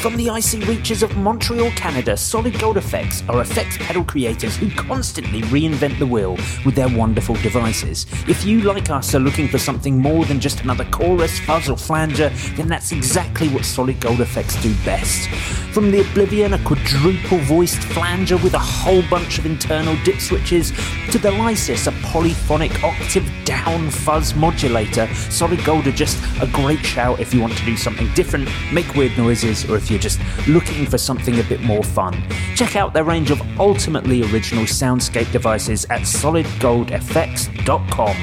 From 0.00 0.16
the 0.16 0.30
icy 0.30 0.60
reaches 0.60 1.02
of 1.02 1.14
Montreal, 1.18 1.70
Canada, 1.72 2.16
Solid 2.16 2.58
Gold 2.58 2.78
Effects 2.78 3.22
are 3.28 3.42
effects 3.42 3.76
pedal 3.76 4.02
creators 4.02 4.56
who 4.56 4.70
constantly 4.70 5.42
reinvent 5.42 5.98
the 5.98 6.06
wheel 6.06 6.38
with 6.64 6.74
their 6.74 6.88
wonderful 6.88 7.34
devices. 7.34 8.06
If 8.26 8.42
you, 8.46 8.62
like 8.62 8.88
us, 8.88 9.14
are 9.14 9.20
looking 9.20 9.46
for 9.46 9.58
something 9.58 9.98
more 9.98 10.24
than 10.24 10.40
just 10.40 10.62
another 10.62 10.86
chorus, 10.86 11.38
fuzz, 11.40 11.68
or 11.68 11.76
flanger, 11.76 12.30
then 12.56 12.66
that's 12.66 12.92
exactly 12.92 13.48
what 13.48 13.66
Solid 13.66 14.00
Gold 14.00 14.22
Effects 14.22 14.56
do 14.62 14.74
best. 14.86 15.28
From 15.70 15.90
the 15.90 16.00
Oblivion, 16.00 16.54
a 16.54 16.58
quadruple 16.64 17.38
voiced 17.40 17.82
flanger 17.92 18.38
with 18.38 18.54
a 18.54 18.58
whole 18.58 19.02
bunch 19.10 19.38
of 19.38 19.44
internal 19.44 19.96
dip 20.02 20.18
switches, 20.18 20.72
to 21.10 21.18
the 21.18 21.30
Lysis, 21.32 21.86
a 21.86 21.92
polyphonic 22.06 22.82
octave 22.82 23.30
down 23.44 23.90
fuzz 23.90 24.34
modulator, 24.34 25.06
Solid 25.14 25.62
Gold 25.62 25.86
are 25.86 25.92
just 25.92 26.18
a 26.40 26.46
great 26.46 26.80
shout 26.80 27.20
if 27.20 27.34
you 27.34 27.40
want 27.40 27.52
to 27.58 27.64
do 27.66 27.76
something 27.76 28.10
different, 28.14 28.48
make 28.72 28.94
weird 28.94 29.16
noises, 29.18 29.68
or 29.68 29.76
if 29.76 29.89
you're 29.90 29.98
just 29.98 30.20
looking 30.46 30.86
for 30.86 30.96
something 30.98 31.40
a 31.40 31.44
bit 31.44 31.62
more 31.62 31.82
fun. 31.82 32.22
Check 32.54 32.76
out 32.76 32.92
their 32.94 33.04
range 33.04 33.30
of 33.30 33.40
ultimately 33.58 34.22
original 34.32 34.64
soundscape 34.64 35.30
devices 35.32 35.86
at 35.90 36.02
solidgoldfx.com. 36.02 38.16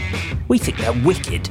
We 0.47 0.57
think 0.57 0.77
they're 0.77 1.03
wicked. 1.03 1.49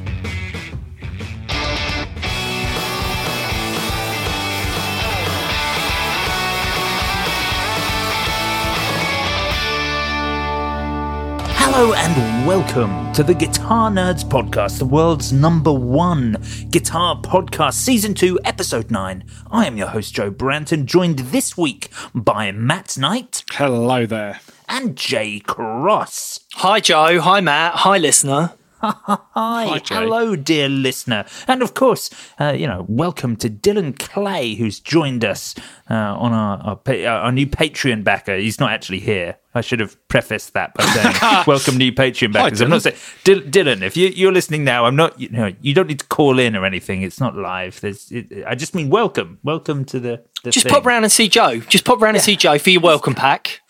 Hello 11.79 11.93
and 11.93 12.47
welcome 12.47 13.13
to 13.13 13.23
the 13.23 13.35
Guitar 13.35 13.91
Nerds 13.91 14.25
Podcast, 14.25 14.79
the 14.79 14.87
world's 14.87 15.31
number 15.31 15.71
one 15.71 16.43
guitar 16.71 17.21
podcast, 17.21 17.75
season 17.75 18.15
two, 18.15 18.41
episode 18.47 18.91
nine. 18.91 19.25
I 19.51 19.67
am 19.67 19.77
your 19.77 19.89
host, 19.89 20.15
Joe 20.15 20.31
Branton, 20.31 20.87
joined 20.87 21.19
this 21.19 21.55
week 21.59 21.91
by 22.15 22.51
Matt 22.51 22.97
Knight 22.97 23.45
Hello 23.51 24.07
there. 24.07 24.41
and 24.71 24.97
Jay 24.97 25.39
Cross. 25.41 26.41
Hi, 26.55 26.81
Joe. 26.81 27.21
Hi, 27.21 27.43
Matt. 27.43 27.75
Hi, 27.75 27.99
listener. 27.99 28.55
Hi, 28.93 29.79
Jay. 29.81 29.95
hello, 29.95 30.37
dear 30.37 30.69
listener, 30.69 31.25
and 31.49 31.63
of 31.63 31.75
course, 31.75 32.11
uh, 32.41 32.55
you 32.57 32.67
know, 32.67 32.85
welcome 32.89 33.37
to 33.37 33.51
Dylan 33.51 33.99
Clay, 33.99 34.55
who's 34.55 34.79
joined 34.81 35.25
us 35.25 35.55
uh, 35.91 35.95
on 35.95 36.33
our 36.33 36.59
our, 36.59 36.77
pa- 36.77 36.93
uh, 36.93 37.21
our 37.25 37.33
new 37.33 37.47
Patreon 37.47 38.05
backer. 38.05 38.37
He's 38.37 38.61
not 38.61 38.71
actually 38.71 39.01
here. 39.01 39.37
I 39.55 39.63
should 39.63 39.81
have 39.81 39.97
prefaced 40.09 40.53
that 40.53 40.75
by 40.75 40.85
saying, 40.85 41.45
"Welcome, 41.47 41.77
new 41.79 41.93
Patreon 41.93 42.33
backers." 42.33 42.61
I'm 42.61 42.71
not 42.71 42.83
saying, 42.83 42.97
Dylan, 43.25 43.51
Dylan 43.51 43.83
if 43.83 43.97
you, 43.97 44.09
you're 44.09 44.33
listening 44.33 44.65
now, 44.65 44.85
I'm 44.85 44.97
not. 44.97 45.19
You 45.21 45.31
know, 45.31 45.53
you 45.61 45.75
don't 45.75 45.89
need 45.89 46.01
to 46.01 46.07
call 46.07 46.39
in 46.39 46.55
or 46.55 46.65
anything. 46.65 47.03
It's 47.03 47.21
not 47.21 47.35
live. 47.37 47.81
There's, 47.81 48.11
it, 48.13 48.45
I 48.47 48.55
just 48.55 48.75
mean 48.75 48.89
welcome, 48.91 49.39
welcome 49.43 49.85
to 49.87 49.99
the. 50.01 50.25
the 50.45 50.51
Just 50.51 50.65
thing. 50.67 50.73
pop 50.73 50.85
round 50.85 51.05
and 51.05 51.11
see 51.13 51.29
Joe. 51.29 51.59
Just 51.61 51.85
pop 51.85 52.01
round 52.01 52.17
and 52.17 52.25
see 52.25 52.37
Joe 52.37 52.59
for 52.59 52.71
your 52.71 52.83
welcome 52.83 53.15
pack. 53.15 53.63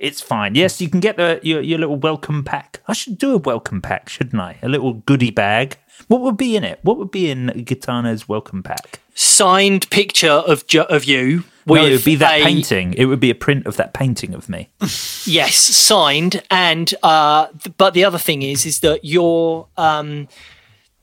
It's 0.00 0.22
fine. 0.22 0.54
Yes, 0.54 0.80
you 0.80 0.88
can 0.88 1.00
get 1.00 1.16
the 1.18 1.38
your, 1.42 1.60
your 1.60 1.78
little 1.78 1.96
welcome 1.96 2.42
pack. 2.42 2.80
I 2.88 2.94
should 2.94 3.18
do 3.18 3.34
a 3.34 3.38
welcome 3.38 3.82
pack, 3.82 4.08
shouldn't 4.08 4.40
I? 4.40 4.56
A 4.62 4.68
little 4.68 4.94
goodie 4.94 5.30
bag. 5.30 5.76
What 6.08 6.22
would 6.22 6.38
be 6.38 6.56
in 6.56 6.64
it? 6.64 6.78
What 6.82 6.96
would 6.96 7.10
be 7.10 7.30
in 7.30 7.48
Gitana's 7.54 8.26
welcome 8.26 8.62
pack? 8.62 9.00
Signed 9.14 9.88
picture 9.90 10.30
of 10.30 10.66
jo- 10.66 10.84
of 10.88 11.04
you. 11.04 11.44
No, 11.66 11.74
it 11.74 11.90
would 11.90 12.04
be 12.04 12.16
that 12.16 12.40
a- 12.40 12.44
painting. 12.44 12.94
It 12.94 13.04
would 13.04 13.20
be 13.20 13.28
a 13.30 13.34
print 13.34 13.66
of 13.66 13.76
that 13.76 13.92
painting 13.92 14.34
of 14.34 14.48
me. 14.48 14.70
Yes, 15.26 15.56
signed. 15.56 16.42
And 16.50 16.92
uh, 17.02 17.48
th- 17.62 17.76
but 17.76 17.92
the 17.92 18.04
other 18.06 18.16
thing 18.18 18.40
is, 18.42 18.64
is 18.64 18.80
that 18.80 19.04
your 19.04 19.68
um, 19.76 20.26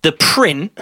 the 0.01 0.11
print 0.11 0.75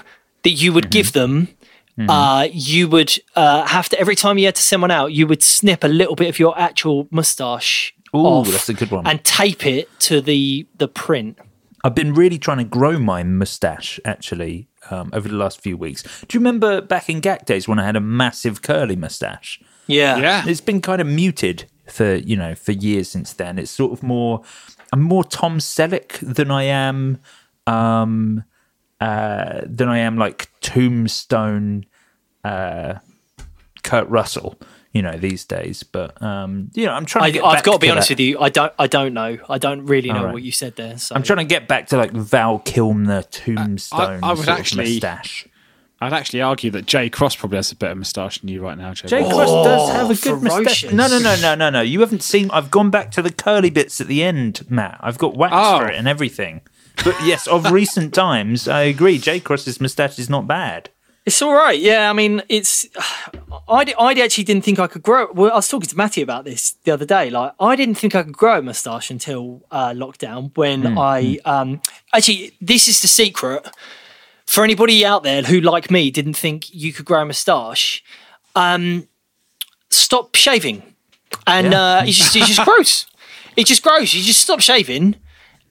that 0.44 0.52
you 0.52 0.70
Mm-hmm. 0.72 0.76
would 0.76 0.90
give 0.90 1.12
them. 1.12 1.50
Uh, 1.98 2.48
you 2.52 2.90
would 2.90 3.18
uh, 3.38 3.66
have 3.68 3.88
to 3.88 3.98
every 3.98 4.16
time 4.18 4.38
you 4.38 4.46
had 4.46 4.56
to 4.56 4.62
send 4.62 4.82
one 4.82 4.92
out, 4.92 5.14
you 5.14 5.26
would 5.26 5.42
snip 5.42 5.82
a 5.82 5.88
little 5.88 6.16
bit 6.16 6.28
of 6.28 6.38
your 6.40 6.58
actual 6.60 7.08
moustache 7.10 7.94
Ooh, 8.16 8.26
off 8.42 8.48
that's 8.48 8.70
a 8.70 8.74
good 8.74 8.92
one. 8.92 9.06
and 9.08 9.24
tape 9.24 9.66
it 9.66 9.90
to 10.02 10.22
the 10.22 10.68
the 10.78 10.88
print. 10.88 11.38
I've 11.84 11.96
been 11.96 12.14
really 12.14 12.40
trying 12.40 12.58
to 12.58 12.64
grow 12.64 12.98
my 12.98 13.22
mustache 13.24 14.00
actually 14.06 14.68
um, 14.90 15.12
over 15.14 15.30
the 15.30 15.36
last 15.36 15.62
few 15.62 15.78
weeks. 15.78 16.02
Do 16.28 16.36
you 16.36 16.40
remember 16.40 16.82
back 16.82 17.10
in 17.10 17.22
GAC 17.22 17.46
days 17.46 17.68
when 17.68 17.78
I 17.78 17.86
had 17.86 17.96
a 17.96 18.00
massive 18.02 18.62
curly 18.64 18.96
mustache? 18.96 19.62
Yeah, 19.88 20.18
Yeah. 20.18 20.44
It's 20.48 20.62
been 20.62 20.82
kind 20.82 21.00
of 21.00 21.06
muted 21.08 21.66
for 21.88 22.16
you 22.16 22.36
know 22.36 22.56
for 22.56 22.72
years 22.72 23.08
since 23.10 23.34
then. 23.34 23.60
It's 23.60 23.70
sort 23.70 23.92
of 23.92 24.02
more 24.02 24.42
I'm 24.92 25.02
more 25.04 25.24
Tom 25.24 25.60
Selleck 25.60 26.18
than 26.22 26.50
I 26.50 26.64
am 26.64 27.20
um 27.68 28.44
uh 29.00 29.62
than 29.66 29.88
I 29.90 30.00
am 30.00 30.18
like 30.18 30.50
Tombstone 30.62 31.86
uh 32.44 32.96
Kurt 33.84 34.08
Russell, 34.10 34.58
you 34.96 35.02
know, 35.02 35.18
these 35.18 35.44
days. 35.46 35.84
But 35.84 36.20
um 36.24 36.72
you 36.74 36.86
know, 36.86 36.94
I'm 36.94 37.06
trying 37.06 37.24
to 37.24 37.28
I, 37.28 37.32
get 37.32 37.44
I've 37.46 37.54
back 37.58 37.64
got 37.66 37.74
to 37.74 37.80
be 37.80 37.90
honest 37.92 38.08
that. 38.08 38.14
with 38.14 38.22
you. 38.22 38.40
I 38.40 38.50
don't. 38.50 38.74
I 38.80 38.88
don't 38.88 39.14
know. 39.14 39.38
I 39.50 39.58
don't 39.58 39.86
really 39.86 40.10
know 40.10 40.20
All 40.20 40.26
right. 40.26 40.34
what 40.34 40.42
you 40.44 40.52
said 40.52 40.76
there. 40.78 40.98
So 40.98 41.14
I'm 41.14 41.22
trying 41.24 41.40
to 41.40 41.44
get 41.56 41.68
back 41.68 41.88
to 41.88 41.98
like 41.98 42.12
Val 42.14 42.60
Kilmer 42.60 43.22
Tombstone 43.24 44.22
I 44.24 44.34
would 44.34 44.48
actually- 44.50 44.86
mustache. 44.86 45.48
I'd 46.02 46.12
actually 46.12 46.42
argue 46.42 46.72
that 46.72 46.86
Jay 46.86 47.10
Cross 47.10 47.38
probably 47.38 47.56
has 47.56 47.72
a 47.72 47.76
better 47.76 47.96
moustache 47.96 48.40
than 48.40 48.50
you 48.50 48.62
right 48.62 48.78
now, 48.78 48.94
Joe. 48.94 49.08
Jay 49.08 49.22
Branton. 49.24 49.32
Cross 49.34 49.66
does 49.66 49.90
have 49.92 50.12
a 50.12 50.16
good 50.16 50.44
mustache. 50.44 50.92
No, 50.92 51.08
no, 51.08 51.20
no, 51.20 51.36
no, 51.42 51.56
no, 51.56 51.70
no. 51.70 51.82
You 51.82 52.02
haven't 52.02 52.22
seen. 52.22 52.52
I've 52.52 52.70
gone 52.70 52.90
back 52.90 53.12
to 53.12 53.22
the 53.22 53.32
curly 53.32 53.70
bits 53.70 54.02
at 54.02 54.08
the 54.08 54.22
end, 54.22 54.70
Matt. 54.70 55.00
I've 55.02 55.18
got 55.18 55.36
wax 55.38 55.54
Oh. 55.56 55.80
for 55.80 55.88
it 55.90 55.96
and 55.96 56.06
everything. 56.08 56.62
But 57.04 57.16
yes, 57.24 57.48
of 57.48 57.72
recent 57.72 58.14
times, 58.26 58.68
I 58.68 58.82
agree. 58.84 59.18
Jay 59.18 59.40
Cross's 59.40 59.80
mustache 59.82 60.20
is 60.20 60.30
not 60.30 60.46
bad. 60.48 60.90
It's 61.26 61.42
all 61.42 61.54
right. 61.54 61.80
Yeah, 61.80 62.10
I 62.10 62.14
mean, 62.14 62.42
it's. 62.50 62.86
I, 63.68 63.96
I 63.98 64.14
actually 64.22 64.44
didn't 64.44 64.64
think 64.64 64.78
I 64.78 64.86
could 64.86 65.02
grow. 65.02 65.32
Well, 65.34 65.52
I 65.52 65.56
was 65.56 65.68
talking 65.68 65.90
to 65.90 65.98
Matty 65.98 66.22
about 66.22 66.46
this 66.46 66.74
the 66.84 66.92
other 66.92 67.06
day. 67.06 67.32
Like, 67.32 67.54
I 67.60 67.76
didn't 67.76 67.96
think 67.96 68.14
I 68.14 68.22
could 68.22 68.38
grow 68.38 68.60
a 68.60 68.62
moustache 68.62 69.10
until 69.10 69.64
uh, 69.72 69.90
lockdown. 69.90 70.56
When 70.56 70.98
I 70.98 71.40
um, 71.46 71.82
actually, 72.14 72.52
this 72.62 72.88
is 72.88 73.02
the 73.02 73.08
secret 73.08 73.68
for 74.46 74.64
anybody 74.64 75.04
out 75.04 75.24
there 75.24 75.42
who, 75.42 75.62
like 75.62 75.90
me, 75.90 76.12
didn't 76.12 76.36
think 76.36 76.72
you 76.76 76.94
could 76.94 77.06
grow 77.06 77.24
a 77.24 77.26
moustache. 77.26 78.04
Um, 78.56 79.08
stop 79.90 80.36
shaving, 80.36 80.84
and 81.48 81.72
Yeah. 81.72 81.82
uh, 82.00 82.04
it 82.04 82.12
just 82.12 82.36
it 82.36 82.44
just 82.46 82.64
grows. 82.66 83.08
It 83.58 83.66
just 83.66 83.82
grows. 83.82 84.14
You 84.14 84.22
just 84.22 84.42
stop 84.42 84.60
shaving, 84.60 85.16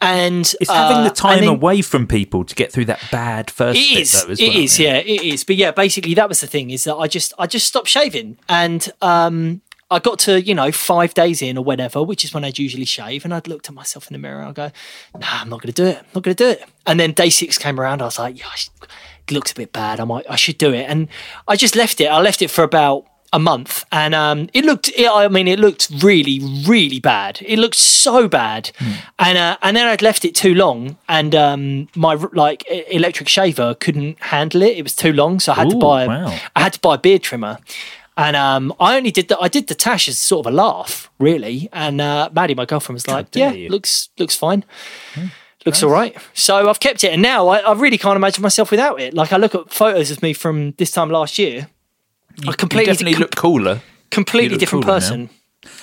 and 0.04 0.54
It's 0.60 0.70
having 0.70 0.98
uh, 0.98 1.04
the 1.04 1.10
time 1.14 1.40
then- 1.40 1.48
away 1.48 1.82
from 1.82 2.06
people 2.06 2.44
to 2.44 2.54
get 2.54 2.70
through 2.72 2.84
that 2.86 3.00
bad 3.10 3.50
first 3.50 3.78
it 3.78 3.94
bit, 3.94 4.08
though, 4.08 4.32
as 4.32 4.40
It 4.40 4.48
well, 4.48 4.58
is. 4.58 4.78
Yeah. 4.78 4.96
it 4.96 5.22
is. 5.22 5.44
But 5.44 5.56
yeah, 5.56 5.70
basically 5.70 6.14
that 6.14 6.28
was 6.28 6.40
the 6.40 6.46
thing 6.46 6.70
is 6.70 6.84
that 6.84 6.94
I 6.96 7.06
just 7.08 7.32
I 7.38 7.46
just 7.46 7.66
stopped 7.66 7.88
shaving 7.88 8.36
and 8.48 8.88
um 9.02 9.60
I 9.90 9.98
got 9.98 10.18
to 10.20 10.40
you 10.42 10.54
know 10.54 10.72
five 10.72 11.14
days 11.14 11.42
in 11.42 11.58
or 11.58 11.64
whatever, 11.64 12.02
which 12.02 12.24
is 12.24 12.32
when 12.34 12.44
I'd 12.44 12.58
usually 12.58 12.86
shave, 12.86 13.24
and 13.24 13.32
I'd 13.34 13.46
looked 13.46 13.68
at 13.68 13.74
myself 13.74 14.08
in 14.08 14.14
the 14.14 14.18
mirror. 14.18 14.40
and 14.40 14.48
I 14.48 14.52
go, 14.52 14.70
Nah, 15.18 15.26
I'm 15.42 15.48
not 15.50 15.60
going 15.62 15.72
to 15.72 15.82
do 15.82 15.86
it. 15.88 15.98
I'm 15.98 16.06
not 16.14 16.22
going 16.24 16.34
to 16.36 16.44
do 16.44 16.50
it. 16.50 16.64
And 16.86 16.98
then 16.98 17.12
day 17.12 17.28
six 17.30 17.58
came 17.58 17.78
around. 17.78 18.00
I 18.02 18.06
was 18.06 18.18
like, 18.18 18.38
Yeah, 18.38 18.46
it 18.56 19.30
looks 19.32 19.52
a 19.52 19.54
bit 19.54 19.72
bad. 19.72 20.00
I 20.00 20.04
might 20.04 20.24
I 20.28 20.36
should 20.36 20.58
do 20.58 20.72
it. 20.72 20.86
And 20.88 21.08
I 21.46 21.56
just 21.56 21.76
left 21.76 22.00
it. 22.00 22.06
I 22.06 22.20
left 22.20 22.40
it 22.42 22.50
for 22.50 22.64
about 22.64 23.06
a 23.32 23.38
month, 23.38 23.84
and 23.90 24.14
um, 24.14 24.48
it 24.52 24.64
looked. 24.64 24.88
It, 24.90 25.10
I 25.10 25.28
mean, 25.28 25.48
it 25.48 25.58
looked 25.58 25.90
really, 26.02 26.40
really 26.66 27.00
bad. 27.00 27.40
It 27.44 27.58
looked 27.58 27.74
so 27.76 28.28
bad, 28.28 28.70
and 29.18 29.36
uh, 29.38 29.56
and 29.62 29.76
then 29.76 29.86
I'd 29.86 30.02
left 30.02 30.24
it 30.24 30.34
too 30.34 30.54
long, 30.54 30.96
and 31.08 31.34
um, 31.34 31.88
my 31.96 32.14
like 32.32 32.64
electric 32.68 33.28
shaver 33.28 33.74
couldn't 33.74 34.20
handle 34.20 34.62
it. 34.62 34.76
It 34.76 34.82
was 34.82 34.94
too 34.94 35.12
long, 35.12 35.40
so 35.40 35.52
I 35.52 35.56
had 35.56 35.70
to 35.70 35.76
Ooh, 35.76 35.80
buy. 35.80 36.06
wow. 36.06 36.38
I 36.54 36.60
had 36.60 36.72
to 36.74 36.80
buy 36.80 36.94
a 36.94 36.98
beard 36.98 37.22
trimmer. 37.22 37.58
And 38.16 38.36
um, 38.36 38.72
I 38.78 38.96
only 38.96 39.10
did 39.10 39.26
that. 39.28 39.38
I 39.40 39.48
did 39.48 39.66
the 39.66 39.74
tash 39.74 40.08
as 40.08 40.18
sort 40.18 40.46
of 40.46 40.52
a 40.52 40.56
laugh, 40.56 41.10
really. 41.18 41.68
And 41.72 42.00
uh, 42.00 42.30
Maddie, 42.32 42.54
my 42.54 42.64
girlfriend, 42.64 42.94
was 42.94 43.08
like, 43.08 43.34
"Yeah, 43.34 43.50
you." 43.50 43.68
looks 43.68 44.10
looks 44.18 44.36
fine, 44.36 44.64
looks 45.66 45.82
all 45.82 45.90
right." 45.90 46.16
So 46.32 46.68
I've 46.70 46.78
kept 46.78 47.02
it, 47.02 47.12
and 47.12 47.20
now 47.20 47.48
I, 47.48 47.58
I 47.58 47.72
really 47.72 47.98
can't 47.98 48.14
imagine 48.14 48.40
myself 48.40 48.70
without 48.70 49.00
it. 49.00 49.14
Like 49.14 49.32
I 49.32 49.36
look 49.36 49.56
at 49.56 49.72
photos 49.72 50.12
of 50.12 50.22
me 50.22 50.32
from 50.32 50.74
this 50.78 50.92
time 50.92 51.10
last 51.10 51.40
year, 51.40 51.66
I 52.42 52.46
You 52.50 52.52
completely 52.54 52.92
definitely 52.92 53.12
com- 53.14 53.20
look 53.22 53.36
cooler. 53.36 53.81
completely 54.10 54.50
look 54.50 54.60
different 54.60 54.84
cooler 54.84 54.94
now. 55.00 55.06
person. 55.06 55.31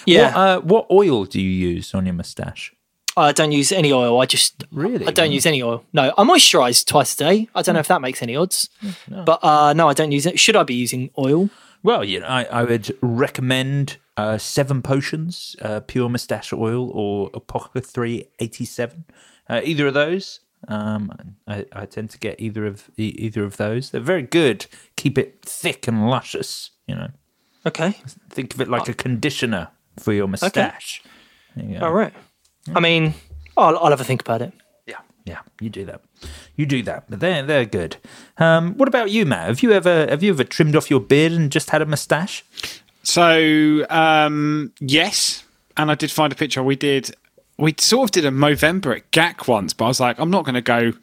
Yeah, 0.06 0.26
What, 0.26 0.36
uh, 0.36 0.60
what 0.62 0.88
oil 0.92 1.26
do 1.26 1.42
you 1.42 1.50
use 1.74 1.94
on 1.96 2.06
your 2.06 2.14
moustache? 2.14 2.74
I 3.18 3.32
don't 3.34 3.52
use 3.52 3.72
any 3.72 3.92
oil. 3.92 4.20
I 4.22 4.26
just 4.26 4.64
Really? 4.72 5.06
I 5.06 5.12
don't 5.12 5.32
use 5.32 5.46
any 5.46 5.62
oil. 5.62 5.84
No, 5.92 6.14
I 6.18 6.24
moisturise 6.24 6.86
twice 6.86 7.14
a 7.16 7.18
day. 7.18 7.50
I 7.54 7.62
don't 7.62 7.74
know 7.74 7.80
if 7.82 7.88
that 7.88 8.00
makes 8.02 8.22
any 8.22 8.36
odds, 8.36 8.70
but 9.10 9.44
uh, 9.44 9.74
no, 9.74 9.90
I 9.90 9.94
don't 9.94 10.12
use 10.14 10.26
it. 10.26 10.40
Should 10.40 10.56
I 10.56 10.64
be 10.64 10.76
using 10.76 11.10
oil? 11.18 11.50
Well, 11.84 12.04
you 12.06 12.20
know, 12.22 12.28
I, 12.28 12.44
I 12.44 12.64
would 12.64 12.96
recommend 13.02 13.98
uh, 14.16 14.38
Seven 14.38 14.82
Potions, 14.82 15.56
uh, 15.62 15.80
Pure 15.82 16.10
Moustache 16.10 16.54
Oil, 16.54 16.90
or 16.94 17.32
Apoca 17.32 17.84
387. 17.84 19.06
Uh, 19.50 19.62
either 19.64 19.88
of 19.88 19.94
those. 19.94 20.40
Um, 20.68 21.12
I, 21.48 21.66
I 21.74 21.86
tend 21.86 22.10
to 22.12 22.20
get 22.20 22.40
either 22.40 22.66
of 22.66 22.90
e- 22.98 23.16
either 23.18 23.44
of 23.44 23.58
those. 23.58 23.90
They're 23.92 24.02
very 24.02 24.22
good. 24.22 24.68
Keep 24.96 25.18
it 25.18 25.40
thick 25.44 25.88
and 25.88 26.10
luscious. 26.10 26.72
You 26.88 26.96
know, 26.96 27.08
Okay, 27.66 27.96
think 28.30 28.54
of 28.54 28.62
it 28.62 28.68
like 28.68 28.88
a 28.90 28.94
conditioner 28.94 29.70
for 30.00 30.14
your 30.14 30.28
moustache. 30.28 31.02
There 31.56 31.66
you 31.66 31.80
go. 31.80 31.86
all 31.86 31.94
right. 31.94 32.14
I 32.76 32.80
mean, 32.80 33.14
I'll, 33.58 33.78
I'll 33.78 33.90
have 33.90 34.02
a 34.02 34.04
think 34.04 34.22
about 34.22 34.42
it. 34.42 34.54
Yeah, 34.88 35.00
yeah, 35.26 35.40
you 35.60 35.70
do 35.70 35.86
that. 35.86 36.02
You 36.56 36.66
do 36.66 36.82
that. 36.84 37.06
But 37.10 37.20
they're 37.22 37.44
they're 37.44 37.66
good. 37.66 37.98
Um, 38.38 38.76
what 38.78 38.88
about 38.88 39.10
you, 39.12 39.26
Matt? 39.26 39.48
Have 39.48 39.64
you 39.64 39.72
ever 39.72 40.06
have 40.10 40.22
you 40.24 40.32
ever 40.32 40.44
trimmed 40.44 40.76
off 40.76 40.90
your 40.92 41.00
beard 41.00 41.32
and 41.32 41.52
just 41.52 41.70
had 41.72 41.82
a 41.82 41.86
moustache? 41.86 42.44
So 43.04 43.86
um, 43.90 44.74
yes, 44.80 45.44
and 45.78 45.90
I 45.92 45.96
did 45.96 46.12
find 46.12 46.32
a 46.32 46.36
picture. 46.36 46.62
We 46.64 46.76
did. 46.76 47.16
We 47.58 47.76
sort 47.78 48.06
of 48.10 48.12
did 48.12 48.26
a 48.26 48.32
Movember 48.32 48.96
at 48.96 49.12
GAC 49.12 49.48
once, 49.48 49.74
but 49.74 49.86
I 49.86 49.88
was 49.88 50.00
like, 50.00 50.20
I'm 50.20 50.32
not 50.32 50.46
going 50.46 50.56
to 50.56 50.62
go. 50.62 50.94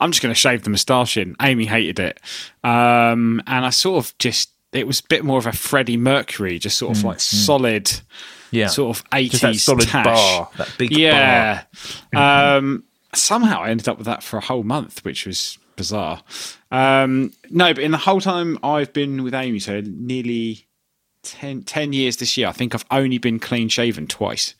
I'm 0.00 0.10
just 0.10 0.20
going 0.22 0.34
to 0.34 0.38
shave 0.38 0.64
the 0.64 0.70
moustache 0.70 1.16
in. 1.16 1.36
Amy 1.40 1.66
hated 1.66 2.00
it, 2.00 2.18
um, 2.64 3.40
and 3.46 3.64
I 3.64 3.70
sort 3.70 4.04
of 4.04 4.16
just. 4.18 4.50
It 4.72 4.86
was 4.86 5.00
a 5.00 5.04
bit 5.08 5.22
more 5.22 5.38
of 5.38 5.46
a 5.46 5.52
Freddie 5.52 5.98
Mercury, 5.98 6.58
just 6.58 6.78
sort 6.78 6.96
of 6.96 7.04
like 7.04 7.20
solid, 7.20 7.92
Yeah, 8.50 8.68
sort 8.68 8.96
of 8.96 9.04
eighties 9.12 9.62
solid 9.62 9.86
tash. 9.86 10.04
bar, 10.06 10.48
that 10.56 10.74
big 10.78 10.96
yeah. 10.96 11.64
Um, 12.14 12.84
somehow 13.14 13.60
I 13.62 13.68
ended 13.70 13.86
up 13.88 13.98
with 13.98 14.06
that 14.06 14.22
for 14.22 14.38
a 14.38 14.40
whole 14.40 14.62
month, 14.62 15.04
which 15.04 15.26
was 15.26 15.58
bizarre. 15.76 16.22
Um, 16.70 17.32
no, 17.50 17.74
but 17.74 17.82
in 17.84 17.90
the 17.90 17.98
whole 17.98 18.20
time 18.20 18.58
I've 18.62 18.92
been 18.94 19.22
with 19.22 19.34
Amy, 19.34 19.58
so 19.58 19.82
nearly 19.84 20.66
10, 21.22 21.64
10 21.64 21.92
years 21.92 22.16
this 22.16 22.36
year, 22.36 22.48
I 22.48 22.52
think 22.52 22.74
I've 22.74 22.86
only 22.90 23.18
been 23.18 23.38
clean 23.38 23.68
shaven 23.68 24.06
twice. 24.06 24.54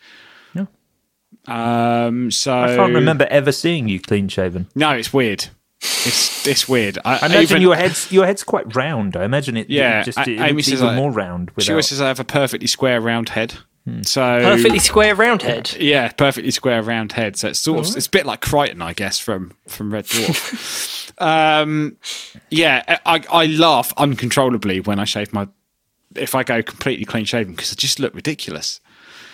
Yeah. 1.48 2.04
Um, 2.06 2.30
so 2.30 2.56
I 2.58 2.76
can't 2.76 2.94
remember 2.94 3.26
ever 3.30 3.52
seeing 3.52 3.88
you 3.88 4.00
clean 4.00 4.28
shaven. 4.28 4.68
No, 4.74 4.90
it's 4.92 5.12
weird. 5.12 5.46
It's 5.80 6.46
it's 6.46 6.68
weird. 6.68 6.98
I, 7.04 7.14
I 7.14 7.26
imagine 7.26 7.42
even- 7.42 7.62
your 7.62 7.74
head's 7.74 8.10
your 8.12 8.26
head's 8.26 8.44
quite 8.44 8.74
round. 8.76 9.16
I 9.16 9.24
imagine 9.24 9.56
it. 9.56 9.68
Yeah, 9.68 10.02
just 10.04 10.18
A- 10.18 10.22
it 10.22 10.28
Amy 10.40 10.52
looks 10.52 10.66
says 10.66 10.74
even 10.82 10.88
I- 10.90 10.96
more 10.96 11.10
round. 11.10 11.50
She 11.58 11.72
always 11.72 11.88
says 11.88 12.00
I 12.00 12.08
have 12.08 12.20
a 12.20 12.24
perfectly 12.24 12.66
square 12.68 13.00
round 13.00 13.30
head. 13.30 13.54
So 14.02 14.20
Perfectly 14.42 14.78
square 14.78 15.16
round 15.16 15.42
head. 15.42 15.74
Yeah, 15.76 16.12
perfectly 16.12 16.52
square 16.52 16.84
round 16.84 17.10
head. 17.12 17.36
So 17.36 17.48
it's 17.48 17.58
sort 17.58 17.80
of 17.80 17.96
it's 17.96 18.06
a 18.06 18.10
bit 18.10 18.26
like 18.26 18.40
Kryten, 18.40 18.80
I 18.80 18.92
guess, 18.92 19.18
from 19.18 19.54
from 19.66 19.92
Red 19.92 20.04
Dwarf. 20.06 21.10
um, 21.20 21.96
yeah, 22.48 22.98
I 23.04 23.24
I 23.32 23.46
laugh 23.46 23.92
uncontrollably 23.96 24.78
when 24.78 25.00
I 25.00 25.04
shave 25.04 25.32
my 25.32 25.48
if 26.14 26.36
I 26.36 26.44
go 26.44 26.62
completely 26.62 27.04
clean 27.04 27.24
shaven 27.24 27.54
because 27.54 27.72
I 27.72 27.74
just 27.74 27.98
look 27.98 28.14
ridiculous. 28.14 28.80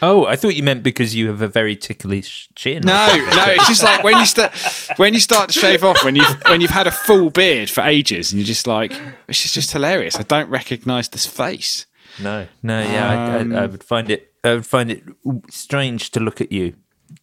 Oh, 0.03 0.27
I 0.27 0.37
thought 0.37 0.55
you 0.55 0.63
meant 0.63 0.83
because 0.83 1.15
you 1.15 1.29
have 1.29 1.43
a 1.43 1.49
very 1.49 1.77
ticklish 1.77 2.49
chin. 2.55 2.83
No, 2.85 3.07
no, 3.07 3.45
it's 3.49 3.69
just 3.69 3.83
like 3.83 4.03
when 4.03 4.19
you 4.19 4.27
start 4.27 4.53
when 4.97 5.15
you 5.15 5.21
start 5.21 5.51
to 5.51 5.59
shave 5.59 5.85
off 5.85 6.05
when 6.05 6.17
you 6.17 6.23
have 6.23 6.43
when 6.49 6.61
you've 6.61 6.71
had 6.71 6.87
a 6.87 6.91
full 6.91 7.31
beard 7.31 7.71
for 7.71 7.83
ages 7.83 8.33
and 8.33 8.39
you're 8.41 8.47
just 8.47 8.67
like 8.67 8.93
it's 9.29 9.43
just, 9.43 9.55
just 9.55 9.73
hilarious. 9.73 10.17
I 10.17 10.23
don't 10.23 10.49
recognise 10.51 11.09
this 11.09 11.27
face. 11.27 11.87
no, 12.21 12.47
no. 12.63 12.81
Yeah, 12.81 13.09
I, 13.11 13.37
I, 13.39 13.63
I 13.63 13.67
would 13.67 13.85
find 13.85 14.11
it. 14.11 14.33
I 14.45 14.55
would 14.55 14.67
find 14.67 14.91
it 14.91 15.05
strange 15.51 16.11
to 16.13 16.21
look 16.21 16.41
at 16.41 16.53
you 16.53 16.75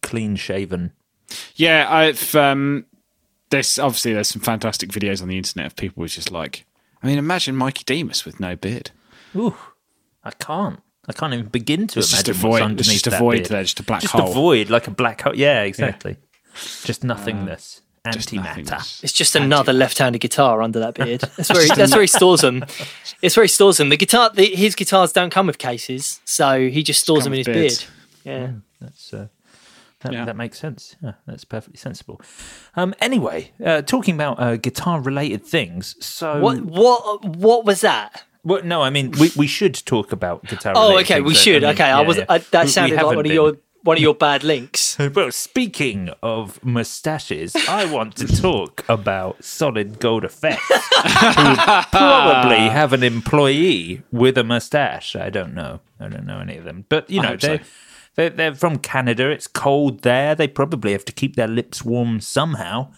clean 0.02 0.36
shaven. 0.36 0.92
Yeah, 1.54 1.86
I've 1.88 2.34
um 2.34 2.86
there's 3.50 3.78
obviously 3.78 4.12
there's 4.12 4.28
some 4.28 4.42
fantastic 4.42 4.90
videos 4.90 5.22
on 5.22 5.28
the 5.28 5.36
internet 5.36 5.66
of 5.66 5.76
people 5.76 6.02
who's 6.02 6.14
just 6.14 6.30
like 6.30 6.66
I 7.02 7.06
mean 7.06 7.18
imagine 7.18 7.56
Mikey 7.56 7.84
Demus 7.84 8.24
with 8.24 8.40
no 8.40 8.56
beard. 8.56 8.90
Ooh, 9.34 9.56
I 10.24 10.30
can't. 10.30 10.80
I 11.08 11.12
can't 11.12 11.32
even 11.34 11.46
begin 11.46 11.86
to 11.88 11.98
It's 12.00 12.10
just 12.10 12.26
imagine 12.28 12.42
a 12.44 12.48
what's 12.48 12.58
void- 12.58 12.64
underneath 12.64 12.80
it's 12.80 12.92
just 12.94 13.06
a 13.06 13.10
that 13.10 13.18
void 13.20 13.32
beard. 13.34 13.46
there, 13.46 13.62
just 13.62 13.80
a 13.80 13.82
black 13.84 14.00
just 14.02 14.12
hole. 14.12 14.30
a 14.30 14.34
void, 14.34 14.70
like 14.70 14.86
a 14.86 14.90
black 14.90 15.20
hole. 15.22 15.36
Yeah, 15.36 15.62
exactly. 15.62 16.16
Just 16.84 17.04
nothingness, 17.04 17.82
Just 18.12 18.30
antimatter. 18.30 18.42
nothingness. 18.44 19.04
It's 19.04 19.12
just 19.12 19.36
another 19.36 19.72
left-handed 19.72 20.20
guitar 20.20 20.62
under 20.62 20.80
that 20.80 20.94
beard. 20.94 21.20
That's 21.36 21.50
where 21.52 21.62
he, 21.62 21.68
that's 21.68 21.92
where 21.92 22.00
he 22.00 22.06
stores 22.06 22.40
them. 22.40 22.64
It's 23.22 23.34
where 23.36 23.44
he 23.44 23.48
stores 23.48 23.78
them. 23.78 23.88
The 23.88 23.96
guitar, 23.96 24.30
the, 24.30 24.44
his 24.44 24.74
guitars 24.74 25.10
don't 25.12 25.30
come 25.30 25.46
with 25.46 25.56
cases, 25.58 26.20
so 26.26 26.68
he 26.68 26.82
just 26.82 27.00
stores 27.00 27.24
them 27.24 27.32
in 27.32 27.38
his 27.38 27.46
with 27.46 27.54
beard. 27.54 27.62
beards. 27.68 27.86
Yeah. 28.24 28.50
That's 28.80 29.14
uh, 29.14 29.28
that, 30.00 30.12
Yeah. 30.12 30.24
that 30.26 30.36
makes 30.36 30.58
sense. 30.58 30.96
Yeah, 31.02 31.12
that's 31.26 31.44
perfectly 31.46 31.78
sensible. 31.78 32.20
Um, 32.76 32.94
anyway, 33.00 33.52
uh, 33.64 33.80
talking 33.82 34.14
about 34.14 34.38
uh, 34.38 34.56
guitar-related 34.56 35.46
things. 35.46 35.96
So, 36.04 36.40
What 36.40 36.60
what 36.62 37.24
what 37.24 37.64
was 37.64 37.80
that? 37.80 38.24
Well, 38.46 38.62
no, 38.62 38.80
I 38.80 38.90
mean 38.90 39.10
we, 39.10 39.32
we 39.36 39.48
should 39.48 39.74
talk 39.74 40.12
about 40.12 40.44
guitar. 40.46 40.72
Oh, 40.76 40.98
okay, 41.00 41.20
we 41.20 41.34
should. 41.34 41.64
okay, 41.64 41.90
I 41.90 42.02
was 42.02 42.20
I, 42.28 42.38
that 42.38 42.68
sounded 42.68 42.94
like 42.94 43.16
one 43.16 43.26
of 43.26 43.32
your 43.32 43.56
one 43.82 43.96
of 43.96 44.02
your 44.02 44.14
bad 44.14 44.44
links. 44.44 44.96
Well, 44.98 45.32
speaking 45.32 46.10
of 46.22 46.64
moustaches, 46.64 47.56
I 47.68 47.90
want 47.90 48.14
to 48.16 48.28
talk 48.28 48.84
about 48.88 49.42
Solid 49.42 49.98
Gold 49.98 50.24
Effects, 50.24 50.68
who 50.68 51.56
probably 51.90 52.68
have 52.68 52.92
an 52.92 53.02
employee 53.02 54.02
with 54.12 54.38
a 54.38 54.44
moustache. 54.44 55.16
I 55.16 55.28
don't 55.28 55.52
know. 55.52 55.80
I 55.98 56.08
don't 56.08 56.24
know 56.24 56.38
any 56.38 56.56
of 56.56 56.62
them, 56.62 56.84
but 56.88 57.10
you 57.10 57.20
know 57.20 57.36
they. 57.36 57.58
so. 57.58 57.64
They're, 58.14 58.30
they're 58.30 58.54
from 58.54 58.78
Canada. 58.78 59.28
It's 59.28 59.46
cold 59.46 60.00
there. 60.00 60.34
They 60.34 60.48
probably 60.48 60.92
have 60.92 61.04
to 61.04 61.12
keep 61.12 61.36
their 61.36 61.48
lips 61.48 61.84
warm 61.84 62.20
somehow. 62.20 62.90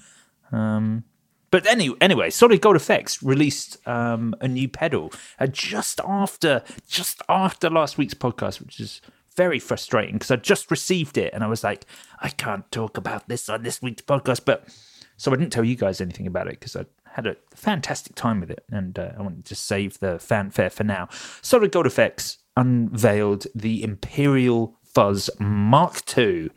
Um, 0.52 1.02
but 1.50 1.66
any, 1.66 1.94
anyway, 2.00 2.30
Solid 2.30 2.60
Gold 2.60 2.76
Effects 2.76 3.22
released 3.22 3.76
um, 3.86 4.34
a 4.40 4.48
new 4.48 4.68
pedal 4.68 5.12
uh, 5.38 5.46
just 5.46 6.00
after 6.04 6.62
just 6.86 7.22
after 7.28 7.70
last 7.70 7.98
week's 7.98 8.14
podcast, 8.14 8.60
which 8.60 8.80
is 8.80 9.00
very 9.36 9.58
frustrating 9.58 10.14
because 10.14 10.30
I 10.30 10.36
just 10.36 10.70
received 10.70 11.16
it 11.16 11.32
and 11.32 11.44
I 11.44 11.46
was 11.46 11.64
like, 11.64 11.86
I 12.20 12.28
can't 12.28 12.70
talk 12.70 12.96
about 12.96 13.28
this 13.28 13.48
on 13.48 13.62
this 13.62 13.80
week's 13.80 14.02
podcast. 14.02 14.44
But 14.44 14.68
so 15.16 15.32
I 15.32 15.36
didn't 15.36 15.52
tell 15.52 15.64
you 15.64 15.76
guys 15.76 16.00
anything 16.00 16.26
about 16.26 16.48
it 16.48 16.60
because 16.60 16.76
I 16.76 16.86
had 17.04 17.26
a 17.26 17.36
fantastic 17.54 18.14
time 18.14 18.40
with 18.40 18.50
it 18.50 18.64
and 18.70 18.98
uh, 18.98 19.12
I 19.18 19.22
wanted 19.22 19.44
to 19.46 19.54
save 19.54 20.00
the 20.00 20.18
fanfare 20.18 20.70
for 20.70 20.84
now. 20.84 21.08
Solid 21.40 21.72
Gold 21.72 21.86
Effects 21.86 22.38
unveiled 22.56 23.46
the 23.54 23.82
Imperial 23.82 24.76
Fuzz 24.82 25.30
Mark 25.38 26.02
II 26.16 26.50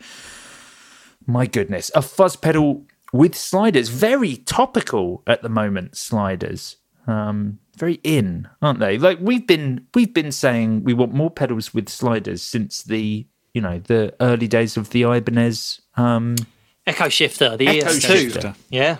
my 1.27 1.45
goodness, 1.45 1.91
a 1.95 2.01
fuzz 2.01 2.35
pedal 2.35 2.85
with 3.11 3.35
sliders, 3.35 3.89
very 3.89 4.37
topical 4.37 5.23
at 5.27 5.41
the 5.41 5.49
moment. 5.49 5.97
Sliders, 5.97 6.77
um, 7.07 7.59
very 7.75 7.99
in, 8.03 8.47
aren't 8.61 8.79
they? 8.79 8.97
Like 8.97 9.19
we've 9.21 9.45
been 9.45 9.87
we've 9.93 10.13
been 10.13 10.31
saying 10.31 10.83
we 10.83 10.93
want 10.93 11.13
more 11.13 11.31
pedals 11.31 11.73
with 11.73 11.89
sliders 11.89 12.41
since 12.41 12.83
the 12.83 13.25
you 13.53 13.61
know 13.61 13.79
the 13.79 14.15
early 14.19 14.47
days 14.47 14.77
of 14.77 14.89
the 14.91 15.03
Ibanez. 15.03 15.81
Um, 15.97 16.35
Echo 16.87 17.09
Shifter, 17.09 17.57
the 17.57 17.67
Echo 17.67 17.89
ES2. 17.89 18.01
Shifter. 18.01 18.55
Yeah. 18.69 18.97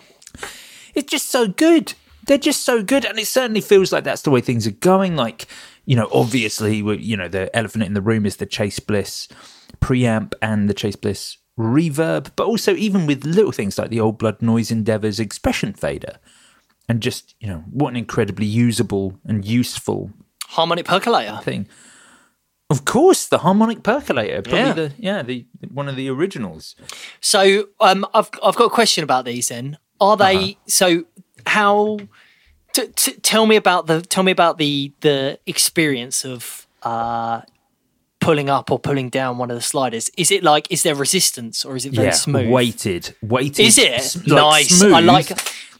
it's 0.93 1.11
just 1.11 1.29
so 1.29 1.47
good. 1.47 1.93
They're 2.27 2.37
just 2.37 2.63
so 2.63 2.83
good, 2.83 3.03
and 3.03 3.17
it 3.17 3.25
certainly 3.25 3.61
feels 3.61 3.91
like 3.91 4.03
that's 4.03 4.21
the 4.21 4.29
way 4.29 4.41
things 4.41 4.67
are 4.67 4.71
going. 4.71 5.15
Like, 5.15 5.47
you 5.85 5.95
know, 5.95 6.07
obviously, 6.13 6.77
you 6.77 7.17
know, 7.17 7.27
the 7.27 7.53
elephant 7.55 7.83
in 7.83 7.95
the 7.95 8.01
room 8.01 8.27
is 8.27 8.35
the 8.37 8.45
Chase 8.45 8.79
Bliss 8.79 9.27
preamp 9.81 10.33
and 10.41 10.69
the 10.69 10.73
Chase 10.73 10.95
Bliss 10.95 11.37
reverb, 11.57 12.31
but 12.35 12.47
also 12.47 12.75
even 12.75 13.05
with 13.05 13.23
little 13.25 13.51
things 13.51 13.77
like 13.77 13.89
the 13.89 13.99
Old 13.99 14.17
Blood 14.17 14.41
Noise 14.41 14.71
Endeavors 14.71 15.19
expression 15.19 15.73
fader, 15.73 16.17
and 16.89 17.01
just 17.01 17.35
you 17.39 17.47
know, 17.47 17.63
what 17.71 17.89
an 17.89 17.95
incredibly 17.95 18.45
usable 18.45 19.19
and 19.25 19.45
useful 19.45 20.11
Harmonic 20.47 20.85
percolator. 20.85 21.39
thing. 21.43 21.67
Of 22.69 22.85
course, 22.85 23.25
the 23.27 23.39
harmonic 23.39 23.83
percolator, 23.83 24.41
probably 24.41 24.59
Yeah. 24.59 24.73
the 24.73 24.91
yeah, 24.97 25.21
the 25.23 25.45
one 25.73 25.89
of 25.89 25.95
the 25.97 26.09
originals. 26.09 26.75
So 27.19 27.67
um, 27.81 28.05
I've 28.13 28.29
I've 28.43 28.55
got 28.55 28.65
a 28.65 28.69
question 28.69 29.03
about 29.03 29.25
these. 29.25 29.49
Then 29.49 29.77
are 29.99 30.15
they 30.17 30.37
Uh-huh. 30.37 30.53
so? 30.67 31.03
How 31.45 31.97
T- 32.73 32.87
t- 32.95 33.13
tell 33.21 33.45
me 33.45 33.57
about 33.57 33.87
the 33.87 34.01
tell 34.01 34.23
me 34.23 34.31
about 34.31 34.57
the 34.57 34.93
the 35.01 35.37
experience 35.45 36.23
of 36.23 36.65
uh, 36.83 37.41
pulling 38.21 38.49
up 38.49 38.71
or 38.71 38.79
pulling 38.79 39.09
down 39.09 39.37
one 39.37 39.51
of 39.51 39.55
the 39.57 39.61
sliders. 39.61 40.09
Is 40.17 40.31
it 40.31 40.43
like 40.43 40.67
is 40.71 40.83
there 40.83 40.95
resistance 40.95 41.65
or 41.65 41.75
is 41.75 41.85
it 41.85 41.93
very 41.93 42.07
yeah, 42.07 42.13
smooth? 42.13 42.49
weighted, 42.49 43.15
weighted. 43.21 43.65
Is 43.65 43.77
it? 43.77 43.91
s- 43.91 44.25
Nice. 44.25 44.81
I 44.81 44.99
like- 45.01 45.31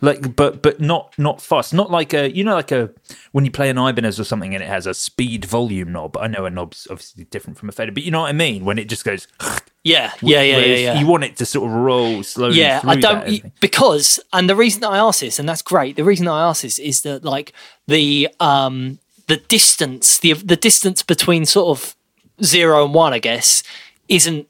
like, 0.03 0.35
but 0.35 0.63
but 0.63 0.81
not 0.81 1.13
not 1.19 1.43
fast. 1.43 1.75
Not 1.75 1.91
like 1.91 2.11
a 2.15 2.35
you 2.35 2.43
know 2.43 2.55
like 2.55 2.71
a 2.71 2.89
when 3.33 3.45
you 3.45 3.51
play 3.51 3.69
an 3.69 3.77
Ibanez 3.77 4.19
or 4.19 4.23
something 4.23 4.55
and 4.55 4.63
it 4.63 4.67
has 4.67 4.87
a 4.87 4.95
speed 4.95 5.45
volume 5.45 5.91
knob. 5.91 6.17
I 6.17 6.25
know 6.25 6.45
a 6.45 6.49
knob's 6.49 6.87
obviously 6.89 7.25
different 7.25 7.59
from 7.59 7.69
a 7.69 7.71
fader, 7.71 7.91
but 7.91 8.01
you 8.01 8.09
know 8.09 8.21
what 8.21 8.29
I 8.29 8.33
mean 8.33 8.65
when 8.65 8.77
it 8.79 8.89
just 8.89 9.05
goes. 9.05 9.27
Yeah, 9.83 10.11
yeah, 10.21 10.41
yeah, 10.43 10.57
yeah, 10.59 10.75
yeah. 10.75 10.99
You 10.99 11.07
want 11.07 11.23
it 11.23 11.37
to 11.37 11.45
sort 11.45 11.67
of 11.67 11.75
roll 11.75 12.21
slowly. 12.21 12.59
yeah 12.59 12.81
i 12.83 12.95
don't 12.95 13.25
that, 13.25 13.59
because 13.61 14.19
and 14.31 14.47
the 14.47 14.55
reason 14.55 14.81
that 14.81 14.89
i 14.91 14.99
ask 14.99 15.21
this 15.21 15.39
and 15.39 15.49
that's 15.49 15.63
great 15.63 15.95
the 15.95 16.03
reason 16.03 16.27
i 16.27 16.47
ask 16.47 16.61
this 16.61 16.77
is 16.77 17.01
that 17.01 17.25
like 17.25 17.51
the 17.87 18.29
um 18.39 18.99
the 19.25 19.37
distance 19.37 20.19
the 20.19 20.33
the 20.33 20.55
distance 20.55 21.01
between 21.01 21.47
sort 21.47 21.75
of 21.75 21.95
zero 22.43 22.83
and 22.85 22.93
one 22.93 23.13
i 23.13 23.19
guess 23.19 23.63
isn't 24.07 24.47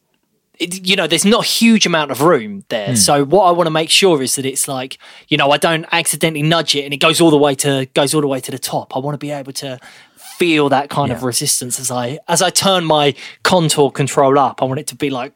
it, 0.60 0.88
you 0.88 0.96
know 0.96 1.08
there's 1.08 1.26
not 1.26 1.44
a 1.44 1.48
huge 1.48 1.86
amount 1.86 2.12
of 2.12 2.22
room 2.22 2.64
there 2.70 2.90
Hmm. 2.90 2.96
so 2.96 3.26
what 3.26 3.46
i 3.46 3.52
want 3.52 3.68
to 3.68 3.72
make 3.72 3.90
sure 3.90 4.22
is 4.22 4.36
that 4.36 4.46
it's 4.46 4.68
like 4.68 4.98
you 5.28 5.38
know 5.38 5.52
i 5.52 5.58
don't 5.58 5.86
accidentally 5.92 6.44
nudge 6.44 6.76
it 6.76 6.84
and 6.86 6.94
it 6.94 6.98
goes 6.98 7.20
all 7.22 7.32
the 7.32 7.38
way 7.38 7.56
to 7.56 7.88
goes 7.94 8.14
all 8.14 8.22
the 8.22 8.28
way 8.28 8.40
to 8.40 8.52
the 8.52 8.60
top 8.60 8.96
i 8.96 9.00
want 9.00 9.14
to 9.16 9.18
be 9.20 9.32
able 9.32 9.54
to 9.54 9.80
feel 10.38 10.70
that 10.70 10.90
kind 10.90 11.12
of 11.12 11.24
resistance 11.24 11.80
as 11.80 11.90
i 11.92 12.20
as 12.28 12.42
i 12.42 12.50
turn 12.50 12.84
my 12.86 13.14
contour 13.44 13.92
control 13.92 14.38
up 14.40 14.62
i 14.62 14.66
want 14.66 14.80
it 14.80 14.88
to 14.88 14.96
be 14.96 15.10
like 15.10 15.34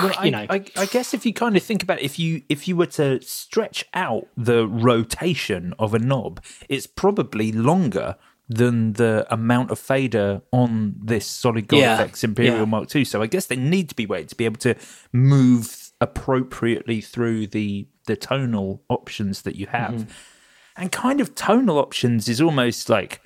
Well, 0.00 0.12
I, 0.18 0.24
you 0.24 0.30
know. 0.30 0.46
I, 0.48 0.64
I 0.76 0.86
guess 0.86 1.12
if 1.14 1.24
you 1.26 1.32
kind 1.34 1.56
of 1.56 1.62
think 1.62 1.82
about 1.82 1.98
it, 2.00 2.04
if 2.04 2.18
you 2.18 2.42
if 2.48 2.66
you 2.66 2.74
were 2.76 2.86
to 2.98 3.20
stretch 3.20 3.84
out 3.94 4.26
the 4.36 4.66
rotation 4.66 5.74
of 5.78 5.92
a 5.94 5.98
knob, 5.98 6.40
it's 6.68 6.86
probably 6.86 7.52
longer 7.52 8.16
than 8.54 8.94
the 8.94 9.26
amount 9.30 9.70
of 9.70 9.78
fader 9.78 10.42
on 10.52 10.94
this 10.98 11.26
Solid 11.26 11.68
Gold 11.68 11.82
Yeah, 11.82 12.04
FX 12.04 12.24
Imperial 12.24 12.58
yeah. 12.58 12.64
Mark 12.64 12.94
II. 12.94 13.04
So 13.04 13.22
I 13.22 13.26
guess 13.26 13.46
they 13.46 13.56
need 13.56 13.88
to 13.88 13.94
be 13.94 14.06
weighted 14.06 14.30
to 14.30 14.36
be 14.36 14.44
able 14.44 14.60
to 14.60 14.74
move 15.12 15.92
appropriately 16.00 17.00
through 17.00 17.46
the 17.46 17.86
the 18.06 18.16
tonal 18.16 18.82
options 18.88 19.42
that 19.42 19.56
you 19.56 19.66
have. 19.68 19.92
Mm-hmm. 19.92 20.10
And 20.76 20.92
kind 20.92 21.20
of 21.20 21.34
tonal 21.34 21.78
options 21.78 22.28
is 22.28 22.40
almost 22.40 22.88
like 22.88 23.20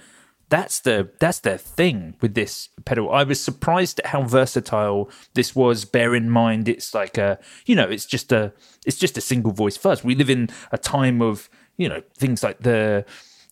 that's 0.49 0.81
the 0.81 1.11
that's 1.19 1.41
the 1.41 1.59
thing 1.59 2.17
with 2.21 2.35
this 2.35 2.69
pedal. 2.85 3.11
I 3.11 3.25
was 3.25 3.41
surprised 3.41 3.99
at 4.01 4.07
how 4.07 4.23
versatile 4.23 5.11
this 5.35 5.57
was. 5.57 5.85
Bear 5.85 6.15
in 6.15 6.31
mind, 6.31 6.69
it's 6.69 6.95
like 6.95 7.19
a 7.19 7.39
you 7.65 7.75
know, 7.75 7.89
it's 7.89 8.07
just 8.07 8.31
a 8.33 8.53
it's 8.85 8.99
just 8.99 9.19
a 9.19 9.21
single 9.21 9.53
voice 9.53 9.77
fuzz. 9.77 10.05
We 10.05 10.15
live 10.15 10.31
in 10.31 10.49
a 10.71 10.79
time 10.79 11.21
of 11.21 11.49
you 11.77 11.89
know 11.89 12.03
things 12.17 12.43
like 12.43 12.61
the 12.61 13.05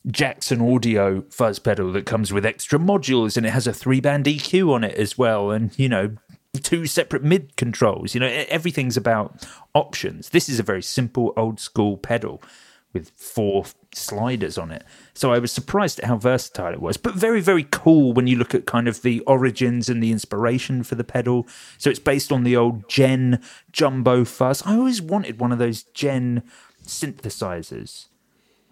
Jackson 0.07 0.61
Audio 0.61 1.23
fuzz 1.31 1.59
pedal 1.59 1.93
that 1.93 2.07
comes 2.07 2.33
with 2.33 2.45
extra 2.45 2.79
modules 2.79 3.37
and 3.37 3.47
it 3.47 3.51
has 3.51 3.67
a 3.67 3.73
three 3.73 4.01
band 4.01 4.27
EQ 4.27 4.73
on 4.73 4.85
it 4.85 4.95
as 4.97 5.17
well, 5.17 5.51
and 5.51 5.77
you 5.79 5.89
know 5.89 6.17
two 6.63 6.87
separate 6.87 7.23
mid 7.23 7.57
controls. 7.57 8.15
You 8.15 8.21
know 8.21 8.45
everything's 8.49 8.97
about 8.97 9.47
options. 9.75 10.31
This 10.31 10.49
is 10.49 10.59
a 10.59 10.65
very 10.65 10.83
simple 10.83 11.33
old 11.37 11.59
school 11.59 11.97
pedal 11.97 12.43
with 12.95 13.11
four 13.17 13.65
sliders 13.93 14.57
on 14.57 14.71
it. 14.71 14.85
So 15.13 15.33
I 15.33 15.41
was 15.41 15.53
surprised 15.53 15.99
at 15.99 16.07
how 16.07 16.17
versatile 16.17 16.73
it 16.73 16.81
was, 16.81 16.97
but 16.97 17.15
very, 17.15 17.41
very 17.41 17.67
cool 17.71 18.13
when 18.13 18.29
you 18.29 18.37
look 18.37 18.55
at 18.55 18.67
kind 18.67 18.87
of 18.89 19.03
the 19.03 19.21
origins 19.23 19.89
and 19.89 20.03
the 20.03 20.13
inspiration 20.13 20.85
for 20.85 20.95
the 20.95 21.05
pedal. 21.05 21.47
So 21.77 21.91
it's 21.91 21.99
based 21.99 22.31
on 22.31 22.45
the 22.45 22.57
old 22.57 22.89
Jen 22.89 23.43
Jumbo 23.73 24.25
Fuzz. 24.25 24.63
I 24.65 24.77
always 24.77 25.03
wanted 25.03 25.41
one 25.41 25.51
of 25.51 25.59
those 25.59 25.83
Jen 25.83 26.45
synthesizers. 26.87 28.07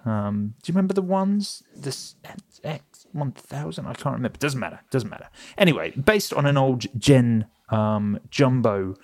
Um, 0.04 0.54
do 0.62 0.70
you 0.70 0.74
remember 0.74 0.94
the 0.94 1.02
ones? 1.02 1.62
This 1.74 2.16
X 2.64 3.06
one 3.12 3.32
thousand? 3.32 3.86
I 3.86 3.94
can't 3.94 4.16
remember. 4.16 4.38
Doesn't 4.38 4.60
matter. 4.60 4.80
Doesn't 4.90 5.10
matter. 5.10 5.28
Anyway, 5.56 5.90
based 5.92 6.32
on 6.32 6.46
an 6.46 6.56
old 6.56 6.86
Jen 6.98 7.46
um, 7.68 8.20
Jumbo 8.30 8.96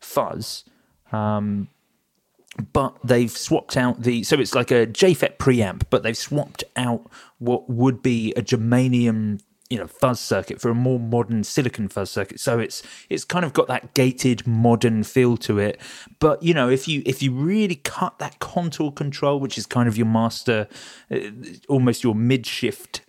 Fuzz. 0.00 0.64
Um, 1.12 1.68
but 2.72 2.96
they've 3.04 3.30
swapped 3.30 3.76
out 3.76 4.02
the 4.02 4.22
so 4.24 4.38
it's 4.40 4.54
like 4.54 4.70
a 4.70 4.86
JFET 4.86 5.36
preamp, 5.36 5.84
but 5.90 6.02
they've 6.02 6.16
swapped 6.16 6.64
out 6.76 7.08
what 7.38 7.68
would 7.70 8.02
be 8.02 8.32
a 8.34 8.42
germanium 8.42 9.40
you 9.70 9.78
know 9.78 9.86
fuzz 9.86 10.18
circuit 10.18 10.60
for 10.60 10.70
a 10.70 10.74
more 10.74 10.98
modern 10.98 11.44
silicon 11.44 11.88
fuzz 11.88 12.10
circuit. 12.10 12.40
So 12.40 12.58
it's 12.58 12.82
it's 13.08 13.24
kind 13.24 13.44
of 13.44 13.52
got 13.52 13.68
that 13.68 13.94
gated 13.94 14.46
modern 14.46 15.04
feel 15.04 15.36
to 15.38 15.58
it. 15.58 15.80
But 16.18 16.42
you 16.42 16.54
know 16.54 16.68
if 16.68 16.88
you 16.88 17.02
if 17.04 17.22
you 17.22 17.32
really 17.32 17.76
cut 17.76 18.18
that 18.18 18.38
contour 18.38 18.90
control 18.90 19.40
which 19.40 19.58
is 19.58 19.66
kind 19.66 19.88
of 19.88 19.96
your 19.96 20.06
master 20.06 20.68
uh, 21.10 21.18
almost 21.68 22.02
your 22.02 22.14
mid 22.14 22.46
shift 22.46 23.02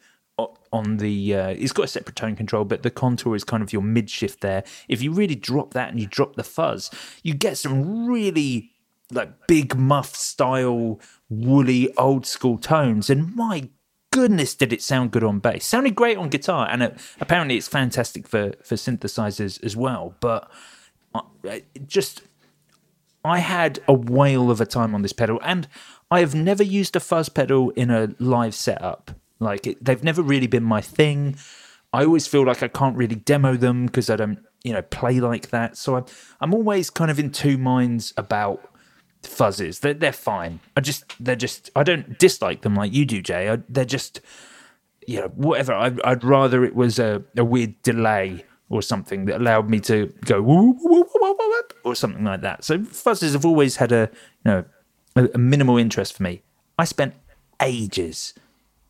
on 0.71 0.97
the 0.97 1.35
uh, 1.35 1.49
it's 1.49 1.71
got 1.71 1.85
a 1.85 1.87
separate 1.87 2.15
tone 2.15 2.35
control 2.35 2.63
but 2.63 2.83
the 2.83 2.91
contour 2.91 3.35
is 3.35 3.43
kind 3.43 3.63
of 3.63 3.73
your 3.73 3.81
mid 3.81 4.09
shift 4.09 4.41
there. 4.41 4.63
If 4.87 5.01
you 5.01 5.11
really 5.11 5.35
drop 5.35 5.73
that 5.73 5.89
and 5.89 5.99
you 5.99 6.07
drop 6.07 6.35
the 6.35 6.43
fuzz 6.43 6.91
you 7.23 7.33
get 7.33 7.57
some 7.57 8.05
really 8.05 8.71
like 9.11 9.47
big 9.47 9.75
muff 9.75 10.15
style 10.15 10.99
woolly 11.29 11.95
old 11.97 12.25
school 12.25 12.57
tones. 12.57 13.09
And 13.09 13.35
my 13.35 13.69
goodness 14.11 14.55
did 14.55 14.73
it 14.73 14.81
sound 14.81 15.11
good 15.11 15.23
on 15.23 15.39
bass 15.39 15.65
sounded 15.65 15.95
great 15.95 16.17
on 16.17 16.29
guitar 16.29 16.67
and 16.69 16.81
it, 16.81 16.99
apparently 17.21 17.57
it's 17.57 17.67
fantastic 17.67 18.27
for 18.27 18.53
for 18.63 18.75
synthesizers 18.75 19.63
as 19.63 19.75
well 19.75 20.15
but 20.19 20.49
uh, 21.13 21.21
it 21.43 21.87
just 21.87 22.21
I 23.23 23.39
had 23.39 23.79
a 23.87 23.93
whale 23.93 24.49
of 24.49 24.61
a 24.61 24.65
time 24.65 24.95
on 24.95 25.01
this 25.01 25.13
pedal, 25.13 25.39
and 25.43 25.67
I 26.09 26.21
have 26.21 26.33
never 26.33 26.63
used 26.63 26.95
a 26.95 26.99
fuzz 26.99 27.29
pedal 27.29 27.71
in 27.71 27.91
a 27.91 28.15
live 28.19 28.55
setup. 28.55 29.11
Like 29.39 29.67
it, 29.67 29.83
they've 29.83 30.03
never 30.03 30.21
really 30.21 30.47
been 30.47 30.63
my 30.63 30.81
thing. 30.81 31.35
I 31.91 32.05
always 32.05 32.27
feel 32.27 32.45
like 32.45 32.63
I 32.63 32.67
can't 32.67 32.95
really 32.95 33.15
demo 33.15 33.55
them 33.55 33.87
because 33.87 34.09
I 34.09 34.15
don't, 34.15 34.39
you 34.63 34.73
know, 34.73 34.81
play 34.81 35.19
like 35.19 35.49
that. 35.49 35.75
So 35.75 35.95
I'm, 35.95 36.05
I'm 36.39 36.53
always 36.53 36.89
kind 36.89 37.09
of 37.09 37.19
in 37.19 37.31
two 37.31 37.57
minds 37.57 38.13
about 38.15 38.68
fuzzes. 39.23 39.81
They're, 39.81 39.93
they're 39.93 40.11
fine. 40.11 40.59
I 40.75 40.81
just, 40.81 41.03
they're 41.19 41.35
just, 41.35 41.69
I 41.75 41.83
don't 41.83 42.17
dislike 42.19 42.61
them 42.61 42.75
like 42.75 42.93
you 42.93 43.05
do, 43.05 43.21
Jay. 43.21 43.49
I, 43.49 43.59
they're 43.67 43.85
just, 43.85 44.21
you 45.07 45.19
know, 45.21 45.27
whatever. 45.35 45.73
I'd, 45.73 46.01
I'd 46.01 46.23
rather 46.23 46.63
it 46.63 46.75
was 46.75 46.99
a, 46.99 47.23
a 47.37 47.43
weird 47.43 47.81
delay 47.83 48.45
or 48.69 48.81
something 48.81 49.25
that 49.25 49.41
allowed 49.41 49.69
me 49.69 49.79
to 49.79 50.13
go 50.25 50.41
or 51.83 51.95
something 51.95 52.23
like 52.23 52.41
that. 52.41 52.63
So 52.63 52.79
fuzzes 52.79 53.33
have 53.33 53.45
always 53.45 53.77
had 53.77 53.91
a, 53.91 54.09
you 54.45 54.51
know, 54.51 54.65
a, 55.15 55.29
a 55.33 55.37
minimal 55.37 55.77
interest 55.77 56.15
for 56.15 56.23
me. 56.23 56.43
I 56.77 56.85
spent 56.85 57.15
ages, 57.61 58.33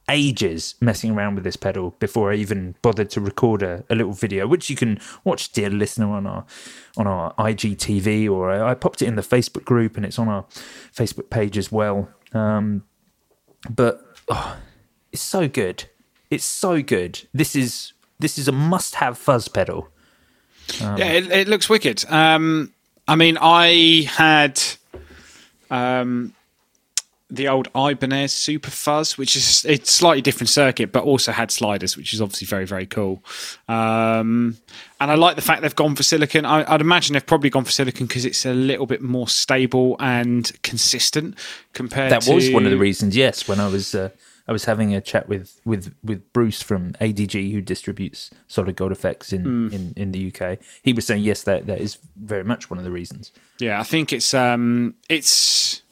ages 0.09 0.75
messing 0.81 1.11
around 1.11 1.35
with 1.35 1.43
this 1.43 1.55
pedal 1.55 1.95
before 1.99 2.31
I 2.31 2.35
even 2.35 2.75
bothered 2.81 3.09
to 3.11 3.21
record 3.21 3.63
a, 3.63 3.83
a 3.89 3.95
little 3.95 4.13
video, 4.13 4.47
which 4.47 4.69
you 4.69 4.75
can 4.75 4.99
watch, 5.23 5.51
dear 5.51 5.69
listener, 5.69 6.09
on 6.09 6.25
our 6.25 6.45
on 6.97 7.07
our 7.07 7.33
IGTV, 7.35 8.29
or 8.29 8.51
I, 8.51 8.71
I 8.71 8.73
popped 8.73 9.01
it 9.01 9.07
in 9.07 9.15
the 9.15 9.21
Facebook 9.21 9.63
group, 9.63 9.95
and 9.95 10.05
it's 10.05 10.19
on 10.19 10.27
our 10.27 10.45
Facebook 10.93 11.29
page 11.29 11.57
as 11.57 11.71
well. 11.71 12.09
Um, 12.33 12.83
but 13.69 14.01
oh, 14.27 14.57
it's 15.11 15.21
so 15.21 15.47
good. 15.47 15.85
It's 16.29 16.45
so 16.45 16.81
good. 16.81 17.27
This 17.33 17.55
is 17.55 17.93
this 18.19 18.37
is 18.37 18.47
a 18.47 18.51
must-have 18.51 19.17
fuzz 19.17 19.47
pedal. 19.47 19.89
yeah, 20.79 20.97
it, 20.97 21.31
it 21.31 21.47
looks 21.47 21.69
wicked. 21.69 22.05
Um, 22.09 22.73
I 23.07 23.15
mean, 23.15 23.37
I 23.41 24.07
had 24.07 24.61
um, 25.71 26.33
the 27.31 27.47
old 27.47 27.67
Ibanez 27.75 28.33
Super 28.33 28.71
Fuzz, 28.71 29.17
which 29.17 29.35
is 29.35 29.63
it's 29.65 29.91
slightly 29.91 30.21
different 30.21 30.49
circuit, 30.49 30.91
but 30.91 31.03
also 31.03 31.31
had 31.31 31.51
sliders, 31.51 31.95
which 31.95 32.13
is 32.13 32.21
obviously 32.21 32.45
very 32.47 32.65
very 32.65 32.85
cool. 32.85 33.23
Um, 33.67 34.57
and 34.99 35.11
I 35.11 35.15
like 35.15 35.35
the 35.35 35.41
fact 35.41 35.61
they've 35.61 35.75
gone 35.75 35.95
for 35.95 36.03
silicon. 36.03 36.45
I, 36.45 36.71
I'd 36.73 36.81
imagine 36.81 37.13
they've 37.13 37.25
probably 37.25 37.49
gone 37.49 37.63
for 37.65 37.71
silicon 37.71 38.07
because 38.07 38.25
it's 38.25 38.45
a 38.45 38.53
little 38.53 38.85
bit 38.85 39.01
more 39.01 39.27
stable 39.27 39.95
and 39.99 40.51
consistent 40.63 41.37
compared. 41.73 42.11
That 42.11 42.27
was 42.27 42.47
to- 42.47 42.53
one 42.53 42.65
of 42.65 42.71
the 42.71 42.77
reasons. 42.77 43.15
Yes, 43.15 43.47
when 43.47 43.59
I 43.59 43.67
was 43.67 43.93
uh, 43.95 44.09
I 44.47 44.51
was 44.51 44.65
having 44.65 44.95
a 44.95 44.99
chat 45.01 45.29
with 45.29 45.61
with 45.65 45.93
with 46.03 46.33
Bruce 46.33 46.61
from 46.63 46.93
ADG, 46.93 47.51
who 47.51 47.61
distributes 47.61 48.31
Solid 48.47 48.75
Gold 48.75 48.91
Effects 48.91 49.31
in, 49.31 49.43
Hmm. 49.43 49.67
in, 49.73 49.93
in 49.95 50.11
the 50.11 50.33
UK. 50.33 50.57
He 50.81 50.93
was 50.93 51.05
saying 51.05 51.23
yes, 51.23 51.43
that 51.43 51.67
that 51.67 51.79
is 51.79 51.99
very 52.17 52.43
much 52.43 52.69
one 52.71 52.79
of 52.79 52.83
the 52.85 52.91
reasons. 52.91 53.31
Yeah, 53.59 53.79
I 53.79 53.83
think 53.83 54.11
it's 54.11 54.33
um 54.33 54.95
it's 55.07 55.83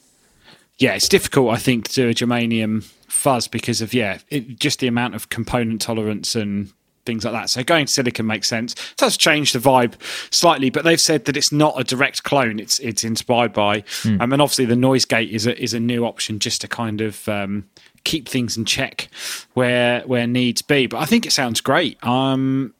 yeah, 0.79 0.93
it's 0.93 1.09
difficult 1.09 1.51
I 1.51 1.57
think 1.57 1.87
to 1.89 1.93
do 1.93 2.09
a 2.09 2.13
germanium 2.13 2.83
fuzz 3.07 3.47
because 3.47 3.81
of 3.81 3.93
yeah, 3.93 4.19
it, 4.29 4.59
just 4.59 4.79
the 4.79 4.87
amount 4.87 5.15
of 5.15 5.29
component 5.29 5.81
tolerance 5.81 6.35
and 6.35 6.71
things 7.07 7.23
like 7.23 7.33
that. 7.33 7.49
So 7.49 7.63
going 7.63 7.87
to 7.87 7.91
silicon 7.91 8.27
makes 8.27 8.47
sense. 8.47 8.73
It 8.73 8.97
does 8.97 9.17
change 9.17 9.53
the 9.53 9.59
vibe 9.59 9.93
slightly, 10.31 10.69
but 10.69 10.83
they've 10.83 11.01
said 11.01 11.25
that 11.25 11.37
it's 11.37 11.51
not 11.51 11.79
a 11.79 11.83
direct 11.83 12.23
clone. 12.23 12.59
It's 12.59 12.77
it's 12.79 13.03
inspired 13.03 13.53
by. 13.53 13.83
Um, 14.21 14.33
and 14.33 14.41
obviously 14.41 14.65
the 14.65 14.75
noise 14.75 15.05
gate 15.05 15.31
is 15.31 15.47
a 15.47 15.59
is 15.59 15.73
a 15.73 15.79
new 15.79 16.05
option 16.05 16.37
just 16.37 16.61
to 16.61 16.67
kind 16.67 17.01
of 17.01 17.27
um, 17.27 17.67
keep 18.03 18.29
things 18.29 18.57
in 18.57 18.65
check 18.65 19.09
where 19.53 20.01
where 20.01 20.27
needs 20.27 20.61
be. 20.61 20.85
But 20.85 20.97
I 20.97 21.05
think 21.05 21.25
it 21.25 21.31
sounds 21.31 21.61
great. 21.61 21.97
Um, 22.05 22.73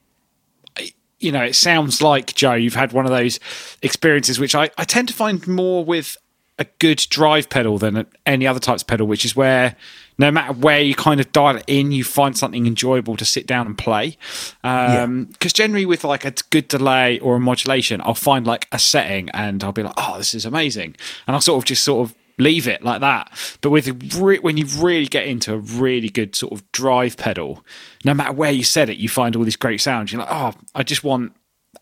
you 1.19 1.31
know, 1.31 1.43
it 1.43 1.55
sounds 1.55 1.99
like 1.99 2.35
Joe, 2.35 2.53
you've 2.53 2.75
had 2.75 2.93
one 2.93 3.05
of 3.05 3.11
those 3.11 3.39
experiences, 3.81 4.39
which 4.39 4.53
I, 4.53 4.69
I 4.77 4.83
tend 4.83 5.07
to 5.07 5.15
find 5.15 5.47
more 5.47 5.83
with 5.83 6.15
a 6.59 6.65
good 6.79 6.97
drive 7.09 7.49
pedal 7.49 7.77
than 7.77 8.05
any 8.25 8.47
other 8.47 8.59
types 8.59 8.81
of 8.81 8.87
pedal, 8.87 9.07
which 9.07 9.25
is 9.25 9.35
where 9.35 9.75
no 10.17 10.31
matter 10.31 10.53
where 10.53 10.81
you 10.81 10.95
kind 10.95 11.19
of 11.19 11.31
dial 11.31 11.57
it 11.57 11.63
in, 11.67 11.91
you 11.91 12.03
find 12.03 12.37
something 12.37 12.65
enjoyable 12.65 13.15
to 13.17 13.25
sit 13.25 13.45
down 13.45 13.67
and 13.67 13.77
play. 13.77 14.17
Because 14.61 15.03
um, 15.03 15.29
generally, 15.39 15.85
with 15.85 16.03
like 16.03 16.25
a 16.25 16.33
good 16.49 16.67
delay 16.67 17.19
or 17.19 17.35
a 17.35 17.39
modulation, 17.39 18.01
I'll 18.01 18.15
find 18.15 18.47
like 18.47 18.67
a 18.71 18.79
setting 18.79 19.29
and 19.29 19.63
I'll 19.63 19.71
be 19.71 19.83
like, 19.83 19.93
oh, 19.97 20.17
this 20.17 20.33
is 20.33 20.45
amazing. 20.45 20.95
And 21.27 21.35
I'll 21.35 21.41
sort 21.41 21.61
of 21.61 21.65
just 21.65 21.83
sort 21.83 22.09
of 22.09 22.15
leave 22.39 22.67
it 22.67 22.83
like 22.83 23.01
that. 23.01 23.31
But 23.61 23.69
with 23.69 24.15
re- 24.15 24.39
when 24.39 24.57
you 24.57 24.65
really 24.77 25.05
get 25.05 25.27
into 25.27 25.53
a 25.53 25.57
really 25.57 26.09
good 26.09 26.35
sort 26.35 26.53
of 26.53 26.71
drive 26.71 27.17
pedal, 27.17 27.63
no 28.03 28.13
matter 28.13 28.33
where 28.33 28.51
you 28.51 28.63
set 28.63 28.89
it, 28.89 28.97
you 28.97 29.09
find 29.09 29.35
all 29.35 29.43
these 29.43 29.55
great 29.55 29.81
sounds. 29.81 30.11
You're 30.11 30.21
like, 30.21 30.31
oh, 30.31 30.53
I 30.73 30.83
just 30.83 31.03
want 31.03 31.33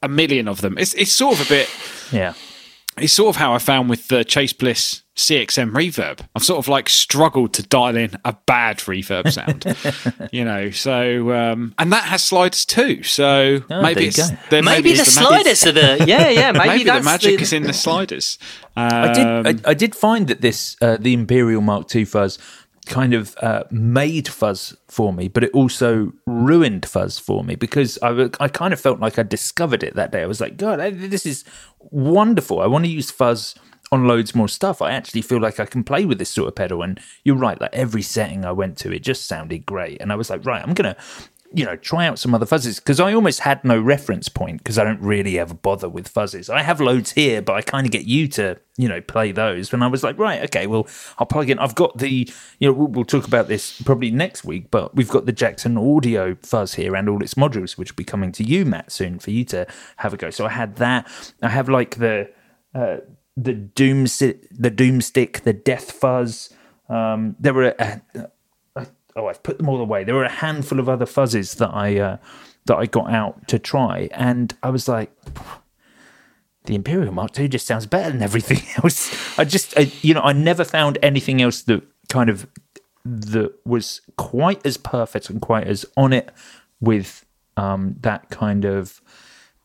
a 0.03 0.09
million 0.09 0.47
of 0.49 0.59
them. 0.59 0.77
It's 0.77 0.93
it's 0.95 1.11
sort 1.11 1.39
of 1.39 1.45
a 1.45 1.49
bit. 1.49 1.69
Yeah. 2.11 2.33
It's 2.97 3.13
sort 3.13 3.29
of 3.35 3.35
how 3.35 3.53
I 3.53 3.57
found 3.57 3.89
with 3.89 4.07
the 4.07 4.23
Chase 4.23 4.53
Bliss 4.53 5.01
CXM 5.17 5.71
reverb. 5.73 6.19
I've 6.35 6.43
sort 6.45 6.59
of 6.59 6.67
like 6.69 6.87
struggled 6.89 7.53
to 7.55 7.63
dial 7.63 7.95
in 7.97 8.11
a 8.23 8.35
bad 8.45 8.77
reverb 8.79 9.31
sound, 9.31 10.29
you 10.33 10.45
know. 10.45 10.69
So 10.71 11.31
um, 11.33 11.73
and 11.77 11.91
that 11.91 12.05
has 12.05 12.23
sliders 12.23 12.65
too. 12.65 13.03
So 13.03 13.61
Oh, 13.69 13.81
maybe 13.81 14.07
it's 14.07 14.17
go. 14.29 14.35
there- 14.49 14.63
Maybe, 14.63 14.93
the 14.93 15.01
it's 15.01 15.15
ma- 15.19 15.27
sliders 15.27 15.65
are 15.65 15.71
the 15.73 16.05
yeah 16.07 16.29
yeah 16.29 16.51
maybe, 16.53 16.67
Maybe, 16.69 16.83
that's 16.85 16.99
the 16.99 17.11
magic 17.11 17.37
the, 17.37 17.43
is 17.43 17.53
in 17.53 17.63
the 17.63 17.73
sliders. 17.73 18.37
I 18.77 19.13
did. 19.13 19.25
Um, 19.27 19.47
I, 19.47 19.71
I 19.71 19.73
did 19.73 19.93
find 19.95 20.27
that 20.27 20.41
this 20.41 20.75
uh, 20.81 20.97
the 20.97 21.13
Imperial 21.13 21.61
Mark 21.61 21.93
II 21.93 22.05
fuzz 22.05 22.37
kind 22.85 23.13
of 23.13 23.35
uh, 23.41 23.63
made 23.71 24.27
fuzz 24.27 24.75
for 24.87 25.13
me, 25.13 25.27
but 25.27 25.43
it 25.43 25.51
also 25.51 26.13
ruined 26.25 26.85
fuzz 26.85 27.19
for 27.19 27.43
me 27.43 27.55
because 27.55 27.97
I, 28.01 28.29
I 28.39 28.47
kind 28.47 28.73
of 28.73 28.79
felt 28.79 28.99
like 28.99 29.19
I 29.19 29.23
discovered 29.23 29.83
it 29.83 29.95
that 29.95 30.11
day. 30.11 30.21
I 30.21 30.27
was 30.27 30.41
like, 30.41 30.57
God, 30.57 30.79
this 30.79 31.25
is 31.25 31.43
wonderful. 31.79 32.61
I 32.61 32.67
want 32.67 32.85
to 32.85 32.91
use 32.91 33.11
fuzz 33.11 33.55
on 33.91 34.07
loads 34.07 34.35
more 34.35 34.47
stuff. 34.47 34.81
I 34.81 34.91
actually 34.91 35.21
feel 35.21 35.39
like 35.39 35.59
I 35.59 35.65
can 35.65 35.83
play 35.83 36.05
with 36.05 36.17
this 36.19 36.29
sort 36.29 36.47
of 36.47 36.55
pedal. 36.55 36.81
And 36.81 36.99
you're 37.23 37.35
right, 37.35 37.59
like 37.59 37.73
every 37.73 38.01
setting 38.01 38.45
I 38.45 38.51
went 38.51 38.77
to, 38.79 38.91
it 38.91 39.03
just 39.03 39.27
sounded 39.27 39.65
great. 39.65 40.01
And 40.01 40.11
I 40.11 40.15
was 40.15 40.29
like, 40.29 40.45
right, 40.45 40.61
I'm 40.61 40.73
gonna. 40.73 40.95
You 41.55 41.65
know, 41.65 41.75
try 41.77 42.05
out 42.05 42.19
some 42.19 42.35
other 42.35 42.45
fuzzes 42.45 42.77
because 42.77 42.99
I 42.99 43.13
almost 43.13 43.39
had 43.39 43.63
no 43.63 43.79
reference 43.79 44.27
point 44.27 44.57
because 44.57 44.77
I 44.77 44.83
don't 44.83 44.99
really 44.99 45.39
ever 45.39 45.53
bother 45.53 45.87
with 45.87 46.13
fuzzes. 46.13 46.49
I 46.49 46.63
have 46.63 46.81
loads 46.81 47.13
here, 47.13 47.41
but 47.41 47.53
I 47.53 47.61
kind 47.61 47.85
of 47.87 47.91
get 47.91 48.05
you 48.05 48.27
to, 48.29 48.59
you 48.77 48.89
know, 48.89 48.99
play 48.99 49.31
those. 49.31 49.71
When 49.71 49.81
I 49.81 49.87
was 49.87 50.03
like, 50.03 50.19
right, 50.19 50.43
okay, 50.43 50.67
well, 50.67 50.87
I'll 51.17 51.25
plug 51.25 51.49
in. 51.49 51.57
I've 51.57 51.75
got 51.75 51.97
the, 51.97 52.29
you 52.59 52.67
know, 52.67 52.73
we'll, 52.73 52.87
we'll 52.87 53.05
talk 53.05 53.25
about 53.25 53.47
this 53.47 53.81
probably 53.81 54.11
next 54.11 54.43
week, 54.43 54.69
but 54.69 54.95
we've 54.95 55.09
got 55.09 55.25
the 55.25 55.31
Jackson 55.31 55.77
Audio 55.77 56.35
fuzz 56.41 56.73
here 56.73 56.95
and 56.95 57.07
all 57.07 57.23
its 57.23 57.35
modules, 57.35 57.77
which 57.77 57.93
will 57.93 57.97
be 57.97 58.03
coming 58.03 58.33
to 58.33 58.43
you, 58.43 58.65
Matt, 58.65 58.91
soon 58.91 59.17
for 59.17 59.31
you 59.31 59.45
to 59.45 59.65
have 59.97 60.13
a 60.13 60.17
go. 60.17 60.29
So 60.29 60.45
I 60.45 60.49
had 60.49 60.75
that. 60.75 61.07
I 61.41 61.49
have 61.49 61.69
like 61.69 61.95
the 61.97 62.29
uh, 62.73 62.97
the 63.37 63.53
doom 63.53 64.03
the 64.03 64.71
doomstick, 64.71 65.41
the 65.43 65.53
death 65.53 65.91
fuzz. 65.91 66.53
Um, 66.89 67.35
there 67.39 67.53
were 67.53 67.75
a, 67.79 68.01
a, 68.15 68.27
oh, 69.15 69.27
I've 69.27 69.43
put 69.43 69.57
them 69.57 69.69
all 69.69 69.79
away. 69.79 70.03
There 70.03 70.15
were 70.15 70.25
a 70.25 70.31
handful 70.31 70.79
of 70.79 70.89
other 70.89 71.05
fuzzes 71.05 71.57
that 71.57 71.73
I 71.73 71.97
uh, 71.99 72.17
that 72.65 72.75
I 72.75 72.85
got 72.85 73.11
out 73.11 73.47
to 73.47 73.59
try, 73.59 74.09
and 74.11 74.53
I 74.63 74.69
was 74.69 74.87
like, 74.87 75.11
the 76.65 76.75
Imperial 76.75 77.13
Mark 77.13 77.37
II 77.39 77.47
just 77.47 77.67
sounds 77.67 77.85
better 77.85 78.11
than 78.11 78.21
everything 78.21 78.61
else. 78.83 79.39
I 79.39 79.45
just, 79.45 79.77
I, 79.77 79.91
you 80.01 80.13
know, 80.13 80.21
I 80.21 80.33
never 80.33 80.63
found 80.63 80.97
anything 81.01 81.41
else 81.41 81.61
that 81.63 81.83
kind 82.09 82.29
of 82.29 82.47
that 83.03 83.53
was 83.65 84.01
quite 84.17 84.65
as 84.65 84.77
perfect 84.77 85.29
and 85.29 85.39
quite 85.39 85.67
as 85.67 85.85
on 85.95 86.11
it 86.11 86.31
with 86.81 87.23
um, 87.55 87.95
that 88.01 88.29
kind 88.29 88.65
of 88.65 89.01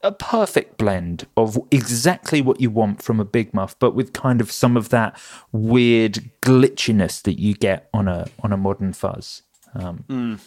a 0.02 0.12
perfect 0.12 0.78
blend 0.78 1.26
of 1.36 1.58
exactly 1.70 2.40
what 2.40 2.60
you 2.60 2.70
want 2.70 3.02
from 3.02 3.20
a 3.20 3.24
big 3.24 3.52
muff, 3.52 3.78
but 3.78 3.94
with 3.94 4.12
kind 4.12 4.40
of 4.40 4.50
some 4.50 4.76
of 4.76 4.88
that 4.88 5.18
weird 5.52 6.30
glitchiness 6.42 7.22
that 7.22 7.38
you 7.38 7.54
get 7.54 7.88
on 7.92 8.08
a 8.08 8.26
on 8.42 8.52
a 8.52 8.56
modern 8.56 8.92
fuzz. 8.92 9.42
Um, 9.74 10.40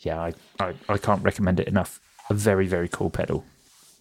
Yeah, 0.00 0.20
I, 0.20 0.32
I 0.58 0.74
I 0.88 0.98
can't 0.98 1.22
recommend 1.22 1.60
it 1.60 1.68
enough. 1.68 2.00
A 2.30 2.34
very 2.34 2.66
very 2.66 2.88
cool 2.88 3.10
pedal. 3.10 3.44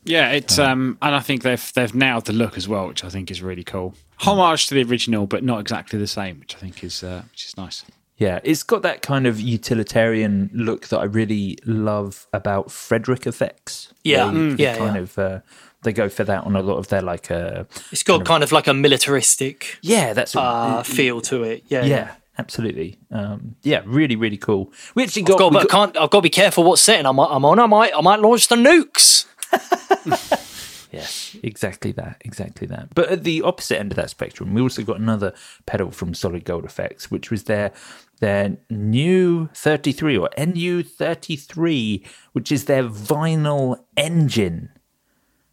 Yeah, 0.04 0.32
it's 0.32 0.58
um, 0.58 0.98
and 1.02 1.14
I 1.14 1.20
think 1.20 1.44
they've 1.44 1.72
they've 1.74 1.94
nailed 1.94 2.26
the 2.26 2.34
look 2.34 2.58
as 2.58 2.68
well, 2.68 2.88
which 2.88 3.04
I 3.04 3.10
think 3.10 3.30
is 3.30 3.42
really 3.44 3.64
cool. 3.64 3.94
Homage 4.18 4.68
to 4.68 4.74
the 4.74 4.84
original, 4.84 5.28
but 5.28 5.44
not 5.44 5.60
exactly 5.60 6.00
the 6.00 6.08
same, 6.08 6.40
which 6.40 6.56
I 6.56 6.58
think 6.58 6.84
is 6.84 7.04
uh, 7.04 7.24
which 7.32 7.46
is 7.46 7.56
nice. 7.58 7.86
Yeah, 8.22 8.40
it's 8.44 8.62
got 8.62 8.84
that 8.84 9.02
kind 9.02 9.26
of 9.26 9.42
utilitarian 9.42 10.52
look 10.54 10.90
that 10.90 11.00
I 11.00 11.06
really 11.06 11.58
love 11.66 12.28
about 12.32 12.68
Fredric 12.68 13.26
effects. 13.26 13.92
Yeah, 14.04 14.26
They- 14.26 14.32
mm. 14.32 14.58
they 14.58 14.64
yeah, 14.64 14.78
kind 14.78 14.96
yeah. 14.96 15.02
of 15.02 15.18
uh, 15.18 15.40
they 15.82 15.92
go 15.92 16.08
for 16.08 16.24
that 16.26 16.44
on 16.44 16.56
a 16.56 16.62
lot 16.62 16.78
of 16.78 16.88
their 16.90 17.02
like 17.02 17.32
uh 17.32 17.64
it's 17.92 18.04
got 18.04 18.24
kind 18.24 18.44
of 18.44 18.52
like 18.52 18.68
a 18.68 18.76
militaristic 18.76 19.80
yeah, 19.82 20.14
that's 20.14 20.36
uh, 20.36 20.84
feel 20.84 21.20
to 21.22 21.42
it. 21.42 21.64
Yeah, 21.68 21.84
yeah, 21.84 22.12
absolutely. 22.38 23.00
Um, 23.10 23.56
yeah, 23.64 23.82
really, 23.86 24.16
really 24.16 24.38
cool. 24.38 24.72
We 24.94 25.02
actually 25.02 25.24
I've 25.24 25.40
got, 25.40 25.54
got, 25.54 25.70
can't. 25.70 25.98
I've 25.98 26.12
got 26.12 26.20
to 26.20 26.22
be 26.22 26.30
careful 26.30 26.64
what 26.64 26.78
setting 26.78 27.08
I'm, 27.08 27.20
I'm 27.20 27.44
on. 27.44 27.58
I 27.58 27.66
might, 27.66 27.92
I 27.96 28.02
might 28.02 28.20
launch 28.20 28.50
the 28.50 28.56
nukes. 28.56 29.26
Yes, 30.92 31.38
exactly 31.42 31.94
that, 31.94 32.22
exactly 32.26 32.68
that. 32.68 32.94
But 32.94 33.10
at 33.10 33.24
the 33.24 33.42
opposite 33.44 33.80
end 33.80 33.94
of 33.94 33.96
that 33.96 34.10
spectrum, 34.10 34.54
we 34.54 34.62
also 34.62 34.84
got 34.84 35.00
another 35.00 35.34
pedal 35.66 35.90
from 35.90 36.14
Solid 36.14 36.44
Gold 36.44 36.66
Effects, 36.66 37.10
which 37.10 37.32
was 37.32 37.46
their 37.46 37.72
their 38.22 38.58
new 38.70 39.50
33 39.54 40.18
or 40.18 40.30
NU 40.38 40.84
33, 40.84 42.06
which 42.32 42.52
is 42.52 42.66
their 42.66 42.84
vinyl 42.84 43.78
engine. 43.98 44.70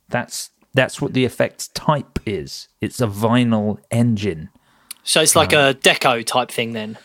That's 0.09 0.51
that's 0.75 1.01
what 1.03 1.13
the 1.13 1.25
effects 1.25 1.69
type 1.69 2.21
is. 2.25 2.69
It's 2.81 3.01
a 3.01 3.09
vinyl 3.09 3.79
engine. 3.91 4.51
So 5.03 5.21
it's 5.21 5.35
like 5.35 5.53
a 5.53 5.75
deco 5.81 6.25
type 6.25 6.51
thing 6.51 6.73
then. 6.75 6.99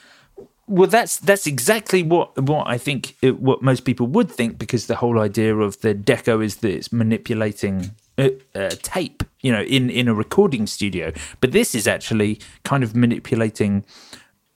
Well, 0.68 0.90
that's 0.90 1.18
that's 1.18 1.48
exactly 1.48 2.04
what 2.04 2.40
what 2.42 2.68
I 2.68 2.78
think 2.78 3.16
it, 3.22 3.40
what 3.40 3.62
most 3.62 3.86
people 3.86 4.08
would 4.08 4.30
think 4.30 4.58
because 4.58 4.88
the 4.88 4.96
whole 4.96 5.20
idea 5.20 5.56
of 5.56 5.80
the 5.82 5.96
deco 5.96 6.44
is 6.44 6.58
that 6.58 6.72
it's 6.72 6.94
manipulating 6.94 7.96
uh, 8.18 8.30
uh, 8.54 8.70
tape, 8.82 9.24
you 9.42 9.52
know, 9.52 9.62
in 9.62 9.90
in 9.90 10.08
a 10.08 10.14
recording 10.14 10.68
studio. 10.68 11.12
But 11.42 11.52
this 11.52 11.74
is 11.74 11.88
actually 11.88 12.40
kind 12.64 12.84
of 12.84 12.96
manipulating 12.96 13.86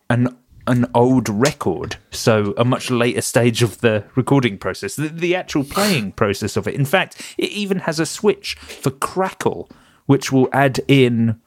an 0.10 0.38
an 0.68 0.86
old 0.94 1.30
record, 1.30 1.96
so 2.12 2.54
a 2.58 2.66
much 2.66 2.92
later 2.92 3.22
stage 3.22 3.64
of 3.64 3.80
the 3.80 4.04
recording 4.16 4.58
process, 4.58 4.96
the, 4.96 5.08
the 5.08 5.36
actual 5.36 5.64
playing 5.64 6.12
process 6.12 6.56
of 6.58 6.68
it. 6.68 6.76
In 6.76 6.86
fact, 6.86 7.36
it 7.38 7.50
even 7.52 7.80
has 7.80 8.00
a 8.00 8.06
switch 8.06 8.56
for 8.56 8.92
crackle, 8.92 9.70
which 10.06 10.32
will 10.32 10.50
add 10.54 10.80
in 10.88 11.40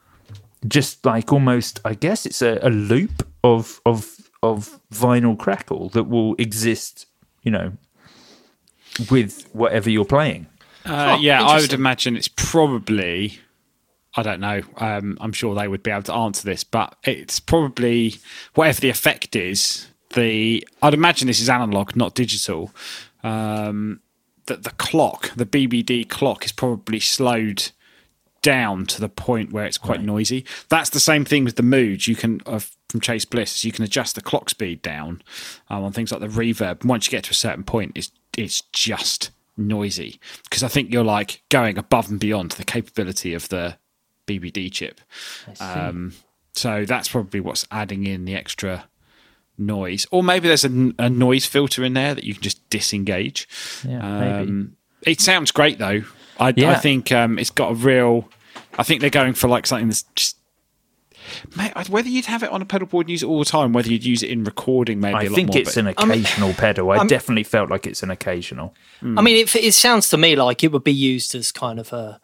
just 0.69 1.07
like 1.07 1.33
almost 1.33 1.81
i 1.87 1.95
guess 1.95 2.27
it's 2.27 2.43
a, 2.43 2.59
a 2.63 2.69
loop 2.69 3.27
of 3.43 3.81
of 3.87 4.29
of 4.43 4.79
vinyl 4.93 5.39
crackle 5.39 5.89
that 5.89 6.05
will 6.05 6.35
exist 6.35 7.07
you 7.43 7.51
know 7.51 7.73
with 9.11 9.49
whatever 9.55 9.89
you're 9.89 10.05
playing 10.05 10.47
Uh, 10.85 11.17
yeah, 11.21 11.43
I 11.43 11.61
would 11.61 11.73
imagine 11.75 12.17
it's 12.17 12.29
probably. 12.29 13.39
I 14.17 14.23
don't 14.23 14.41
know. 14.41 14.63
Um, 14.77 15.17
I'm 15.21 15.33
sure 15.33 15.55
they 15.55 15.69
would 15.69 15.83
be 15.83 15.91
able 15.91 16.03
to 16.05 16.15
answer 16.15 16.45
this, 16.45 16.65
but 16.65 16.97
it's 17.05 17.39
probably 17.39 18.17
whatever 18.55 18.81
the 18.81 18.91
effect 18.91 19.37
is. 19.37 19.87
The 20.15 20.67
I'd 20.83 20.95
imagine 20.95 21.29
this 21.29 21.41
is 21.41 21.49
analog, 21.49 21.95
not 21.95 22.15
digital. 22.15 22.73
Um, 23.23 24.01
that 24.47 24.65
the 24.65 24.71
clock, 24.71 25.31
the 25.37 25.47
BBD 25.47 26.09
clock, 26.09 26.45
is 26.45 26.51
probably 26.51 26.99
slowed 26.99 27.71
down 28.43 28.87
to 28.87 29.01
the 29.01 29.09
point 29.09 29.53
where 29.53 29.65
it's 29.65 29.79
quite 29.79 30.03
noisy. 30.03 30.45
That's 30.69 30.91
the 30.91 30.99
same 30.99 31.25
thing 31.25 31.45
with 31.45 31.57
the 31.57 31.63
moods. 31.63 32.09
You 32.09 32.17
can 32.17 32.41
uh, 32.47 32.61
from 32.89 33.01
Chase 33.01 33.25
Bliss, 33.25 33.65
you 33.65 33.71
can 33.71 33.85
adjust 33.85 34.17
the 34.17 34.21
clock 34.21 34.51
speed 34.51 34.83
down 34.83 35.23
um, 35.69 35.85
on 35.85 35.93
things 35.93 36.11
like 36.11 36.21
the 36.21 36.27
reverb. 36.27 36.85
Once 36.85 37.07
you 37.07 37.13
get 37.13 37.25
to 37.25 37.31
a 37.31 37.35
certain 37.35 37.63
point, 37.63 37.93
it's 37.95 38.11
it's 38.37 38.63
just 38.73 39.31
noisy 39.57 40.19
because 40.45 40.63
I 40.63 40.69
think 40.69 40.93
you're 40.93 41.05
like 41.05 41.43
going 41.51 41.79
above 41.79 42.11
and 42.11 42.19
beyond 42.19 42.53
the 42.53 42.65
capability 42.65 43.35
of 43.35 43.49
the 43.51 43.77
BBD 44.39 44.71
chip. 44.73 45.01
Um, 45.61 46.15
so 46.53 46.85
that's 46.85 47.09
probably 47.09 47.41
what's 47.41 47.67
adding 47.71 48.07
in 48.07 48.25
the 48.25 48.35
extra 48.35 48.85
noise, 49.59 50.07
or 50.11 50.23
maybe 50.23 50.49
there's 50.49 50.65
a, 50.65 50.93
a 50.99 51.09
noise 51.11 51.47
filter 51.47 51.85
in 51.85 51.95
there 51.95 52.15
that 52.15 52.25
you 52.25 52.35
can 52.35 52.43
just 52.43 52.69
disengage. 52.71 53.49
Yeah, 53.87 54.19
maybe. 54.21 54.51
um, 54.51 54.77
it 55.03 55.21
sounds 55.21 55.51
great 55.51 55.79
though. 55.79 56.03
I, 56.39 56.49
I 56.57 56.75
think 56.77 57.13
um, 57.13 57.39
it's 57.39 57.51
got 57.51 57.73
a 57.73 57.75
real. 57.75 58.29
I 58.79 58.83
think 58.83 59.01
they're 59.01 59.11
going 59.11 59.35
for 59.35 59.49
like 59.49 59.67
something 59.67 59.89
that's 59.89 60.03
just. 60.15 60.37
Mate, 61.57 61.89
whether 61.89 62.09
you'd 62.09 62.25
have 62.25 62.43
it 62.43 62.51
on 62.51 62.61
a 62.61 62.65
pedal 62.65 62.89
board 62.89 63.07
and 63.07 63.11
use 63.13 63.23
it 63.23 63.27
all 63.27 63.39
the 63.39 63.45
time, 63.45 63.73
whether 63.73 63.89
you'd 63.89 64.05
use 64.05 64.23
it 64.23 64.31
in 64.31 64.43
recording, 64.43 64.99
maybe 64.99 65.15
a 65.15 65.19
i 65.19 65.23
lot 65.25 65.35
think 65.37 65.49
more, 65.51 65.59
it's 65.59 65.75
but- 65.75 65.81
an 65.81 65.87
occasional 65.87 66.53
pedal 66.55 66.91
i 66.91 67.07
definitely 67.07 67.45
felt 67.45 67.71
like 67.71 67.87
it's 67.87 68.03
an 68.03 68.11
occasional 68.11 68.75
I 69.03 69.23
mean, 69.23 69.37
it, 69.37 69.55
it 69.55 69.73
sounds 69.75 70.09
to 70.11 70.17
me 70.17 70.35
like 70.35 70.65
it 70.65 70.73
would 70.73 70.83
be 70.83 70.93
used 70.93 71.35
as 71.37 71.53
kind 71.53 71.79
of 71.79 71.93
a, 71.93 72.21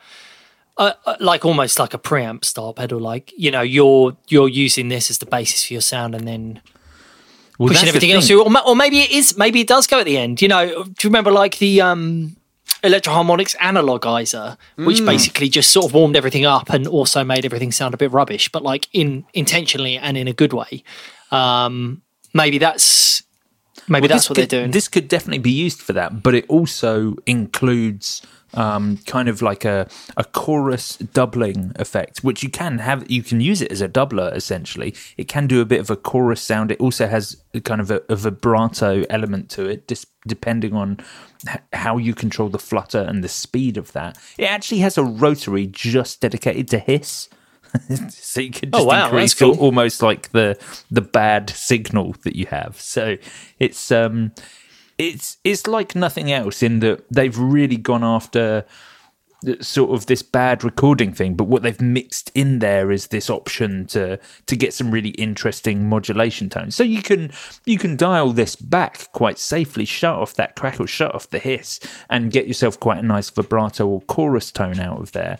a, 0.79 0.95
a- 1.07 1.17
like 1.21 1.45
almost 1.45 1.79
like 1.79 1.95
a 1.95 1.99
preamp 1.99 2.45
style 2.45 2.73
pedal. 2.75 2.99
Like 3.01 3.33
you 3.37 3.51
know, 3.51 3.63
you're 3.63 4.17
you're 4.29 4.49
using 4.49 4.89
this 4.89 5.11
as 5.11 5.19
the 5.19 5.27
basis 5.27 5.65
for 5.67 5.75
your 5.75 5.83
sound, 5.83 6.15
and 6.15 6.27
then 6.27 6.61
well, 7.59 7.69
pushing 7.71 7.89
everything 7.89 8.13
else 8.13 8.27
through. 8.27 8.43
Or, 8.45 8.69
or 8.69 8.77
maybe 8.77 9.01
it 9.01 9.11
is. 9.11 9.37
Maybe 9.39 9.61
it 9.61 9.69
does 9.69 9.87
go 9.87 10.01
at 10.01 10.05
the 10.07 10.19
end. 10.19 10.43
You 10.43 10.49
know, 10.49 10.67
do 10.85 10.91
you 11.03 11.09
remember 11.11 11.31
like 11.33 11.59
the 11.59 11.81
um, 11.81 12.37
Electro-Harmonix 12.85 13.57
Analogizer, 13.57 14.57
which 14.77 14.99
Mm. 15.01 15.07
basically 15.07 15.49
just 15.49 15.71
sort 15.73 15.87
of 15.87 15.95
warmed 15.95 16.17
everything 16.17 16.45
up 16.45 16.69
and 16.71 16.87
also 16.87 17.25
made 17.25 17.45
everything 17.45 17.73
sound 17.73 17.95
a 17.95 17.97
bit 17.97 18.13
rubbish, 18.13 18.51
but 18.53 18.63
like 18.63 18.89
in 18.93 19.25
intentionally 19.33 19.97
and 19.97 20.17
in 20.19 20.29
a 20.29 20.33
good 20.35 20.53
way. 20.53 20.85
Um, 21.33 22.03
maybe 22.35 22.59
that's 22.59 23.23
maybe 23.89 24.03
Well, 24.03 24.09
that's 24.17 24.29
what 24.29 24.37
could, 24.37 24.51
they're 24.51 24.61
doing. 24.61 24.71
This 24.73 24.89
could 24.89 25.09
definitely 25.09 25.39
be 25.39 25.51
used 25.51 25.81
for 25.81 25.95
that, 25.95 26.23
but 26.23 26.35
it 26.35 26.45
also 26.49 27.17
includes 27.27 28.21
um, 28.57 28.99
kind 29.07 29.29
of 29.29 29.43
like 29.43 29.65
a, 29.65 29.89
a 30.17 30.25
chorus 30.25 30.97
doubling 30.97 31.73
effect, 31.77 32.25
which 32.25 32.43
you 32.43 32.49
can 32.51 32.79
have. 32.79 33.09
You 33.11 33.23
can 33.23 33.41
use 33.41 33.61
it 33.63 33.71
as 33.71 33.81
a 33.81 33.89
doubler 33.89 34.35
essentially. 34.35 34.95
It 35.17 35.29
can 35.29 35.47
do 35.47 35.61
a 35.61 35.65
bit 35.65 35.81
of 35.81 35.91
a 35.91 35.97
chorus 35.97 36.41
sound. 36.41 36.71
It 36.73 36.81
also 36.81 37.07
has 37.07 37.37
kind 37.65 37.81
of 37.81 37.91
a, 37.91 38.03
a 38.09 38.17
vibrato 38.17 39.05
element 39.11 39.51
to 39.51 39.67
it, 39.69 39.87
dis- 39.87 40.07
depending 40.27 40.75
on 40.75 40.99
h- 41.49 41.59
how 41.73 41.97
you 41.99 42.15
control 42.15 42.49
the 42.49 42.59
flutter 42.59 43.01
and 43.01 43.23
the 43.23 43.29
speed 43.29 43.77
of 43.77 43.93
that. 43.93 44.19
It 44.39 44.45
actually 44.47 44.79
has 44.81 44.99
a 44.99 45.05
rotary 45.05 45.67
just 45.67 46.21
dedicated 46.21 46.69
to 46.69 46.79
hiss. 46.79 47.29
so 48.09 48.41
you 48.41 48.51
can 48.51 48.71
Oh, 48.73 48.79
just 48.79 48.87
wow, 48.87 49.05
increase 49.07 49.35
cool. 49.35 49.57
almost 49.59 50.01
like 50.03 50.31
the 50.33 50.57
the 50.91 51.03
bad 51.03 51.51
signal 51.51 52.15
that 52.23 52.37
you 52.37 52.47
have. 52.47 52.81
So 52.81 53.17
it's 53.59 53.91
um 53.93 54.33
it's 54.99 55.37
it's 55.45 55.67
like 55.67 55.95
nothing 55.95 56.33
else 56.33 56.63
in 56.63 56.81
that 56.81 57.05
they've 57.11 57.39
really 57.39 57.77
gone 57.77 58.05
after 58.05 58.65
sort 59.61 59.91
of 59.91 60.07
this 60.07 60.23
bad 60.23 60.65
recording 60.65 61.13
thing, 61.13 61.35
but 61.35 61.45
what 61.45 61.63
they've 61.63 61.81
mixed 61.81 62.31
in 62.35 62.59
there 62.59 62.91
is 62.91 63.09
this 63.09 63.29
option 63.29 63.87
to 63.87 64.19
to 64.47 64.57
get 64.57 64.73
some 64.73 64.91
really 64.91 65.11
interesting 65.11 65.89
modulation 65.89 66.49
tones. 66.49 66.75
So 66.75 66.83
you 66.83 67.03
can 67.03 67.31
you 67.65 67.79
can 67.79 67.97
dial 67.97 68.33
this 68.33 68.57
back 68.57 69.11
quite 69.13 69.39
safely, 69.39 69.85
shut 69.85 70.15
off 70.15 70.35
that 70.35 70.57
crackle, 70.57 70.87
shut 70.87 71.15
off 71.15 71.31
the 71.31 71.39
hiss, 71.39 71.81
and 72.09 72.33
get 72.33 72.47
yourself 72.47 72.81
quite 72.81 72.99
a 72.99 73.07
nice 73.07 73.31
vibrato 73.31 73.87
or 73.87 74.01
chorus 74.03 74.51
tone 74.51 74.81
out 74.81 75.01
of 75.01 75.13
there. 75.13 75.39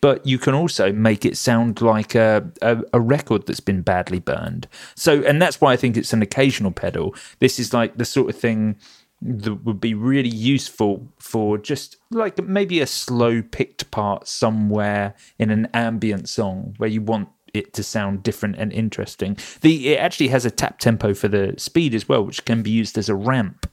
But 0.00 0.26
you 0.26 0.38
can 0.38 0.54
also 0.54 0.90
make 0.90 1.26
it 1.26 1.36
sound 1.36 1.82
like 1.82 2.14
a, 2.14 2.50
a, 2.62 2.82
a 2.94 3.00
record 3.00 3.46
that's 3.46 3.60
been 3.60 3.82
badly 3.82 4.20
burned. 4.20 4.66
So, 4.94 5.22
and 5.22 5.40
that's 5.40 5.60
why 5.60 5.74
I 5.74 5.76
think 5.76 5.98
it's 5.98 6.14
an 6.14 6.22
occasional 6.22 6.70
pedal. 6.70 7.14
This 7.40 7.58
is 7.58 7.74
like 7.74 7.98
the 7.98 8.06
sort 8.06 8.30
of 8.30 8.40
thing 8.40 8.76
that 9.22 9.64
would 9.64 9.80
be 9.80 9.94
really 9.94 10.28
useful 10.28 11.08
for 11.18 11.58
just 11.58 11.96
like 12.10 12.38
maybe 12.42 12.80
a 12.80 12.86
slow 12.86 13.42
picked 13.42 13.90
part 13.90 14.28
somewhere 14.28 15.14
in 15.38 15.50
an 15.50 15.68
ambient 15.72 16.28
song 16.28 16.74
where 16.78 16.90
you 16.90 17.00
want 17.00 17.28
it 17.54 17.72
to 17.72 17.82
sound 17.82 18.22
different 18.22 18.56
and 18.56 18.72
interesting. 18.72 19.36
The 19.62 19.94
it 19.94 19.98
actually 19.98 20.28
has 20.28 20.44
a 20.44 20.50
tap 20.50 20.78
tempo 20.78 21.14
for 21.14 21.28
the 21.28 21.54
speed 21.56 21.94
as 21.94 22.08
well, 22.08 22.24
which 22.24 22.44
can 22.44 22.62
be 22.62 22.70
used 22.70 22.98
as 22.98 23.08
a 23.08 23.14
ramp 23.14 23.66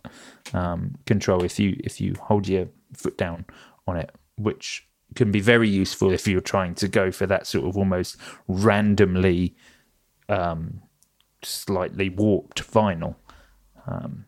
um, 0.54 0.96
control 1.06 1.44
if 1.44 1.60
you 1.60 1.80
if 1.84 2.00
you 2.00 2.16
hold 2.22 2.48
your 2.48 2.68
foot 2.96 3.18
down 3.18 3.46
on 3.88 3.98
it, 3.98 4.12
which 4.38 4.88
can 5.16 5.32
be 5.32 5.42
very 5.42 5.70
useful 5.70 6.12
if 6.12 6.28
you're 6.28 6.42
trying 6.42 6.74
to 6.76 6.88
go 6.88 7.12
for 7.12 7.28
that 7.28 7.46
sort 7.46 7.68
of 7.68 7.78
almost 7.78 8.18
randomly 8.48 9.56
um, 10.30 10.82
slightly 11.44 12.10
warped 12.10 12.64
vinyl. 12.72 13.16
Um, 13.86 14.26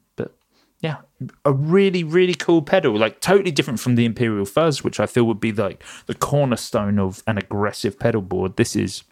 yeah, 0.85 0.97
a 1.43 1.51
really, 1.51 2.03
really 2.03 2.35
cool 2.35 2.61
pedal, 2.61 2.95
like 2.95 3.19
totally 3.19 3.49
different 3.49 3.79
from 3.79 3.95
the 3.95 4.05
Imperial 4.05 4.45
Fuzz, 4.45 4.83
which 4.83 4.99
I 4.99 5.07
feel 5.07 5.23
would 5.23 5.39
be 5.39 5.51
like 5.51 5.83
the 6.05 6.13
cornerstone 6.13 6.99
of 6.99 7.23
an 7.25 7.39
aggressive 7.39 7.97
pedal 7.97 8.21
board. 8.21 8.55
This 8.55 8.75
is 8.75 9.03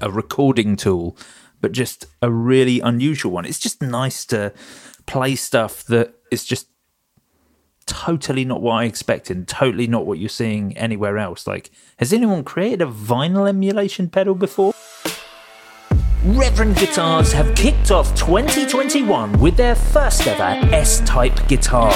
a 0.00 0.10
recording 0.10 0.76
tool, 0.76 1.16
but 1.62 1.72
just 1.72 2.04
a 2.20 2.30
really 2.30 2.80
unusual 2.80 3.32
one. 3.32 3.46
It's 3.46 3.58
just 3.58 3.80
nice 3.80 4.26
to 4.26 4.52
play 5.06 5.34
stuff 5.34 5.82
that 5.84 6.14
is 6.30 6.44
just 6.44 6.68
totally 7.86 8.44
not 8.44 8.60
what 8.60 8.74
I 8.74 8.84
expected, 8.84 9.48
totally 9.48 9.86
not 9.86 10.04
what 10.04 10.18
you're 10.18 10.28
seeing 10.28 10.76
anywhere 10.76 11.16
else. 11.16 11.46
Like, 11.46 11.70
has 11.96 12.12
anyone 12.12 12.44
created 12.44 12.82
a 12.82 12.86
vinyl 12.86 13.48
emulation 13.48 14.10
pedal 14.10 14.34
before? 14.34 14.74
Reverend 16.24 16.76
Guitars 16.76 17.32
have 17.32 17.52
kicked 17.56 17.90
off 17.90 18.14
2021 18.14 19.40
with 19.40 19.56
their 19.56 19.74
first 19.74 20.24
ever 20.28 20.64
S 20.72 21.00
Type 21.00 21.48
guitar. 21.48 21.92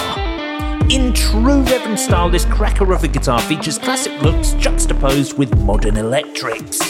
In 0.91 1.13
true 1.13 1.63
Reverend 1.63 2.01
style, 2.01 2.29
this 2.29 2.45
cracker 2.47 2.93
of 2.93 3.05
a 3.05 3.09
guitar 3.09 3.41
features 3.41 3.79
classic 3.79 4.21
looks 4.23 4.55
juxtaposed 4.55 5.39
with 5.39 5.57
modern 5.61 5.97
electrics. 5.97 6.81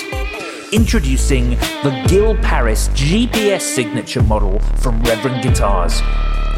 Introducing 0.72 1.50
the 1.50 2.04
Gil 2.08 2.34
Parris 2.38 2.88
GPS 2.88 3.60
signature 3.60 4.22
model 4.24 4.58
from 4.78 5.00
Reverend 5.04 5.44
Guitars. 5.44 6.02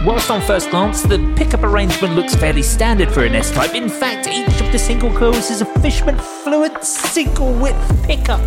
Whilst 0.03 0.31
on 0.31 0.41
first 0.41 0.71
glance, 0.71 1.03
the 1.03 1.19
pickup 1.37 1.63
arrangement 1.63 2.15
looks 2.15 2.35
fairly 2.35 2.63
standard 2.63 3.13
for 3.13 3.25
an 3.25 3.35
S 3.35 3.51
type. 3.51 3.75
In 3.75 3.91
fact, 3.91 4.27
each 4.27 4.63
of 4.63 4.73
the 4.73 4.79
single 4.79 5.13
coils 5.13 5.51
is 5.51 5.61
a 5.61 5.67
Fishman 5.81 6.17
Fluence 6.17 6.85
single 6.85 7.53
width 7.53 8.03
pickup. 8.05 8.41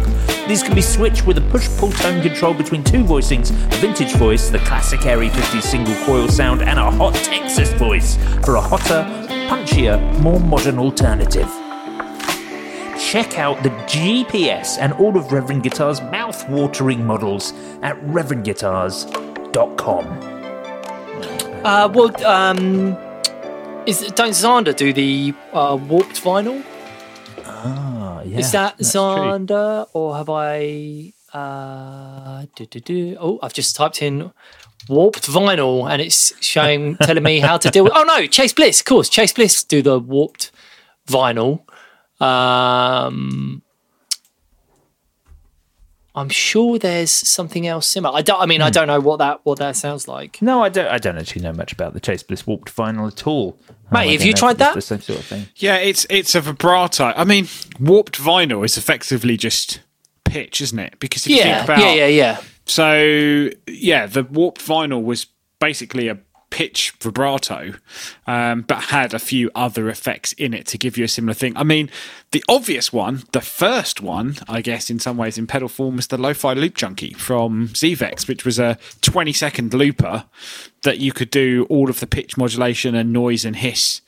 These 0.47 0.63
can 0.63 0.73
be 0.73 0.81
switched 0.81 1.27
with 1.27 1.37
a 1.37 1.47
push 1.51 1.69
pull 1.77 1.91
tone 1.91 2.23
control 2.23 2.55
between 2.55 2.83
two 2.83 3.03
voicings 3.03 3.51
a 3.51 3.75
vintage 3.75 4.15
voice, 4.15 4.49
the 4.49 4.59
classic 4.59 5.05
Airy 5.05 5.29
50 5.29 5.61
single 5.61 5.95
coil 6.05 6.27
sound, 6.27 6.63
and 6.63 6.79
a 6.79 6.89
hot 6.89 7.13
Texas 7.13 7.71
voice 7.73 8.15
for 8.43 8.55
a 8.55 8.61
hotter, 8.61 9.03
punchier, 9.47 9.99
more 10.21 10.39
modern 10.39 10.79
alternative. 10.79 11.60
Check 13.01 13.39
out 13.39 13.61
the 13.63 13.69
GPS 13.89 14.77
and 14.79 14.93
all 14.93 15.17
of 15.17 15.31
Reverend 15.31 15.63
Guitar's 15.63 15.99
mouth-watering 16.01 17.03
models 17.05 17.53
at 17.81 17.99
reverendguitars.com. 18.05 20.05
Uh, 21.65 21.89
well, 21.93 22.25
um, 22.25 22.97
is 23.85 24.01
don't 24.13 24.31
Zander 24.31 24.75
do 24.75 24.93
the 24.93 25.33
uh, 25.51 25.77
warped 25.89 26.21
vinyl? 26.23 26.63
Ah, 27.45 28.21
yeah. 28.21 28.39
is 28.39 28.51
that 28.51 28.77
that's 28.77 28.91
true. 28.91 29.01
Zander, 29.01 29.87
or 29.93 30.15
have 30.15 30.29
I? 30.29 31.13
Uh, 31.33 32.45
do, 32.55 32.65
do, 32.65 32.79
do. 32.79 33.17
Oh, 33.19 33.39
I've 33.41 33.53
just 33.53 33.75
typed 33.75 34.01
in 34.01 34.31
warped 34.87 35.27
vinyl, 35.27 35.89
and 35.89 36.01
it's 36.01 36.33
showing, 36.43 36.95
telling 36.97 37.23
me 37.23 37.39
how 37.39 37.57
to 37.57 37.69
deal 37.69 37.83
with. 37.83 37.93
Oh 37.95 38.03
no, 38.03 38.25
Chase 38.27 38.53
Bliss, 38.53 38.79
of 38.79 38.85
course, 38.85 39.09
Chase 39.09 39.33
Bliss 39.33 39.63
do 39.63 39.81
the 39.81 39.99
warped 39.99 40.51
vinyl. 41.07 41.61
Um, 42.21 43.61
I'm 46.13 46.27
sure 46.29 46.77
there's 46.77 47.09
something 47.11 47.65
else 47.65 47.87
similar. 47.87 48.17
I 48.17 48.21
don't. 48.21 48.41
I 48.41 48.45
mean, 48.45 48.61
I 48.61 48.69
don't 48.69 48.87
know 48.87 48.99
what 48.99 49.17
that 49.19 49.39
what 49.43 49.59
that 49.59 49.77
sounds 49.77 50.07
like. 50.09 50.41
No, 50.41 50.61
I 50.61 50.67
don't. 50.69 50.87
I 50.87 50.97
don't 50.97 51.17
actually 51.17 51.41
know 51.41 51.53
much 51.53 51.71
about 51.71 51.93
the 51.93 52.01
Chase 52.01 52.21
Bliss 52.21 52.45
warped 52.45 52.75
vinyl 52.75 53.07
at 53.09 53.25
all. 53.25 53.57
Mate, 53.91 54.07
Um, 54.07 54.11
have 54.13 54.23
you 54.23 54.33
tried 54.33 54.57
that? 54.57 54.75
The 54.75 54.81
same 54.81 54.99
sort 55.01 55.19
of 55.19 55.25
thing. 55.25 55.47
Yeah, 55.55 55.77
it's 55.77 56.05
it's 56.09 56.35
a 56.35 56.41
vibrato. 56.41 57.13
I 57.15 57.23
mean, 57.23 57.47
warped 57.79 58.19
vinyl 58.19 58.65
is 58.65 58.77
effectively 58.77 59.37
just 59.37 59.79
pitch, 60.25 60.59
isn't 60.59 60.79
it? 60.79 60.99
Because 60.99 61.25
if 61.25 61.29
you 61.31 61.37
Yeah, 61.37 61.63
think 61.65 61.69
about 61.69 61.79
yeah, 61.79 61.93
yeah, 61.93 62.07
yeah. 62.07 62.41
So 62.65 63.49
yeah, 63.67 64.05
the 64.05 64.23
warped 64.23 64.59
vinyl 64.65 65.01
was 65.03 65.27
basically 65.59 66.09
a 66.09 66.17
pitch 66.51 66.91
vibrato, 67.01 67.73
um, 68.27 68.61
but 68.61 68.83
had 68.83 69.15
a 69.15 69.19
few 69.19 69.49
other 69.55 69.89
effects 69.89 70.33
in 70.33 70.53
it 70.53 70.67
to 70.67 70.77
give 70.77 70.97
you 70.97 71.05
a 71.05 71.07
similar 71.07 71.33
thing. 71.33 71.57
I 71.57 71.63
mean, 71.63 71.89
the 72.31 72.43
obvious 72.47 72.93
one, 72.93 73.23
the 73.31 73.41
first 73.41 74.01
one, 74.01 74.35
I 74.47 74.61
guess, 74.61 74.91
in 74.91 74.99
some 74.99 75.17
ways 75.17 75.39
in 75.39 75.47
pedal 75.47 75.69
form, 75.69 75.95
was 75.95 76.07
the 76.07 76.17
Lo-Fi 76.17 76.53
Loop 76.53 76.75
Junkie 76.75 77.13
from 77.13 77.69
Zvex, 77.69 78.27
which 78.27 78.45
was 78.45 78.59
a 78.59 78.77
20 79.01 79.33
second 79.33 79.73
looper 79.73 80.25
that 80.83 80.99
you 80.99 81.11
could 81.11 81.31
do 81.31 81.65
all 81.69 81.89
of 81.89 81.99
the 81.99 82.07
pitch 82.07 82.37
modulation 82.37 82.93
and 82.93 83.11
noise 83.11 83.45
and 83.45 83.55
hiss 83.55 84.01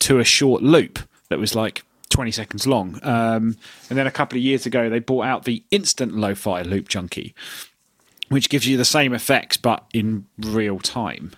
to 0.00 0.18
a 0.18 0.24
short 0.24 0.62
loop 0.62 0.98
that 1.30 1.38
was 1.38 1.54
like 1.54 1.82
20 2.10 2.30
seconds 2.30 2.66
long. 2.66 2.98
Um, 3.02 3.56
and 3.88 3.98
then 3.98 4.06
a 4.06 4.10
couple 4.10 4.38
of 4.38 4.44
years 4.44 4.66
ago, 4.66 4.88
they 4.88 4.98
brought 4.98 5.26
out 5.26 5.44
the 5.44 5.62
Instant 5.70 6.16
Lo-Fi 6.16 6.62
Loop 6.62 6.88
Junkie, 6.88 7.34
which 8.28 8.48
gives 8.48 8.66
you 8.66 8.76
the 8.76 8.84
same 8.84 9.12
effects 9.12 9.56
but 9.56 9.84
in 9.92 10.26
real 10.38 10.78
time. 10.78 11.32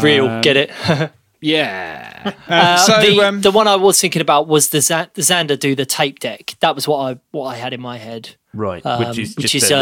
Real, 0.00 0.28
Um, 0.28 0.40
get 0.42 0.56
it? 0.56 0.70
Yeah. 1.42 2.34
Uh, 2.48 2.76
so 2.76 3.00
the, 3.00 3.20
um, 3.22 3.40
the 3.40 3.50
one 3.50 3.66
I 3.66 3.76
was 3.76 3.98
thinking 3.98 4.20
about 4.20 4.46
was 4.46 4.68
the, 4.70 4.82
Z- 4.82 5.06
the 5.14 5.22
Xander 5.22 5.58
do 5.58 5.74
the 5.74 5.86
tape 5.86 6.18
deck. 6.18 6.54
That 6.60 6.74
was 6.74 6.86
what 6.86 6.98
I 6.98 7.18
what 7.30 7.46
I 7.46 7.56
had 7.56 7.72
in 7.72 7.80
my 7.80 7.96
head. 7.96 8.36
Right, 8.52 8.84
Um, 8.84 9.08
which 9.08 9.18
is 9.18 9.36
which 9.36 9.52
just 9.52 9.54
is 9.54 9.70
a, 9.70 9.76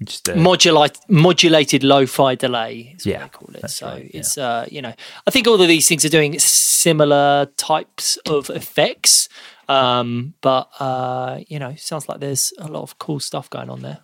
a 0.00 0.04
just 0.04 0.28
a, 0.28 0.36
Modulate, 0.36 0.96
modulated 1.08 1.84
lo-fi 1.84 2.36
delay 2.36 2.94
is 2.96 3.04
Yeah, 3.04 3.24
what 3.24 3.32
they 3.32 3.38
call 3.38 3.56
it. 3.64 3.70
So 3.70 3.86
right, 3.88 4.04
yeah. 4.04 4.20
it's 4.20 4.38
uh, 4.38 4.66
you 4.70 4.80
know 4.80 4.94
I 5.26 5.30
think 5.30 5.46
all 5.46 5.60
of 5.60 5.68
these 5.68 5.86
things 5.86 6.04
are 6.06 6.08
doing 6.08 6.38
similar 6.38 7.46
types 7.58 8.16
of 8.26 8.48
effects, 8.48 9.28
um, 9.68 10.32
but 10.40 10.68
uh, 10.80 11.40
you 11.48 11.58
know 11.58 11.74
sounds 11.76 12.08
like 12.08 12.20
there's 12.20 12.54
a 12.58 12.68
lot 12.68 12.82
of 12.82 12.98
cool 12.98 13.20
stuff 13.20 13.50
going 13.50 13.68
on 13.68 13.82
there. 13.82 13.98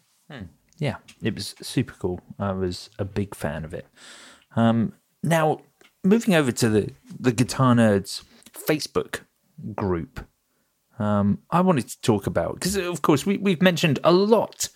yeah, 0.79 0.97
it 1.23 1.35
was 1.35 1.55
super 1.63 1.95
cool. 1.99 2.21
I 2.39 2.53
was 2.53 2.91
a 2.99 3.05
big 3.07 3.35
fan 3.35 3.65
of 3.65 3.73
it. 3.73 3.87
Um, 4.57 4.93
now, 5.23 5.61
moving 6.05 6.35
over 6.35 6.53
to 6.53 6.69
the 6.69 6.93
the 7.19 7.33
Guitar 7.33 7.75
Nerds 7.75 8.23
Facebook 8.53 9.21
group, 9.75 10.27
um, 10.99 11.39
I 11.51 11.61
wanted 11.61 11.89
to 11.89 12.01
talk 12.01 12.27
about 12.27 12.55
because, 12.55 12.77
of 12.77 13.03
course, 13.03 13.27
we 13.27 13.37
we've 13.39 13.63
mentioned 13.63 13.99
a 14.05 14.13
lot 14.13 14.69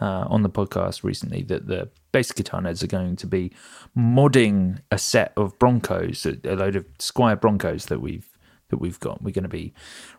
uh, 0.00 0.24
on 0.28 0.42
the 0.42 0.50
podcast 0.50 1.04
recently 1.04 1.42
that 1.44 1.66
the 1.66 1.88
bass 2.12 2.32
guitar 2.32 2.60
nerds 2.60 2.82
are 2.82 2.88
going 2.88 3.16
to 3.16 3.26
be 3.26 3.52
modding 3.96 4.80
a 4.90 4.98
set 4.98 5.32
of 5.36 5.58
Broncos, 5.58 6.26
a, 6.26 6.36
a 6.44 6.56
load 6.56 6.76
of 6.76 6.86
Squier 6.98 7.40
Broncos 7.40 7.86
that 7.86 8.00
we've 8.00 8.28
that 8.70 8.78
we've 8.78 9.00
got. 9.00 9.22
We're 9.22 9.32
going 9.32 9.42
to 9.42 9.48
be 9.48 9.74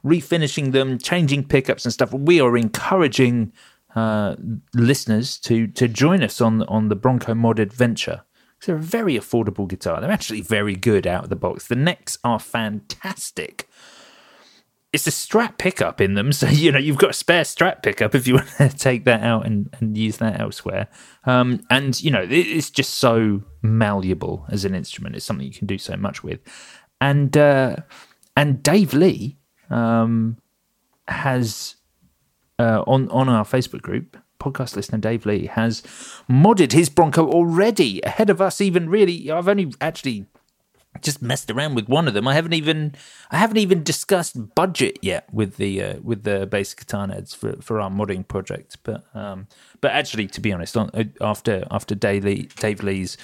refinishing 0.05 0.71
them, 0.71 0.97
changing 0.97 1.45
pickups 1.45 1.85
and 1.85 1.93
stuff. 1.93 2.13
We 2.13 2.39
are 2.41 2.57
encouraging 2.57 3.53
uh, 3.95 4.35
listeners 4.73 5.37
to 5.39 5.67
to 5.67 5.87
join 5.87 6.23
us 6.23 6.39
on 6.41 6.63
on 6.63 6.89
the 6.89 6.95
Bronco 6.95 7.33
Mod 7.33 7.59
adventure. 7.59 8.23
They're 8.65 8.75
a 8.75 8.79
very 8.79 9.15
affordable 9.15 9.67
guitar. 9.67 9.99
They're 9.99 10.11
actually 10.11 10.41
very 10.41 10.75
good 10.75 11.07
out 11.07 11.23
of 11.23 11.29
the 11.29 11.35
box. 11.35 11.67
The 11.67 11.75
necks 11.75 12.17
are 12.23 12.39
fantastic. 12.39 13.67
It's 14.93 15.07
a 15.07 15.11
strap 15.11 15.57
pickup 15.57 16.01
in 16.01 16.15
them, 16.15 16.31
so 16.33 16.47
you 16.47 16.71
know 16.71 16.79
you've 16.79 16.97
got 16.97 17.11
a 17.11 17.13
spare 17.13 17.45
strap 17.45 17.81
pickup 17.81 18.13
if 18.13 18.27
you 18.27 18.35
want 18.35 18.49
to 18.57 18.69
take 18.69 19.05
that 19.05 19.23
out 19.23 19.45
and, 19.45 19.73
and 19.79 19.97
use 19.97 20.17
that 20.17 20.39
elsewhere. 20.39 20.87
Um, 21.25 21.65
and 21.69 22.01
you 22.01 22.11
know 22.11 22.25
it's 22.29 22.69
just 22.69 22.95
so 22.95 23.41
malleable 23.61 24.45
as 24.49 24.65
an 24.65 24.75
instrument. 24.75 25.15
It's 25.15 25.25
something 25.25 25.45
you 25.45 25.53
can 25.53 25.67
do 25.67 25.77
so 25.77 25.95
much 25.95 26.23
with. 26.23 26.39
And 26.99 27.35
uh, 27.35 27.77
and 28.35 28.61
Dave 28.61 28.93
Lee 28.93 29.37
um, 29.69 30.37
has 31.07 31.75
uh, 32.59 32.83
on 32.85 33.09
on 33.09 33.27
our 33.27 33.43
Facebook 33.43 33.81
group, 33.81 34.17
podcast 34.41 34.75
listener 34.75 34.97
Dave 34.97 35.25
Lee 35.25 35.45
has 35.45 35.81
modded 36.29 36.71
his 36.71 36.89
Bronco 36.89 37.29
already 37.29 38.01
ahead 38.01 38.29
of 38.29 38.41
us. 38.41 38.59
Even 38.59 38.89
really, 38.89 39.29
I've 39.29 39.47
only 39.47 39.73
actually 39.79 40.25
just 41.01 41.21
messed 41.21 41.49
around 41.49 41.75
with 41.75 41.87
one 41.87 42.07
of 42.07 42.13
them. 42.13 42.27
I 42.27 42.33
haven't 42.33 42.53
even 42.53 42.95
I 43.31 43.37
haven't 43.37 43.57
even 43.57 43.83
discussed 43.83 44.55
budget 44.55 44.99
yet 45.01 45.31
with 45.33 45.57
the 45.57 45.83
uh, 45.83 45.95
with 46.03 46.23
the 46.23 46.45
basic 46.45 46.79
guitar 46.79 47.07
nerds 47.07 47.35
for, 47.35 47.61
for 47.61 47.79
our 47.79 47.89
modding 47.89 48.27
project. 48.27 48.77
But 48.83 49.03
um, 49.15 49.47
but 49.79 49.91
actually, 49.91 50.27
to 50.27 50.41
be 50.41 50.51
honest, 50.51 50.75
on, 50.75 50.89
uh, 50.93 51.03
after 51.21 51.65
after 51.71 51.95
Dave, 51.95 52.25
Lee, 52.25 52.49
Dave 52.57 52.83
Lee's 52.83 53.17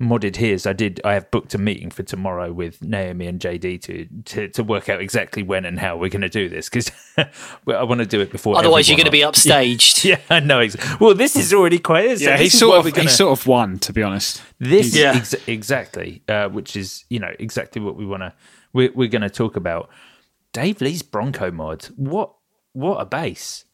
modded 0.00 0.36
his. 0.36 0.66
I 0.66 0.72
did. 0.72 1.00
I 1.04 1.14
have 1.14 1.30
booked 1.30 1.54
a 1.54 1.58
meeting 1.58 1.90
for 1.90 2.02
tomorrow 2.02 2.52
with 2.52 2.82
Naomi 2.82 3.26
and 3.26 3.40
JD 3.40 3.80
to 3.82 4.08
to, 4.24 4.48
to 4.48 4.62
work 4.62 4.88
out 4.88 5.00
exactly 5.00 5.42
when 5.42 5.64
and 5.64 5.78
how 5.78 5.96
we're 5.96 6.10
going 6.10 6.22
to 6.22 6.28
do 6.28 6.48
this 6.48 6.68
because 6.68 6.90
I 7.16 7.82
want 7.84 8.00
to 8.00 8.06
do 8.06 8.20
it 8.20 8.30
before. 8.30 8.56
Otherwise, 8.58 8.88
you're 8.88 8.96
going 8.96 9.06
to 9.06 9.10
be 9.12 9.20
upstaged. 9.22 10.04
Yeah, 10.04 10.20
I 10.28 10.40
know. 10.40 10.66
Well, 11.00 11.14
this 11.14 11.34
is 11.34 11.54
already 11.54 11.78
quite. 11.78 12.20
yeah, 12.20 12.36
he's 12.36 12.58
sort 12.58 12.76
of 12.76 12.92
gonna, 12.92 13.04
he's 13.04 13.16
sort 13.16 13.38
of 13.38 13.46
won, 13.46 13.78
to 13.78 13.92
be 13.92 14.02
honest. 14.02 14.42
This 14.58 14.94
yeah. 14.94 15.14
Ex- 15.14 15.34
exactly, 15.46 16.22
uh, 16.28 16.48
which 16.48 16.76
is 16.76 17.04
you 17.08 17.20
know 17.20 17.32
exactly 17.38 17.80
what 17.80 17.96
we 17.96 18.04
want 18.04 18.22
to 18.22 18.34
we're, 18.74 18.92
we're 18.92 19.08
going 19.08 19.22
to 19.22 19.30
talk 19.30 19.56
about. 19.56 19.88
Dave 20.52 20.82
Lee's 20.82 21.02
Bronco 21.02 21.50
mod. 21.50 21.84
What 21.96 22.34
what 22.74 22.96
a 22.96 23.06
bass! 23.06 23.64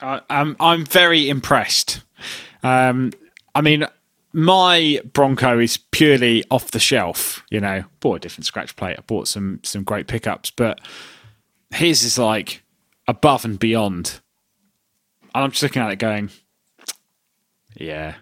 Uh, 0.00 0.20
I'm 0.28 0.56
I'm 0.58 0.84
very 0.84 1.28
impressed. 1.28 2.02
Um, 2.62 3.12
I 3.54 3.60
mean, 3.60 3.86
my 4.32 5.00
Bronco 5.12 5.58
is 5.58 5.76
purely 5.76 6.44
off 6.50 6.70
the 6.70 6.78
shelf. 6.78 7.44
You 7.50 7.60
know, 7.60 7.84
bought 8.00 8.16
a 8.16 8.20
different 8.20 8.46
scratch 8.46 8.76
plate. 8.76 8.96
I 8.98 9.02
bought 9.02 9.28
some 9.28 9.60
some 9.62 9.84
great 9.84 10.06
pickups, 10.06 10.50
but 10.50 10.80
his 11.70 12.02
is 12.02 12.18
like 12.18 12.62
above 13.06 13.44
and 13.44 13.58
beyond. 13.58 14.20
And 15.34 15.44
I'm 15.44 15.50
just 15.50 15.62
looking 15.62 15.82
at 15.82 15.90
it, 15.90 15.98
going, 15.98 16.30
yeah, 17.76 18.16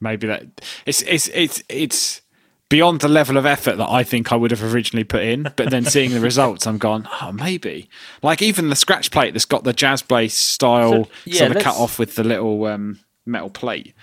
maybe 0.00 0.26
that 0.26 0.60
it's 0.86 1.02
it's 1.02 1.28
it's 1.28 1.62
it's 1.68 2.22
beyond 2.68 3.00
the 3.00 3.08
level 3.08 3.36
of 3.36 3.46
effort 3.46 3.76
that 3.76 3.88
I 3.88 4.04
think 4.04 4.30
I 4.30 4.36
would 4.36 4.50
have 4.50 4.74
originally 4.74 5.04
put 5.04 5.22
in. 5.22 5.52
But 5.56 5.70
then 5.70 5.84
seeing 5.86 6.10
the 6.10 6.20
results, 6.20 6.66
I'm 6.66 6.78
gone, 6.78 7.08
oh, 7.20 7.32
maybe. 7.32 7.88
Like 8.22 8.42
even 8.42 8.68
the 8.68 8.76
scratch 8.76 9.10
plate 9.10 9.32
that's 9.32 9.44
got 9.44 9.64
the 9.64 9.72
jazz 9.72 10.02
bass 10.02 10.34
style 10.34 11.04
so, 11.04 11.10
yeah, 11.24 11.38
sort 11.38 11.56
of 11.56 11.62
cut 11.62 11.76
off 11.76 11.98
with 11.98 12.14
the 12.14 12.24
little 12.24 12.64
um, 12.66 13.00
metal 13.24 13.50
plate 13.50 13.94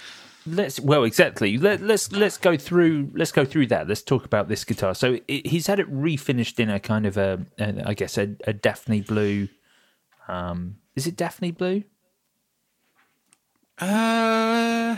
let's 0.46 0.80
well 0.80 1.04
exactly 1.04 1.58
Let, 1.58 1.82
let's 1.82 2.12
let's 2.12 2.38
go 2.38 2.58
through 2.58 3.12
let's 3.14 3.32
go 3.32 3.46
through 3.46 3.68
that 3.68 3.88
let's 3.88 4.02
talk 4.02 4.26
about 4.26 4.48
this 4.48 4.64
guitar 4.64 4.94
so 4.94 5.18
it, 5.28 5.48
he's 5.48 5.68
had 5.68 5.80
it 5.80 5.92
refinished 5.92 6.60
in 6.60 6.70
a 6.70 6.80
kind 6.80 7.06
of 7.06 7.18
a, 7.18 7.46
a 7.58 7.90
I 7.90 7.94
guess 7.94 8.18
a, 8.18 8.36
a 8.46 8.54
daphne 8.54 9.02
blue 9.02 9.48
um 10.28 10.78
is 10.96 11.08
it 11.08 11.16
daphne 11.16 11.52
blue 11.52 11.84
uh 13.80 14.98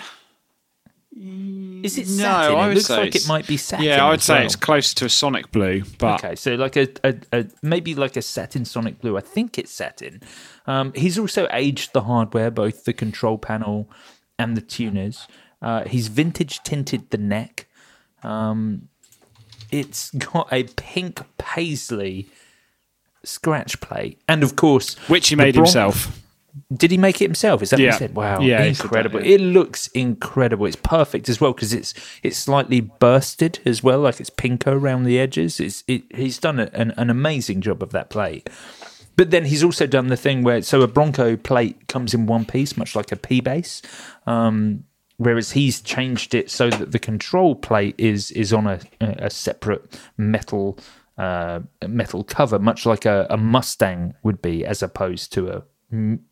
is 1.20 1.98
it 1.98 2.08
satin? 2.08 2.54
No, 2.54 2.58
I 2.58 2.68
would 2.68 2.72
it 2.74 2.76
looks 2.76 2.88
say 2.88 2.98
like 2.98 3.16
it 3.16 3.28
might 3.28 3.48
be 3.48 3.58
satin. 3.58 3.86
Yeah, 3.86 4.06
I 4.06 4.12
would 4.12 4.22
say 4.22 4.36
well. 4.36 4.46
it's 4.46 4.56
close 4.56 4.94
to 4.96 5.06
a 5.06 5.10
sonic 5.10 5.52
blue, 5.52 5.84
but 5.98 6.24
okay, 6.24 6.36
so 6.36 6.54
like 6.54 6.76
a, 6.76 6.88
a, 7.04 7.16
a, 7.34 7.46
maybe 7.64 7.96
like 7.96 8.18
a 8.18 8.22
satin 8.22 8.66
sonic 8.66 9.02
blue. 9.02 9.18
I 9.18 9.22
think 9.22 9.58
it's 9.58 9.72
satin. 9.72 10.22
Um, 10.68 10.94
he's 10.94 11.18
also 11.18 11.48
aged 11.52 11.94
the 11.94 12.02
hardware, 12.02 12.52
both 12.52 12.84
the 12.86 12.94
control 12.94 13.40
panel 13.40 13.90
and 14.38 14.56
the 14.56 14.62
tuners. 14.62 15.28
Uh, 15.62 15.84
he's 15.86 16.08
vintage 16.08 16.62
tinted 16.64 17.10
the 17.10 17.18
neck. 17.18 17.68
Um, 18.24 18.90
it's 19.72 20.12
got 20.12 20.48
a 20.52 20.64
pink 20.64 21.22
paisley 21.38 22.30
scratch 23.24 23.80
plate, 23.82 24.22
and 24.28 24.44
of 24.44 24.56
course, 24.56 24.96
which 25.10 25.30
he 25.30 25.36
made 25.36 25.56
bron- 25.56 25.66
himself. 25.66 26.22
Did 26.74 26.90
he 26.90 26.98
make 26.98 27.22
it 27.22 27.26
himself? 27.26 27.62
Is 27.62 27.70
that 27.70 27.80
yeah. 27.80 27.88
what 27.88 27.94
he 27.94 28.00
said? 28.00 28.16
Wow, 28.16 28.40
yeah, 28.40 28.64
incredible! 28.64 29.20
That, 29.20 29.28
yeah. 29.28 29.36
It 29.36 29.42
looks 29.42 29.88
incredible. 29.90 30.66
It's 30.66 30.76
perfect 30.76 31.30
as 31.30 31.40
well 31.40 31.54
because 31.54 31.74
it's 31.74 31.94
it's 32.24 32.38
slightly 32.38 32.82
bursted 32.82 33.60
as 33.66 33.84
well, 33.84 34.00
like 34.00 34.20
it's 34.20 34.30
pinko 34.30 34.74
around 34.74 35.04
the 35.04 35.20
edges. 35.20 35.60
It's 35.60 35.84
it, 35.88 36.04
he's 36.16 36.40
done 36.40 36.60
a, 36.60 36.70
an, 36.74 36.94
an 36.98 37.10
amazing 37.10 37.62
job 37.62 37.84
of 37.84 37.92
that 37.92 38.10
plate. 38.10 38.50
But 39.18 39.32
then 39.32 39.46
he's 39.46 39.64
also 39.64 39.88
done 39.88 40.08
the 40.08 40.16
thing 40.16 40.44
where 40.44 40.62
so 40.62 40.82
a 40.82 40.88
Bronco 40.88 41.36
plate 41.36 41.88
comes 41.88 42.14
in 42.14 42.28
one 42.28 42.46
piece, 42.46 42.78
much 42.78 42.96
like 42.96 43.12
a 43.12 43.16
P 43.18 43.42
bass. 43.42 43.82
Um, 44.26 44.86
whereas 45.18 45.52
he's 45.52 45.82
changed 45.82 46.36
it 46.36 46.50
so 46.50 46.70
that 46.70 46.92
the 46.92 47.00
control 47.00 47.56
plate 47.56 47.96
is 47.98 48.32
is 48.32 48.54
on 48.54 48.68
a, 48.68 48.80
a 49.02 49.30
separate 49.30 50.00
metal 50.18 50.80
uh, 51.18 51.62
metal 51.88 52.24
cover, 52.24 52.60
much 52.60 52.86
like 52.86 53.06
a, 53.06 53.26
a, 53.32 53.38
Mustang 53.38 54.14
would 54.22 54.40
be, 54.40 54.64
as 54.64 54.84
opposed 54.84 55.34
to 55.34 55.50
a 55.50 55.64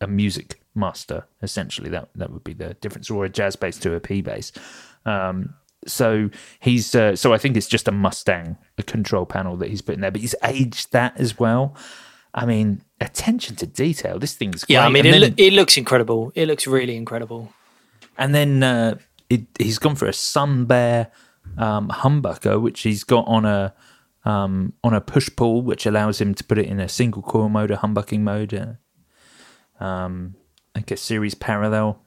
a 0.00 0.06
music 0.06 0.62
master. 0.76 1.26
Essentially, 1.42 1.90
that 1.90 2.08
that 2.14 2.32
would 2.32 2.44
be 2.44 2.54
the 2.54 2.74
difference, 2.74 3.10
or 3.10 3.24
a 3.24 3.28
jazz 3.28 3.56
bass 3.56 3.78
to 3.78 3.94
a 3.94 4.00
P 4.00 4.22
bass. 4.22 4.52
Um, 5.04 5.54
so 5.86 6.30
he's 6.60 6.94
uh, 6.94 7.16
so 7.16 7.32
I 7.32 7.38
think 7.38 7.56
it's 7.56 7.66
just 7.66 7.88
a 7.88 7.92
Mustang, 7.92 8.56
a 8.78 8.84
control 8.84 9.26
panel 9.26 9.56
that 9.56 9.70
he's 9.70 9.82
put 9.82 9.96
in 9.96 10.02
there, 10.02 10.12
but 10.12 10.20
he's 10.20 10.36
aged 10.44 10.92
that 10.92 11.18
as 11.18 11.38
well. 11.38 11.76
I 12.36 12.44
mean, 12.44 12.82
attention 13.00 13.56
to 13.56 13.66
detail. 13.66 14.18
This 14.18 14.34
thing's 14.34 14.64
great. 14.64 14.74
yeah. 14.74 14.86
I 14.86 14.90
mean, 14.90 15.06
it, 15.06 15.10
then, 15.10 15.20
lo- 15.22 15.34
it, 15.38 15.52
looks 15.54 15.76
incredible. 15.76 16.32
It 16.34 16.46
looks 16.46 16.66
really 16.66 16.94
incredible. 16.94 17.52
And 18.18 18.34
then 18.34 18.62
uh, 18.62 18.98
it, 19.30 19.46
he's 19.58 19.78
gone 19.78 19.96
for 19.96 20.06
a 20.06 20.12
Sun 20.12 20.66
Bear 20.66 21.10
um, 21.56 21.88
humbucker, 21.88 22.60
which 22.60 22.82
he's 22.82 23.04
got 23.04 23.26
on 23.26 23.46
a 23.46 23.74
um, 24.24 24.74
on 24.84 24.92
a 24.92 25.00
push 25.00 25.30
pull, 25.34 25.62
which 25.62 25.86
allows 25.86 26.20
him 26.20 26.34
to 26.34 26.44
put 26.44 26.58
it 26.58 26.66
in 26.66 26.78
a 26.78 26.88
single 26.88 27.22
coil 27.22 27.48
mode, 27.48 27.70
a 27.70 27.76
humbucking 27.76 28.20
mode, 28.20 28.52
uh, 28.52 29.82
um, 29.82 30.34
like 30.74 30.90
a 30.90 30.96
series 30.96 31.34
parallel 31.34 32.02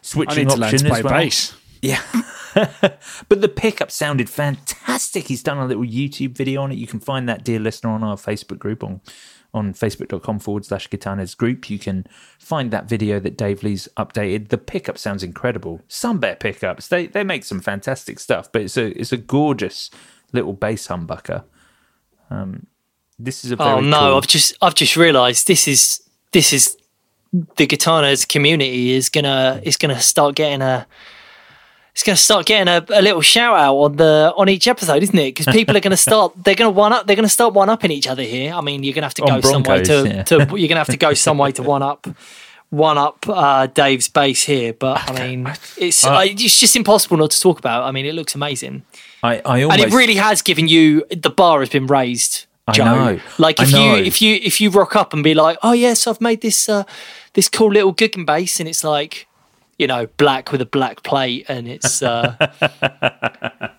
switching 0.00 0.50
option 0.50 0.86
as 0.86 1.02
well. 1.02 1.12
Bass. 1.12 1.54
Yeah. 1.82 2.00
but 3.28 3.40
the 3.40 3.48
pickup 3.48 3.90
sounded 3.90 4.28
fantastic. 4.28 5.28
He's 5.28 5.42
done 5.42 5.58
a 5.58 5.66
little 5.66 5.84
YouTube 5.84 6.36
video 6.36 6.62
on 6.62 6.72
it. 6.72 6.78
You 6.78 6.86
can 6.86 7.00
find 7.00 7.28
that, 7.28 7.44
dear 7.44 7.58
listener, 7.58 7.90
on 7.90 8.02
our 8.02 8.16
Facebook 8.16 8.58
group 8.58 8.82
on 8.84 9.00
on 9.54 9.74
facebook.com 9.74 10.38
forward 10.38 10.64
slash 10.64 10.88
guitar 10.88 11.16
nerds 11.16 11.36
group. 11.36 11.68
You 11.68 11.78
can 11.78 12.06
find 12.38 12.70
that 12.70 12.88
video 12.88 13.20
that 13.20 13.36
Dave 13.36 13.62
Lee's 13.62 13.86
updated. 13.96 14.48
The 14.48 14.58
pickup 14.58 14.96
sounds 14.96 15.22
incredible. 15.22 15.82
Sun 15.88 16.18
Bear 16.18 16.36
pickups, 16.36 16.88
they 16.88 17.06
they 17.06 17.22
make 17.22 17.44
some 17.44 17.60
fantastic 17.60 18.18
stuff, 18.18 18.50
but 18.50 18.62
it's 18.62 18.76
a 18.76 18.98
it's 18.98 19.12
a 19.12 19.18
gorgeous 19.18 19.90
little 20.32 20.54
bass 20.54 20.88
humbucker. 20.88 21.44
Um, 22.30 22.66
this 23.18 23.44
is 23.44 23.52
a 23.52 23.62
oh 23.62 23.80
no, 23.80 23.98
cool... 23.98 24.16
I've 24.16 24.26
just 24.26 24.56
I've 24.62 24.74
just 24.74 24.96
realised 24.96 25.46
this 25.46 25.68
is 25.68 26.02
this 26.32 26.52
is 26.52 26.76
the 27.56 27.66
guitar 27.66 28.02
nerds 28.02 28.26
community 28.26 28.92
is 28.92 29.08
gonna 29.08 29.60
is 29.62 29.76
gonna 29.76 30.00
start 30.00 30.34
getting 30.34 30.62
a 30.62 30.86
it's 31.92 32.02
going 32.02 32.16
to 32.16 32.22
start 32.22 32.46
getting 32.46 32.68
a, 32.68 32.84
a, 32.98 33.02
little 33.02 33.20
shout 33.20 33.54
out 33.54 33.76
on 33.76 33.96
the 33.96 34.32
on 34.36 34.48
each 34.48 34.66
episode, 34.66 35.02
isn't 35.02 35.18
it? 35.18 35.34
Because 35.34 35.46
people 35.54 35.76
are 35.76 35.80
going 35.80 35.90
to 35.90 35.96
start 35.96 36.32
they're 36.42 36.54
going 36.54 36.72
to 36.72 36.76
one 36.76 36.92
up 36.92 37.06
they're 37.06 37.16
going 37.16 37.26
to 37.26 37.32
start 37.32 37.54
one 37.54 37.68
upping 37.68 37.90
each 37.90 38.06
other 38.06 38.22
here. 38.22 38.54
I 38.54 38.60
mean, 38.60 38.82
you're 38.82 38.94
going 38.94 39.02
to 39.02 39.06
have 39.06 39.14
to 39.14 39.22
go 39.22 39.40
some 39.40 39.62
way 39.62 39.82
to, 39.82 40.08
yeah. 40.08 40.22
to 40.24 40.36
you're 40.36 40.46
going 40.46 40.68
to 40.70 40.76
have 40.76 40.86
to 40.88 40.96
go 40.96 41.14
some 41.14 41.38
way 41.38 41.52
to 41.52 41.62
one 41.62 41.82
up 41.82 42.06
one 42.70 42.96
up 42.96 43.28
uh, 43.28 43.66
Dave's 43.66 44.08
bass 44.08 44.44
here. 44.44 44.72
But 44.72 45.08
I 45.08 45.28
mean, 45.28 45.52
it's 45.76 46.04
uh, 46.04 46.22
it's 46.24 46.58
just 46.58 46.74
impossible 46.74 47.18
not 47.18 47.30
to 47.32 47.40
talk 47.40 47.58
about. 47.58 47.84
I 47.84 47.92
mean, 47.92 48.06
it 48.06 48.14
looks 48.14 48.34
amazing. 48.34 48.84
I, 49.22 49.40
I 49.44 49.62
almost, 49.62 49.80
and 49.80 49.92
it 49.92 49.94
really 49.94 50.16
has 50.16 50.42
given 50.42 50.66
you 50.66 51.04
the 51.10 51.30
bar 51.30 51.60
has 51.60 51.68
been 51.68 51.86
raised. 51.86 52.46
Joe. 52.72 52.84
I 52.84 53.12
know. 53.14 53.20
Like 53.38 53.60
if 53.60 53.72
know. 53.72 53.96
you 53.96 54.02
if 54.02 54.22
you 54.22 54.36
if 54.36 54.60
you 54.60 54.70
rock 54.70 54.96
up 54.96 55.12
and 55.12 55.22
be 55.22 55.34
like, 55.34 55.58
oh 55.62 55.72
yes, 55.72 56.06
I've 56.06 56.20
made 56.20 56.40
this 56.40 56.68
uh, 56.68 56.84
this 57.34 57.48
cool 57.48 57.72
little 57.72 57.94
Guggen 57.94 58.24
bass, 58.24 58.58
and 58.58 58.68
it's 58.68 58.82
like 58.82 59.26
you 59.78 59.86
know, 59.86 60.06
black 60.16 60.52
with 60.52 60.60
a 60.60 60.66
black 60.66 61.02
plate, 61.02 61.46
and 61.48 61.66
it's 61.66 62.02
uh, 62.02 62.36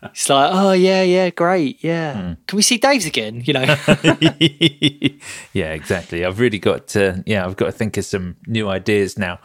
it's 0.03 0.29
like, 0.29 0.49
oh 0.53 0.71
yeah, 0.71 1.03
yeah, 1.03 1.29
great, 1.29 1.83
yeah. 1.83 2.13
Mm. 2.13 2.37
Can 2.47 2.55
we 2.55 2.61
see 2.61 2.77
Dave's 2.77 3.05
again? 3.05 3.41
You 3.45 3.53
know. 3.53 3.61
yeah, 5.53 5.73
exactly. 5.73 6.25
I've 6.25 6.39
really 6.39 6.59
got 6.59 6.87
to, 6.89 7.23
yeah, 7.25 7.45
I've 7.45 7.57
got 7.57 7.67
to 7.67 7.71
think 7.71 7.97
of 7.97 8.05
some 8.05 8.37
new 8.47 8.69
ideas 8.69 9.17
now. 9.17 9.39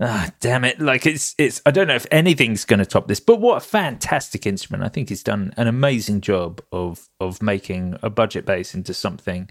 Ah, 0.00 0.30
damn 0.40 0.64
it! 0.64 0.80
Like 0.80 1.06
it's 1.06 1.34
it's. 1.38 1.62
I 1.64 1.70
don't 1.70 1.86
know 1.86 1.94
if 1.94 2.06
anything's 2.10 2.64
going 2.64 2.80
to 2.80 2.86
top 2.86 3.06
this, 3.06 3.20
but 3.20 3.40
what 3.40 3.58
a 3.58 3.60
fantastic 3.60 4.46
instrument! 4.46 4.82
I 4.82 4.88
think 4.88 5.10
he's 5.10 5.22
done 5.22 5.54
an 5.56 5.68
amazing 5.68 6.22
job 6.22 6.60
of 6.72 7.08
of 7.20 7.40
making 7.40 7.96
a 8.02 8.10
budget 8.10 8.44
bass 8.44 8.74
into 8.74 8.94
something 8.94 9.48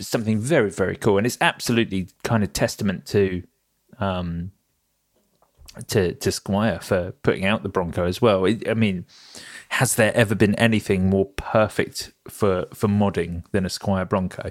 something 0.00 0.38
very 0.38 0.70
very 0.70 0.96
cool, 0.96 1.18
and 1.18 1.26
it's 1.26 1.36
absolutely 1.42 2.08
kind 2.22 2.42
of 2.44 2.54
testament 2.54 3.04
to 3.06 3.42
um 3.98 4.52
to 5.88 6.14
to 6.14 6.30
Squier 6.30 6.82
for 6.82 7.12
putting 7.22 7.44
out 7.44 7.62
the 7.62 7.68
Bronco 7.68 8.04
as 8.04 8.20
well. 8.20 8.46
I 8.46 8.74
mean, 8.74 9.06
has 9.70 9.94
there 9.96 10.14
ever 10.14 10.34
been 10.34 10.54
anything 10.56 11.08
more 11.08 11.26
perfect 11.26 12.12
for 12.28 12.66
for 12.74 12.88
modding 12.88 13.44
than 13.52 13.64
a 13.64 13.68
Squier 13.68 14.08
Bronco? 14.08 14.50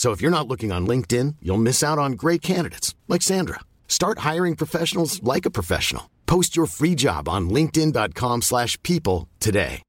So 0.00 0.12
if 0.12 0.22
you're 0.22 0.30
not 0.30 0.48
looking 0.48 0.72
on 0.72 0.86
LinkedIn, 0.86 1.36
you'll 1.42 1.58
miss 1.58 1.82
out 1.82 1.98
on 1.98 2.12
great 2.12 2.40
candidates 2.40 2.94
like 3.06 3.20
Sandra. 3.20 3.60
Start 3.86 4.20
hiring 4.20 4.56
professionals 4.56 5.22
like 5.22 5.44
a 5.44 5.50
professional. 5.50 6.08
Post 6.24 6.56
your 6.56 6.64
free 6.64 6.94
job 6.94 7.28
on 7.28 7.50
linkedin.com/people 7.50 8.40
slash 8.40 8.82
people 8.82 9.28
today. 9.40 9.82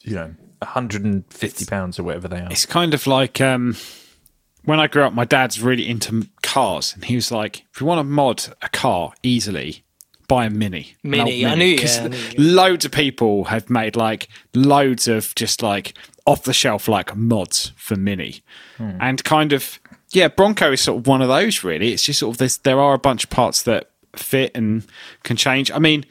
You 0.00 0.14
know, 0.14 0.34
150 0.62 1.66
pounds 1.66 1.98
or 1.98 2.04
whatever 2.04 2.28
they 2.28 2.40
are. 2.40 2.48
It's 2.50 2.64
kind 2.64 2.94
of 2.94 3.06
like 3.06 3.42
um, 3.42 3.76
when 4.64 4.80
I 4.80 4.86
grew 4.86 5.02
up, 5.04 5.12
my 5.12 5.26
dad's 5.26 5.60
really 5.60 5.86
into 5.86 6.26
cars, 6.42 6.94
and 6.94 7.04
he 7.04 7.16
was 7.16 7.30
like, 7.30 7.66
if 7.74 7.82
you 7.82 7.86
want 7.86 7.98
to 7.98 8.04
mod 8.04 8.44
a 8.62 8.70
car 8.70 9.12
easily, 9.22 9.84
buy 10.28 10.46
a 10.46 10.50
Mini. 10.50 10.94
An 11.04 11.10
Mini, 11.10 11.44
old 11.44 11.52
I 11.52 11.54
knew 11.56 11.78
'Cause 11.78 11.96
yeah, 11.98 12.04
I 12.04 12.08
knew 12.08 12.16
you- 12.38 12.50
Loads 12.54 12.84
of 12.86 12.92
people 12.92 13.44
have 13.44 13.68
made 13.68 13.94
like 13.94 14.28
loads 14.54 15.06
of 15.06 15.34
just 15.34 15.62
like 15.62 15.92
off 16.26 16.42
the 16.44 16.52
shelf 16.54 16.88
like 16.88 17.14
mods 17.16 17.72
for 17.76 17.96
Mini, 17.96 18.42
Hmm. 18.78 18.96
and 19.00 19.22
kind 19.24 19.52
of 19.52 19.78
yeah, 20.10 20.28
Bronco 20.28 20.70
is 20.72 20.80
sort 20.80 20.98
of 21.00 21.06
one 21.06 21.22
of 21.22 21.28
those. 21.28 21.64
Really, 21.64 21.92
it's 21.92 22.02
just 22.04 22.20
sort 22.20 22.34
of 22.34 22.38
this. 22.38 22.56
There 22.58 22.80
are 22.80 22.94
a 22.94 22.98
bunch 22.98 23.24
of 23.24 23.30
parts 23.30 23.62
that 23.62 23.90
fit 24.16 24.52
and 24.54 24.84
can 25.24 25.36
change. 25.36 25.70
I 25.72 25.78
mean, 25.80 26.04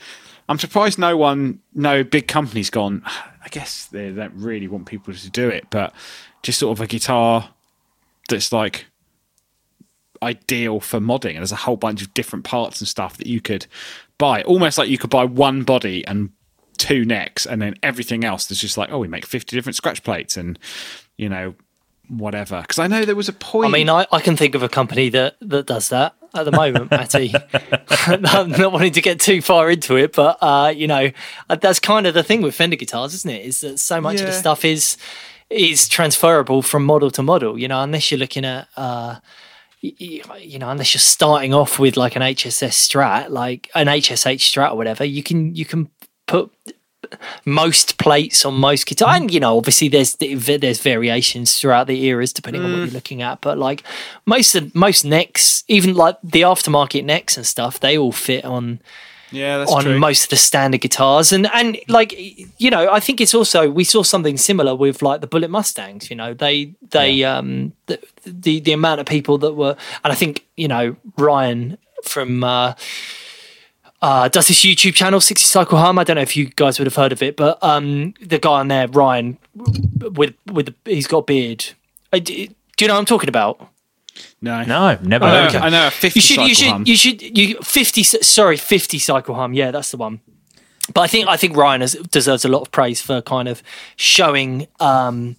I'm 0.49 0.59
surprised 0.59 0.99
no 0.99 1.15
one, 1.15 1.59
no 1.73 2.03
big 2.03 2.27
company's 2.27 2.69
gone. 2.69 3.01
I 3.05 3.47
guess 3.49 3.85
they 3.85 4.11
don't 4.11 4.33
really 4.35 4.67
want 4.67 4.85
people 4.87 5.13
to 5.13 5.29
do 5.29 5.47
it, 5.49 5.67
but 5.69 5.93
just 6.43 6.59
sort 6.59 6.77
of 6.77 6.81
a 6.83 6.87
guitar 6.87 7.49
that's 8.29 8.51
like 8.51 8.85
ideal 10.21 10.79
for 10.79 10.99
modding. 10.99 11.29
And 11.31 11.37
there's 11.39 11.51
a 11.51 11.57
whole 11.57 11.77
bunch 11.77 12.01
of 12.01 12.13
different 12.13 12.45
parts 12.45 12.79
and 12.81 12.87
stuff 12.87 13.17
that 13.17 13.27
you 13.27 13.41
could 13.41 13.65
buy. 14.17 14.41
Almost 14.43 14.77
like 14.77 14.89
you 14.89 14.97
could 14.97 15.09
buy 15.09 15.25
one 15.25 15.63
body 15.63 16.05
and 16.07 16.29
two 16.83 17.05
necks, 17.05 17.45
and 17.45 17.61
then 17.61 17.75
everything 17.81 18.25
else. 18.25 18.51
is 18.51 18.59
just 18.59 18.77
like, 18.77 18.91
oh, 18.91 18.99
we 18.99 19.07
make 19.07 19.25
50 19.25 19.55
different 19.55 19.77
scratch 19.77 20.03
plates 20.03 20.35
and, 20.35 20.59
you 21.17 21.29
know, 21.29 21.55
whatever. 22.09 22.61
Because 22.61 22.77
I 22.77 22.87
know 22.87 23.05
there 23.05 23.15
was 23.15 23.29
a 23.29 23.33
point. 23.33 23.69
I 23.69 23.71
mean, 23.71 23.89
I, 23.89 24.05
I 24.11 24.19
can 24.19 24.35
think 24.35 24.53
of 24.53 24.63
a 24.63 24.69
company 24.69 25.07
that, 25.09 25.37
that 25.39 25.65
does 25.65 25.89
that 25.89 26.15
at 26.33 26.43
the 26.43 26.51
moment, 26.51 26.91
Matty. 26.91 27.33
I'm 28.07 28.51
not 28.51 28.73
wanting 28.73 28.91
to 28.93 29.01
get 29.01 29.21
too 29.21 29.41
far 29.41 29.71
into 29.71 29.95
it, 29.95 30.13
but 30.13 30.37
uh, 30.41 30.73
you 30.75 30.87
know, 30.87 31.11
uh, 31.49 31.55
that's 31.55 31.79
kind 31.79 32.05
of 32.05 32.13
the 32.13 32.23
thing 32.23 32.41
with 32.41 32.53
Fender 32.53 32.75
guitars, 32.75 33.13
isn't 33.13 33.31
it? 33.31 33.45
Is 33.45 33.61
that 33.61 33.79
so 33.79 34.01
much 34.01 34.19
of 34.19 34.27
the 34.27 34.33
stuff 34.33 34.65
is 34.65 34.97
is 35.49 35.87
transferable 35.87 36.61
from 36.61 36.83
model 36.83 37.11
to 37.11 37.23
model. 37.23 37.57
You 37.57 37.69
know, 37.69 37.81
unless 37.81 38.11
you're 38.11 38.19
looking 38.19 38.45
at. 38.45 38.67
Uh, 38.75 39.19
you 39.85 40.57
know, 40.59 40.69
unless 40.69 40.93
you're 40.93 40.99
starting 41.01 41.53
off 41.53 41.77
with 41.77 41.97
like 41.97 42.15
an 42.15 42.21
HSS 42.21 42.69
Strat, 42.69 43.29
like 43.29 43.69
an 43.75 43.87
HSH 43.87 44.37
Strat 44.37 44.71
or 44.71 44.77
whatever, 44.77 45.03
you 45.03 45.21
can 45.21 45.53
you 45.55 45.65
can 45.65 45.89
put 46.25 46.51
most 47.45 47.97
plates 47.97 48.45
on 48.45 48.55
most 48.55 48.85
guitar, 48.85 49.15
and 49.15 49.31
you 49.31 49.39
know, 49.39 49.57
obviously 49.57 49.87
there's 49.87 50.15
there's 50.15 50.81
variations 50.81 51.59
throughout 51.59 51.87
the 51.87 52.03
eras 52.05 52.33
depending 52.33 52.63
on 52.63 52.71
what 52.71 52.77
you're 52.77 52.87
looking 52.87 53.21
at. 53.21 53.41
But 53.41 53.57
like 53.57 53.83
most 54.25 54.55
of 54.55 54.73
most 54.73 55.05
necks, 55.05 55.63
even 55.67 55.93
like 55.93 56.17
the 56.23 56.41
aftermarket 56.41 57.03
necks 57.03 57.37
and 57.37 57.45
stuff, 57.45 57.79
they 57.79 57.97
all 57.97 58.11
fit 58.11 58.45
on 58.45 58.79
yeah, 59.33 59.57
that's 59.57 59.71
on 59.71 59.83
true. 59.83 59.99
most 59.99 60.25
of 60.25 60.29
the 60.29 60.35
standard 60.35 60.81
guitars 60.81 61.31
and 61.31 61.49
and 61.53 61.79
like 61.87 62.13
you 62.59 62.69
know 62.69 62.91
i 62.91 62.99
think 62.99 63.19
it's 63.19 63.33
also 63.33 63.69
we 63.69 63.83
saw 63.83 64.03
something 64.03 64.37
similar 64.37 64.75
with 64.75 65.01
like 65.01 65.21
the 65.21 65.27
bullet 65.27 65.49
mustangs 65.49 66.09
you 66.11 66.15
know 66.15 66.35
they 66.35 66.75
they 66.91 67.23
um 67.23 67.73
the, 67.87 67.99
the 68.25 68.59
the 68.59 68.71
amount 68.73 69.01
of 69.01 69.07
people 69.07 69.39
that 69.39 69.53
were 69.53 69.75
and 70.03 70.13
i 70.13 70.15
think 70.15 70.45
you 70.55 70.67
know 70.67 70.95
ryan 71.17 71.79
from 72.03 72.43
uh 72.43 72.75
uh, 74.03 74.27
does 74.27 74.49
this 74.49 74.63
YouTube 74.65 74.93
channel 74.93 75.21
60 75.21 75.45
Cycle 75.45 75.77
Hum? 75.77 75.97
I 75.97 76.03
don't 76.03 76.17
know 76.17 76.21
if 76.21 76.35
you 76.35 76.47
guys 76.47 76.77
would 76.77 76.85
have 76.87 76.95
heard 76.95 77.13
of 77.13 77.23
it, 77.23 77.37
but 77.37 77.57
um, 77.63 78.13
the 78.21 78.37
guy 78.37 78.59
on 78.59 78.67
there, 78.67 78.87
Ryan, 78.89 79.37
with 79.55 80.35
with 80.51 80.75
he's 80.83 81.07
got 81.07 81.19
a 81.19 81.23
beard. 81.23 81.65
Uh, 82.11 82.19
do 82.19 82.47
do 82.47 82.85
you 82.85 82.87
know 82.87 82.95
what 82.95 82.99
I'm 82.99 83.05
talking 83.05 83.29
about? 83.29 83.69
no, 84.41 84.61
No, 84.63 84.97
never 85.01 85.25
I 85.25 85.31
know, 85.31 85.43
heard 85.43 85.55
of 85.55 85.61
I 85.63 85.69
know 85.69 85.89
50 85.89 86.19
You 86.19 86.21
should, 86.21 86.29
you 86.35 86.35
cycle 86.35 86.53
should, 86.55 86.71
hum. 86.71 86.83
you 86.85 86.95
should, 86.97 87.37
you 87.37 87.57
fifty. 87.61 88.03
Sorry, 88.03 88.57
fifty 88.57 88.99
cycle 88.99 89.35
hum. 89.35 89.53
Yeah, 89.53 89.71
that's 89.71 89.91
the 89.91 89.97
one. 89.97 90.19
But 90.93 91.01
I 91.01 91.07
think 91.07 91.27
I 91.29 91.37
think 91.37 91.55
Ryan 91.55 91.79
has, 91.81 91.93
deserves 91.93 92.43
a 92.43 92.49
lot 92.49 92.61
of 92.61 92.71
praise 92.71 93.01
for 93.01 93.21
kind 93.21 93.47
of 93.47 93.63
showing 93.95 94.67
um, 94.81 95.37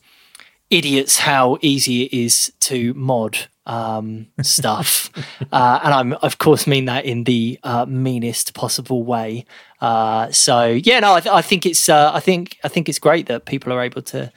idiots 0.74 1.18
how 1.18 1.56
easy 1.62 2.02
it 2.02 2.12
is 2.12 2.52
to 2.60 2.92
mod 2.94 3.38
um, 3.66 4.26
stuff, 4.42 5.10
uh, 5.52 5.80
and 5.84 5.94
I'm 5.94 6.12
of 6.14 6.38
course 6.38 6.66
mean 6.66 6.84
that 6.86 7.04
in 7.04 7.24
the 7.24 7.58
uh, 7.62 7.86
meanest 7.86 8.54
possible 8.54 9.02
way. 9.04 9.46
Uh, 9.80 10.30
so 10.30 10.66
yeah, 10.66 11.00
no, 11.00 11.14
I, 11.14 11.20
th- 11.20 11.32
I 11.32 11.42
think 11.42 11.64
it's 11.64 11.88
uh, 11.88 12.10
I 12.12 12.20
think 12.20 12.58
I 12.64 12.68
think 12.68 12.88
it's 12.88 12.98
great 12.98 13.26
that 13.26 13.44
people 13.46 13.72
are 13.72 13.80
able 13.82 14.02
to 14.02 14.30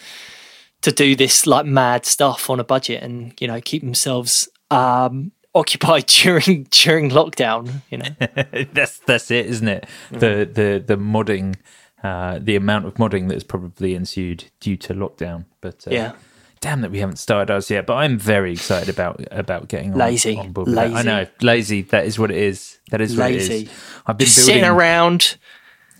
to 0.82 0.92
do 0.92 1.16
this 1.16 1.48
like 1.48 1.66
mad 1.66 2.06
stuff 2.06 2.50
on 2.50 2.60
a 2.60 2.64
budget 2.64 3.02
and 3.04 3.34
you 3.42 3.48
know 3.48 3.60
keep 3.60 3.82
themselves 3.82 4.48
um 4.70 5.32
occupied 5.56 6.06
during 6.06 6.68
during 6.70 7.10
lockdown 7.10 7.82
you 7.90 7.98
know 7.98 8.10
that's 8.74 9.00
that's 9.00 9.32
it, 9.32 9.48
isn't 9.48 9.68
it? 9.68 9.88
The 10.12 10.48
the 10.52 10.84
the 10.86 10.98
modding 10.98 11.56
uh, 12.04 12.40
the 12.40 12.56
amount 12.56 12.86
of 12.86 12.94
modding 12.96 13.28
that 13.28 13.34
has 13.34 13.44
probably 13.44 13.96
ensued 13.96 14.46
due 14.60 14.78
to 14.78 14.94
lockdown. 14.94 15.46
But 15.62 15.88
uh, 15.88 15.92
Yeah. 15.92 16.12
Damn 16.60 16.82
that 16.82 16.92
we 16.92 17.00
haven't 17.00 17.18
started 17.18 17.52
ours 17.54 17.70
yet. 17.70 17.86
But 17.86 17.96
I'm 17.96 18.18
very 18.18 18.52
excited 18.54 18.90
about 18.90 19.22
about 19.32 19.68
getting 19.68 19.94
on, 19.94 20.00
Lazy. 20.00 20.38
on 20.38 20.52
board. 20.52 20.70
That. 20.70 20.94
I 20.94 21.02
know, 21.04 21.26
lazy. 21.42 21.82
That 21.84 22.06
is 22.06 22.18
what 22.20 22.32
it 22.32 22.38
is. 22.38 22.80
That 22.92 23.02
is 23.02 23.16
what 23.18 23.32
it 23.32 23.36
Lazy. 23.36 23.64
is. 23.64 23.70
I've 24.06 24.18
been 24.18 24.26
Just 24.26 24.38
building. 24.40 24.54
sitting 24.56 24.70
around, 24.70 25.38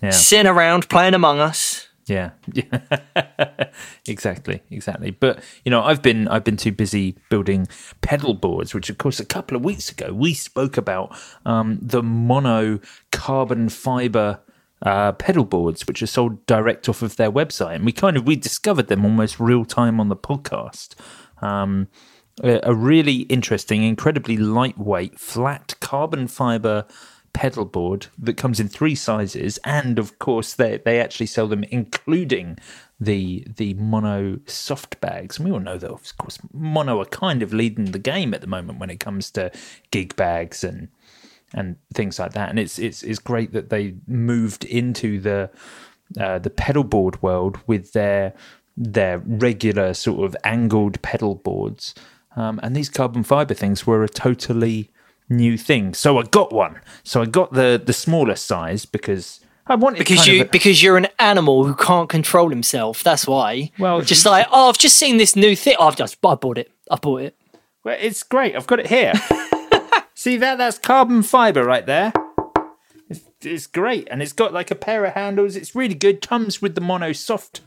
yeah, 0.02 0.10
sitting 0.10 0.46
around 0.46 0.88
playing 0.88 1.14
Among 1.14 1.38
Us. 1.40 1.88
yeah, 2.06 2.30
exactly, 4.06 4.62
exactly. 4.70 5.10
But 5.10 5.42
you 5.64 5.70
know, 5.70 5.82
I've 5.82 6.02
been 6.02 6.28
I've 6.28 6.44
been 6.44 6.56
too 6.56 6.72
busy 6.72 7.16
building 7.30 7.68
pedal 8.00 8.34
boards, 8.34 8.74
which 8.74 8.90
of 8.90 8.98
course 8.98 9.20
a 9.20 9.24
couple 9.26 9.56
of 9.56 9.64
weeks 9.64 9.90
ago 9.90 10.12
we 10.12 10.34
spoke 10.34 10.76
about 10.76 11.16
um, 11.44 11.78
the 11.82 12.02
mono 12.02 12.80
carbon 13.12 13.68
fiber 13.68 14.40
uh, 14.82 15.12
pedal 15.12 15.44
boards, 15.44 15.86
which 15.86 16.02
are 16.02 16.06
sold 16.06 16.44
direct 16.46 16.88
off 16.88 17.02
of 17.02 17.16
their 17.16 17.30
website, 17.30 17.76
and 17.76 17.84
we 17.84 17.92
kind 17.92 18.16
of 18.16 18.26
we 18.26 18.36
discovered 18.36 18.88
them 18.88 19.04
almost 19.04 19.40
real 19.40 19.64
time 19.64 20.00
on 20.00 20.08
the 20.08 20.16
podcast. 20.16 20.94
Um, 21.42 21.88
a 22.42 22.60
a 22.62 22.74
really 22.74 23.22
interesting, 23.22 23.82
incredibly 23.82 24.36
lightweight, 24.36 25.18
flat 25.18 25.74
carbon 25.80 26.28
fiber 26.28 26.86
pedal 27.32 27.64
board 27.64 28.06
that 28.18 28.36
comes 28.36 28.58
in 28.58 28.68
three 28.68 28.94
sizes, 28.94 29.58
and 29.64 29.98
of 29.98 30.18
course 30.18 30.54
they 30.54 30.78
they 30.84 31.00
actually 31.00 31.26
sell 31.26 31.46
them 31.46 31.64
including 31.64 32.58
the 33.00 33.46
the 33.56 33.74
mono 33.74 34.38
soft 34.46 35.00
bags. 35.00 35.38
And 35.38 35.46
we 35.46 35.52
all 35.52 35.60
know 35.60 35.78
that 35.78 35.90
of 35.90 36.16
course 36.18 36.38
mono 36.52 37.00
are 37.00 37.06
kind 37.06 37.42
of 37.42 37.52
leading 37.52 37.86
the 37.86 37.98
game 37.98 38.34
at 38.34 38.40
the 38.40 38.46
moment 38.46 38.78
when 38.78 38.90
it 38.90 39.00
comes 39.00 39.30
to 39.32 39.50
gig 39.90 40.16
bags 40.16 40.64
and 40.64 40.88
and 41.54 41.76
things 41.94 42.18
like 42.18 42.32
that. 42.32 42.50
And 42.50 42.58
it's 42.58 42.78
it's 42.78 43.02
it's 43.02 43.18
great 43.18 43.52
that 43.52 43.70
they 43.70 43.94
moved 44.06 44.64
into 44.64 45.20
the 45.20 45.50
uh, 46.20 46.38
the 46.38 46.50
pedal 46.50 46.84
board 46.84 47.22
world 47.22 47.58
with 47.66 47.92
their 47.92 48.32
their 48.76 49.18
regular 49.18 49.94
sort 49.94 50.24
of 50.24 50.36
angled 50.44 51.00
pedal 51.02 51.34
boards. 51.34 51.94
Um, 52.36 52.60
and 52.62 52.76
these 52.76 52.88
carbon 52.88 53.24
fiber 53.24 53.54
things 53.54 53.86
were 53.86 54.04
a 54.04 54.08
totally 54.08 54.90
new 55.28 55.58
thing. 55.58 55.94
So 55.94 56.18
I 56.18 56.22
got 56.22 56.52
one. 56.52 56.80
So 57.02 57.22
I 57.22 57.26
got 57.26 57.52
the 57.52 57.80
the 57.84 57.92
smallest 57.92 58.46
size 58.46 58.84
because 58.86 59.40
I 59.66 59.74
wanted 59.74 59.98
Because 59.98 60.26
you 60.26 60.42
a- 60.42 60.44
because 60.46 60.82
you're 60.82 60.96
an 60.96 61.08
animal 61.18 61.64
who 61.64 61.74
can't 61.74 62.08
control 62.08 62.48
himself. 62.50 63.02
That's 63.02 63.26
why. 63.26 63.70
Well, 63.78 64.00
just 64.02 64.24
like 64.24 64.46
oh, 64.52 64.68
I've 64.68 64.78
just 64.78 64.96
seen 64.96 65.16
this 65.16 65.34
new 65.36 65.56
thing. 65.56 65.76
Oh, 65.78 65.88
I've 65.88 65.96
just 65.96 66.16
I 66.24 66.34
bought 66.36 66.58
it. 66.58 66.70
I 66.90 66.96
bought 66.96 67.22
it. 67.22 67.36
Well, 67.84 67.96
it's 67.98 68.22
great. 68.22 68.54
I've 68.56 68.66
got 68.66 68.80
it 68.80 68.86
here. 68.86 69.12
See 70.18 70.36
that? 70.38 70.58
That's 70.58 70.80
carbon 70.80 71.22
fiber 71.22 71.62
right 71.62 71.86
there. 71.86 72.12
It's, 73.08 73.20
it's 73.40 73.68
great, 73.68 74.08
and 74.10 74.20
it's 74.20 74.32
got 74.32 74.52
like 74.52 74.72
a 74.72 74.74
pair 74.74 75.04
of 75.04 75.14
handles. 75.14 75.54
It's 75.54 75.76
really 75.76 75.94
good. 75.94 76.26
Comes 76.26 76.60
with 76.60 76.74
the 76.74 76.80
mono 76.80 77.12
soft 77.12 77.60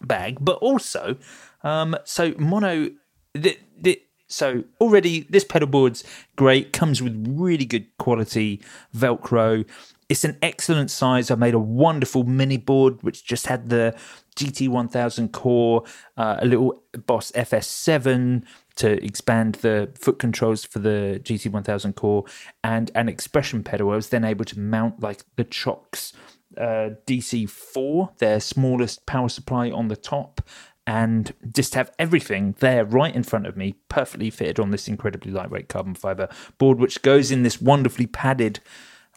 bag, 0.00 0.38
but 0.40 0.58
also, 0.58 1.16
um, 1.64 1.96
so 2.04 2.32
mono. 2.38 2.90
The, 3.32 3.58
the, 3.76 4.00
so 4.28 4.62
already 4.80 5.26
this 5.28 5.42
pedal 5.42 5.66
board's 5.66 6.04
great. 6.36 6.72
Comes 6.72 7.02
with 7.02 7.26
really 7.28 7.64
good 7.64 7.88
quality 7.98 8.62
Velcro. 8.96 9.68
It's 10.08 10.22
an 10.22 10.38
excellent 10.40 10.92
size. 10.92 11.32
I 11.32 11.34
made 11.34 11.54
a 11.54 11.58
wonderful 11.58 12.22
mini 12.22 12.56
board 12.56 13.02
which 13.02 13.24
just 13.24 13.48
had 13.48 13.68
the 13.68 13.96
GT1000 14.36 15.32
core, 15.32 15.82
uh, 16.16 16.36
a 16.38 16.46
little 16.46 16.84
Boss 17.04 17.32
FS7 17.32 18.44
to 18.76 19.02
expand 19.04 19.56
the 19.56 19.90
foot 19.98 20.18
controls 20.18 20.64
for 20.64 20.78
the 20.78 21.20
GT1000 21.22 21.94
core, 21.94 22.24
and 22.62 22.90
an 22.94 23.08
expression 23.08 23.62
pedal. 23.62 23.90
I 23.90 23.96
was 23.96 24.10
then 24.10 24.24
able 24.24 24.44
to 24.46 24.58
mount 24.58 25.00
like 25.00 25.24
the 25.36 25.44
Cioks 25.44 26.12
uh, 26.56 26.90
DC4, 27.06 28.18
their 28.18 28.40
smallest 28.40 29.06
power 29.06 29.28
supply 29.28 29.70
on 29.70 29.88
the 29.88 29.96
top, 29.96 30.40
and 30.86 31.32
just 31.52 31.74
have 31.74 31.92
everything 31.98 32.54
there 32.60 32.84
right 32.84 33.14
in 33.14 33.24
front 33.24 33.46
of 33.46 33.56
me, 33.56 33.74
perfectly 33.88 34.30
fitted 34.30 34.60
on 34.60 34.70
this 34.70 34.86
incredibly 34.86 35.32
lightweight 35.32 35.68
carbon 35.68 35.94
fiber 35.94 36.28
board, 36.58 36.78
which 36.78 37.02
goes 37.02 37.30
in 37.30 37.42
this 37.42 37.60
wonderfully 37.60 38.06
padded 38.06 38.60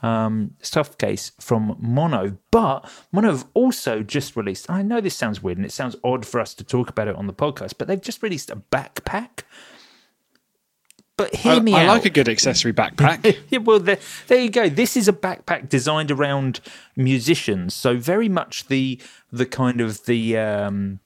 um, 0.01 0.55
stuff 0.61 0.97
case 0.97 1.31
from 1.39 1.75
Mono. 1.79 2.37
But 2.51 2.89
Mono 3.11 3.31
have 3.31 3.45
also 3.53 4.01
just 4.01 4.35
released, 4.35 4.69
I 4.69 4.81
know 4.81 5.01
this 5.01 5.15
sounds 5.15 5.41
weird 5.43 5.57
and 5.57 5.65
it 5.65 5.71
sounds 5.71 5.95
odd 6.03 6.25
for 6.25 6.39
us 6.39 6.53
to 6.55 6.63
talk 6.63 6.89
about 6.89 7.07
it 7.07 7.15
on 7.15 7.27
the 7.27 7.33
podcast, 7.33 7.73
but 7.77 7.87
they've 7.87 8.01
just 8.01 8.23
released 8.23 8.49
a 8.49 8.57
backpack. 8.57 9.43
But 11.17 11.35
hear 11.35 11.53
I, 11.55 11.59
me 11.59 11.73
I 11.73 11.83
out. 11.83 11.89
like 11.89 12.05
a 12.05 12.09
good 12.09 12.29
accessory 12.29 12.71
backpack. 12.71 13.37
yeah, 13.49 13.59
well, 13.59 13.79
there, 13.79 13.99
there 14.27 14.39
you 14.39 14.49
go. 14.49 14.69
This 14.69 14.95
is 14.95 15.09
a 15.09 15.13
backpack 15.13 15.67
designed 15.67 16.11
around 16.11 16.61
musicians, 16.95 17.73
so 17.73 17.97
very 17.97 18.29
much 18.29 18.67
the 18.67 19.01
the 19.29 19.45
kind 19.45 19.81
of 19.81 20.05
the 20.05 20.37
um, 20.37 21.01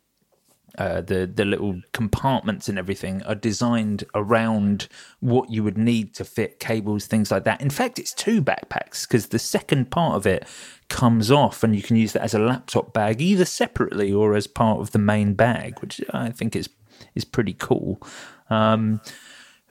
uh, 0.77 1.01
the 1.01 1.29
the 1.31 1.45
little 1.45 1.81
compartments 1.91 2.67
and 2.67 2.79
everything 2.79 3.21
are 3.23 3.35
designed 3.35 4.03
around 4.15 4.87
what 5.19 5.51
you 5.51 5.63
would 5.63 5.77
need 5.77 6.15
to 6.15 6.25
fit 6.25 6.59
cables, 6.59 7.05
things 7.05 7.29
like 7.29 7.43
that. 7.43 7.61
In 7.61 7.69
fact, 7.69 7.99
it's 7.99 8.13
two 8.13 8.41
backpacks 8.41 9.07
because 9.07 9.27
the 9.27 9.39
second 9.39 9.91
part 9.91 10.15
of 10.15 10.25
it 10.25 10.47
comes 10.89 11.29
off, 11.29 11.63
and 11.63 11.75
you 11.75 11.81
can 11.81 11.95
use 11.95 12.13
that 12.13 12.23
as 12.23 12.33
a 12.33 12.39
laptop 12.39 12.93
bag, 12.93 13.21
either 13.21 13.45
separately 13.45 14.11
or 14.11 14.35
as 14.35 14.47
part 14.47 14.79
of 14.79 14.91
the 14.91 14.99
main 14.99 15.33
bag, 15.33 15.79
which 15.79 16.01
I 16.11 16.29
think 16.29 16.55
is 16.55 16.69
is 17.13 17.25
pretty 17.25 17.53
cool. 17.53 18.01
Um, 18.49 19.01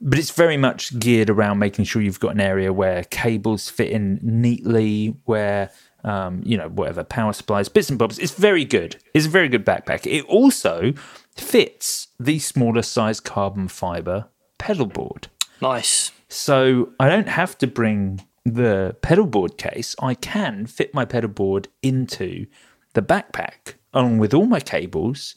but 0.01 0.19
it's 0.19 0.33
very 0.33 0.57
much 0.57 0.99
geared 0.99 1.31
around 1.31 1.61
making 1.61 1.85
sure 1.85 2.03
you've 2.03 2.19
got 2.19 2.35
an 2.35 2.41
area 2.41 2.73
where 2.73 3.05
cables 3.05 3.69
fit 3.69 3.91
in 3.91 4.19
neatly, 4.21 5.17
where 5.25 5.71
um, 6.05 6.43
you 6.45 6.57
know 6.57 6.69
whatever 6.69 7.05
power 7.05 7.33
supplies, 7.33 7.69
bits 7.69 7.91
and 7.91 7.99
bobs. 7.99 8.19
It's 8.19 8.33
very 8.33 8.65
good. 8.65 8.97
It's 9.15 9.27
a 9.27 9.31
very 9.31 9.49
good 9.49 9.65
backpack. 9.65 10.07
It 10.07 10.25
also 10.27 10.93
fits 11.37 12.09
the 12.19 12.39
smaller 12.39 12.83
size 12.83 13.21
carbon 13.21 13.69
fiber 13.69 14.29
pedal 14.59 14.87
board. 14.87 15.29
Nice. 15.61 16.13
So 16.29 16.93
I 16.99 17.09
don't 17.09 17.29
have 17.29 17.59
to 17.59 17.67
bring 17.67 18.27
the 18.45 18.97
pedal 19.03 19.27
board 19.27 19.59
case. 19.59 19.95
I 20.01 20.15
can 20.15 20.67
fit 20.67 20.95
my 20.95 21.05
pedal 21.05 21.31
board 21.31 21.69
into 21.83 22.47
the 22.95 23.03
backpack 23.03 23.75
along 23.93 24.19
with 24.19 24.35
all 24.35 24.47
my 24.47 24.61
cables. 24.61 25.35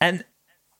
And 0.00 0.24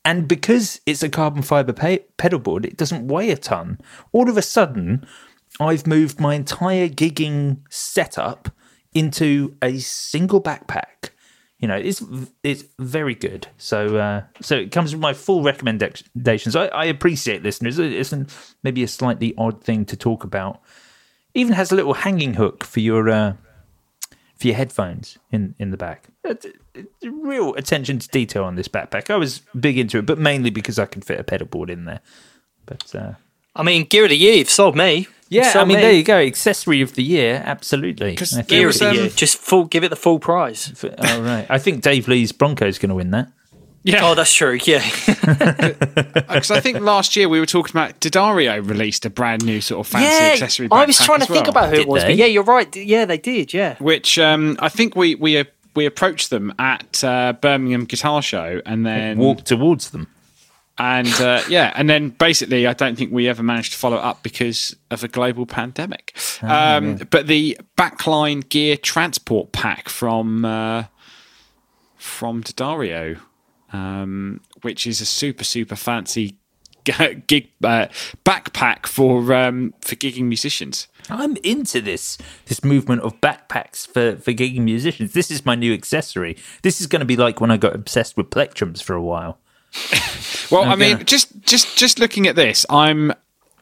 and 0.05 0.27
because 0.27 0.81
it's 0.87 1.03
a 1.03 1.09
carbon 1.11 1.43
fiber 1.43 1.73
pe- 1.73 2.05
pedal 2.17 2.39
board, 2.39 2.65
it 2.65 2.77
doesn't 2.77 3.09
weigh 3.09 3.31
a 3.31 3.37
ton. 3.37 3.79
All 4.13 4.31
of 4.31 4.37
a 4.37 4.43
sudden, 4.43 5.07
I've 5.59 5.87
moved 5.87 6.21
my 6.21 6.35
entire 6.35 6.89
gigging 6.89 7.59
setup 7.69 8.51
into 8.95 9.57
a 9.63 9.79
single 9.79 10.43
backpack. 10.43 11.11
You 11.59 11.69
know, 11.69 11.77
it's 11.77 12.03
it's 12.43 12.65
very 12.79 13.15
good. 13.15 13.47
So 13.59 13.97
uh, 13.99 14.23
so 14.41 14.57
it 14.57 14.73
comes 14.73 14.93
with 14.95 15.01
my 15.03 15.13
full 15.13 15.43
recommendations. 15.43 16.57
I, 16.57 16.67
I 16.69 16.85
appreciate 16.87 17.43
listeners. 17.43 17.79
It's 17.79 18.13
an, 18.13 18.29
maybe 18.63 18.83
a 18.83 18.89
slightly 18.89 19.35
odd 19.37 19.63
thing 19.63 19.85
to 19.87 19.97
talk 19.97 20.25
about. 20.25 20.61
Even 21.35 21.53
has 21.53 21.71
a 21.71 21.77
little 21.77 21.95
hanging 21.95 22.35
hook 22.35 22.65
for 22.65 22.81
your 22.81 23.09
uh, 23.11 23.35
for 24.39 24.47
your 24.47 24.57
headphones 24.57 25.19
in 25.31 25.55
in 25.59 25.71
the 25.71 25.77
back. 25.77 26.09
It's- 26.25 26.53
it's 26.73 27.05
real 27.05 27.53
attention 27.57 27.99
to 27.99 28.09
detail 28.09 28.45
on 28.45 28.55
this 28.55 28.69
backpack. 28.69 29.11
I 29.11 29.17
was 29.17 29.41
big 29.59 29.77
into 29.77 29.99
it, 29.99 30.07
but 30.07 30.19
mainly 30.19 30.51
because 30.51 30.79
I 30.79 30.87
can 30.87 31.03
fit 31.03 31.19
a 31.19 31.25
pedal 31.25 31.49
board 31.49 31.69
in 31.69 31.85
there. 31.85 32.01
But 32.65 32.95
uh, 32.95 33.15
I 33.57 33.65
mean, 33.65 33.85
gear 33.87 34.05
of 34.05 34.11
the 34.11 34.17
year. 34.17 34.35
You've 34.37 34.49
sold 34.49 34.77
me. 34.77 35.09
You've 35.31 35.45
yeah, 35.45 35.61
I 35.61 35.65
mean, 35.65 35.77
me. 35.77 35.83
there 35.83 35.93
you 35.93 36.03
go. 36.03 36.19
Accessory 36.19 36.83
of 36.83 36.97
the 36.97 37.05
year, 37.05 37.41
absolutely. 37.47 38.17
Gear 38.17 38.69
of 38.69 38.79
the 38.79 38.93
year. 38.95 39.09
Just 39.11 39.39
full. 39.39 39.65
Give 39.65 39.85
it 39.85 39.89
the 39.91 39.97
full 39.97 40.19
prize. 40.19 40.85
oh, 40.85 41.23
right. 41.23 41.47
I 41.49 41.59
think 41.59 41.83
Dave 41.83 42.09
Lee's 42.09 42.33
Broncos 42.33 42.79
going 42.79 42.89
to 42.89 42.97
win 42.97 43.13
that. 43.13 43.31
Yeah, 43.83 44.01
Oh, 44.03 44.15
that's 44.15 44.35
true. 44.35 44.59
Yeah. 44.65 44.85
because 45.07 46.51
I 46.51 46.61
think 46.61 46.81
last 46.81 47.17
year 47.17 47.29
we 47.29 47.41
were 47.41 47.47
talking 47.47 47.71
about 47.71 47.99
D'Addario 48.01 48.69
released 48.69 49.07
a 49.07 49.11
brand 49.11 49.45
new 49.45 49.61
sort 49.61 49.87
of 49.87 49.91
fancy 49.91 50.09
yeah. 50.09 50.33
accessory. 50.33 50.69
I 50.71 50.85
was 50.85 50.99
trying 50.99 51.21
to 51.21 51.23
as 51.23 51.29
think 51.29 51.45
well. 51.45 51.51
about 51.51 51.71
who 51.71 51.77
Did 51.77 51.83
it 51.83 51.89
was, 51.89 52.03
they? 52.03 52.09
but 52.11 52.17
yeah, 52.17 52.27
you're 52.27 52.43
right. 52.43 52.75
Yeah, 52.77 53.05
they 53.07 53.17
did. 53.17 53.55
Yeah. 53.55 53.77
which 53.79 54.19
um, 54.19 54.57
I 54.61 54.69
think 54.69 54.97
we 54.97 55.15
we 55.15 55.45
we 55.75 55.87
approached 55.87 56.31
them 56.31 56.53
at 56.59 57.03
uh, 57.05 57.35
Birmingham 57.41 57.85
Guitar 57.85 58.21
Show, 58.21 58.61
and 58.67 58.85
then 58.85 59.17
walked 59.19 59.47
towards 59.47 59.91
them. 59.91 60.09
And 60.81 61.13
uh, 61.21 61.43
yeah, 61.51 61.75
and 61.77 61.91
then 61.91 62.09
basically, 62.09 62.67
I 62.67 62.73
don't 62.73 62.97
think 62.97 63.13
we 63.13 63.29
ever 63.29 63.43
managed 63.43 63.73
to 63.73 63.79
follow 63.79 63.99
up 63.99 64.23
because 64.23 64.75
of 64.91 65.05
a 65.05 65.09
global 65.09 65.45
pandemic. 65.45 66.17
um, 66.41 66.97
But 67.11 67.27
the 67.27 67.59
backline 67.77 68.49
gear 68.49 68.79
transport 68.79 69.53
pack 69.53 69.91
from 69.91 70.47
uh, 70.47 70.85
from 71.97 72.41
D'Addario, 72.41 73.21
um, 73.75 74.41
which 74.63 74.87
is 74.87 75.03
a 75.03 75.07
super 75.07 75.45
super 75.45 75.77
fancy 75.77 76.39
gig 77.27 77.51
uh, 77.63 77.89
backpack 78.25 78.87
for 78.87 79.35
um, 79.35 79.75
for 79.83 79.97
gigging 79.97 80.25
musicians. 80.25 80.89
I'm 81.11 81.37
into 81.43 81.83
this 81.83 82.17
this 82.47 82.65
movement 82.65 83.03
of 83.03 83.21
backpacks 83.21 83.87
for 83.87 84.17
for 84.17 84.33
gigging 84.33 84.63
musicians. 84.63 85.13
This 85.13 85.31
is 85.31 85.45
my 85.45 85.57
new 85.57 85.75
accessory. 85.75 86.39
This 86.63 86.81
is 86.81 86.87
going 86.87 87.01
to 87.01 87.07
be 87.07 87.17
like 87.17 87.39
when 87.39 87.51
I 87.51 87.59
got 87.59 87.75
obsessed 87.75 88.17
with 88.17 88.31
plectrums 88.31 88.83
for 88.83 88.95
a 88.95 89.03
while. 89.03 89.40
Well, 90.51 90.65
I 90.65 90.75
mean, 90.75 91.05
just 91.05 91.29
just 91.43 91.77
just 91.79 92.01
looking 92.01 92.27
at 92.27 92.35
this, 92.35 92.67
I'm 92.69 93.13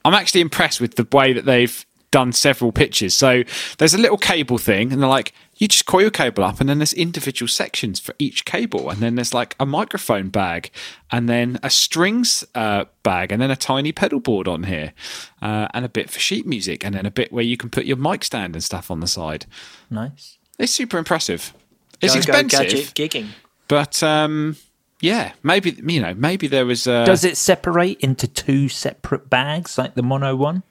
I'm 0.07 0.15
actually 0.15 0.41
impressed 0.41 0.81
with 0.81 0.95
the 0.95 1.07
way 1.15 1.35
that 1.35 1.45
they've 1.45 1.85
done 2.11 2.33
several 2.33 2.73
pitches. 2.73 3.13
So 3.15 3.43
there's 3.77 3.93
a 3.93 3.99
little 3.99 4.17
cable 4.17 4.57
thing, 4.57 4.91
and 4.91 5.03
they're 5.03 5.09
like, 5.09 5.35
you 5.57 5.69
just 5.69 5.85
coil 5.85 6.01
your 6.01 6.11
cable 6.11 6.45
up, 6.45 6.61
and 6.61 6.69
then 6.69 6.79
there's 6.79 6.95
individual 6.95 7.47
sections 7.49 8.01
for 8.01 8.15
each 8.19 8.47
cable, 8.47 8.89
and 8.89 9.01
then 9.01 9.17
there's 9.17 9.35
like 9.35 9.55
a 9.61 9.67
microphone 9.67 10.31
bag, 10.31 10.71
and 11.13 11.29
then 11.29 11.59
a 11.63 11.69
strings 11.69 12.43
uh, 12.55 12.87
bag, 13.03 13.33
and 13.33 13.43
then 13.43 13.51
a 13.51 13.57
tiny 13.57 13.93
pedal 13.93 14.21
board 14.21 14.49
on 14.49 14.63
here, 14.63 14.95
uh, 15.43 15.69
and 15.75 15.85
a 15.85 15.91
bit 15.91 16.09
for 16.09 16.19
sheet 16.21 16.47
music, 16.47 16.87
and 16.87 16.95
then 16.95 17.05
a 17.05 17.11
bit 17.11 17.31
where 17.31 17.45
you 17.45 17.59
can 17.59 17.69
put 17.69 17.85
your 17.85 17.99
mic 17.99 18.25
stand 18.25 18.55
and 18.55 18.65
stuff 18.65 18.91
on 18.91 19.01
the 19.01 19.07
side. 19.07 19.45
Nice. 19.91 20.39
It's 20.59 20.73
super 20.73 20.97
impressive. 20.97 21.53
It's 22.01 22.15
Go, 22.15 22.23
go, 22.33 22.39
expensive, 22.39 22.95
gadget 22.95 22.95
gigging. 22.95 23.27
but 23.67 24.03
um, 24.03 24.57
yeah, 25.01 25.33
maybe 25.43 25.77
you 25.87 26.01
know, 26.01 26.15
maybe 26.15 26.47
there 26.47 26.67
was. 26.67 26.87
Uh, 26.87 27.05
Does 27.05 27.25
it 27.25 27.37
separate 27.37 28.01
into 28.01 28.27
two 28.27 28.69
separate 28.69 29.31
bags 29.31 29.79
like 29.79 29.95
the 29.95 30.03
mono 30.03 30.35
one? 30.35 30.63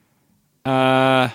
Uh, 0.66 1.30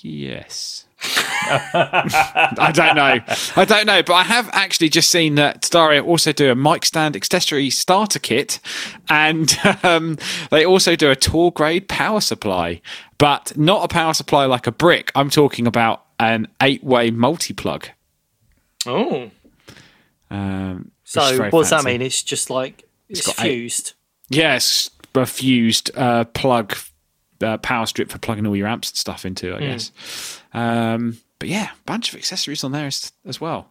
yes. 0.00 0.86
I 1.02 2.70
don't 2.72 2.94
know. 2.94 3.18
I 3.56 3.64
don't 3.64 3.86
know, 3.86 4.02
but 4.02 4.12
I 4.12 4.22
have 4.22 4.48
actually 4.52 4.90
just 4.90 5.10
seen 5.10 5.34
that 5.36 5.62
D'Addario 5.62 6.04
also 6.04 6.32
do 6.32 6.50
a 6.50 6.54
mic 6.54 6.84
stand 6.84 7.16
accessory 7.16 7.70
starter 7.70 8.18
kit, 8.18 8.60
and 9.08 9.56
um, 9.82 10.18
they 10.50 10.64
also 10.64 10.94
do 10.94 11.10
a 11.10 11.16
tour 11.16 11.50
grade 11.50 11.88
power 11.88 12.20
supply, 12.20 12.80
but 13.18 13.56
not 13.56 13.84
a 13.84 13.88
power 13.88 14.14
supply 14.14 14.44
like 14.44 14.66
a 14.66 14.72
brick. 14.72 15.10
I'm 15.14 15.30
talking 15.30 15.66
about 15.66 16.04
an 16.20 16.48
eight 16.62 16.84
way 16.84 17.10
multi 17.10 17.54
plug. 17.54 17.88
Oh. 18.86 19.30
Um, 20.30 20.90
So 21.04 21.38
what 21.50 21.50
does 21.62 21.70
that 21.70 21.84
mean? 21.84 22.02
It's 22.02 22.22
just 22.22 22.50
like 22.50 22.84
it's, 23.08 23.26
got 23.26 23.44
eight- 23.44 23.48
fused. 23.58 23.94
Yes, 24.28 24.90
a 25.14 25.26
fused 25.26 25.90
uh, 25.96 26.24
plug 26.24 26.76
uh, 27.42 27.56
power 27.58 27.86
strip 27.86 28.10
for 28.10 28.18
plugging 28.18 28.46
all 28.46 28.54
your 28.54 28.68
amps 28.68 28.90
and 28.90 28.96
stuff 28.96 29.24
into, 29.24 29.56
I 29.56 29.58
guess. 29.60 30.40
Um, 30.54 31.18
but 31.40 31.48
yeah, 31.48 31.70
bunch 31.86 32.10
of 32.10 32.16
accessories 32.16 32.62
on 32.62 32.70
there 32.72 32.86
as, 32.86 33.10
as 33.26 33.40
well. 33.40 33.68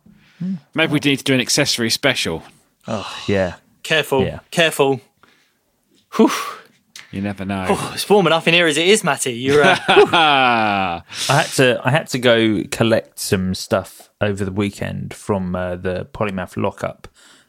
Maybe 0.74 0.92
we 0.94 1.00
need 1.00 1.18
to 1.18 1.24
do 1.24 1.34
an 1.34 1.40
accessory 1.42 1.90
special. 1.90 2.44
Oh, 2.88 3.10
yeah. 3.28 3.56
Careful, 3.84 4.24
Yeah. 4.24 4.40
careful. 4.52 5.00
Whew. 6.16 6.32
You 7.12 7.22
never 7.22 7.44
know. 7.44 7.66
Oh, 7.70 7.92
it's 7.96 8.08
warm 8.08 8.28
enough 8.28 8.48
in 8.48 8.54
here 8.54 8.68
as 8.68 8.78
it 8.78 8.88
is, 8.88 9.04
Matty. 9.04 9.34
You're 9.34 9.64
uh, 9.64 9.78
I 9.88 11.04
had 11.28 11.48
to 11.56 11.82
I 11.84 11.90
had 11.90 12.08
to 12.10 12.20
go 12.20 12.64
collect 12.72 13.20
some 13.20 13.56
stuff 13.56 14.10
over 14.22 14.46
the 14.46 14.52
weekend 14.52 15.14
from 15.14 15.56
uh, 15.56 15.76
the 15.76 16.06
polymath 16.14 16.56
lockup, 16.56 17.08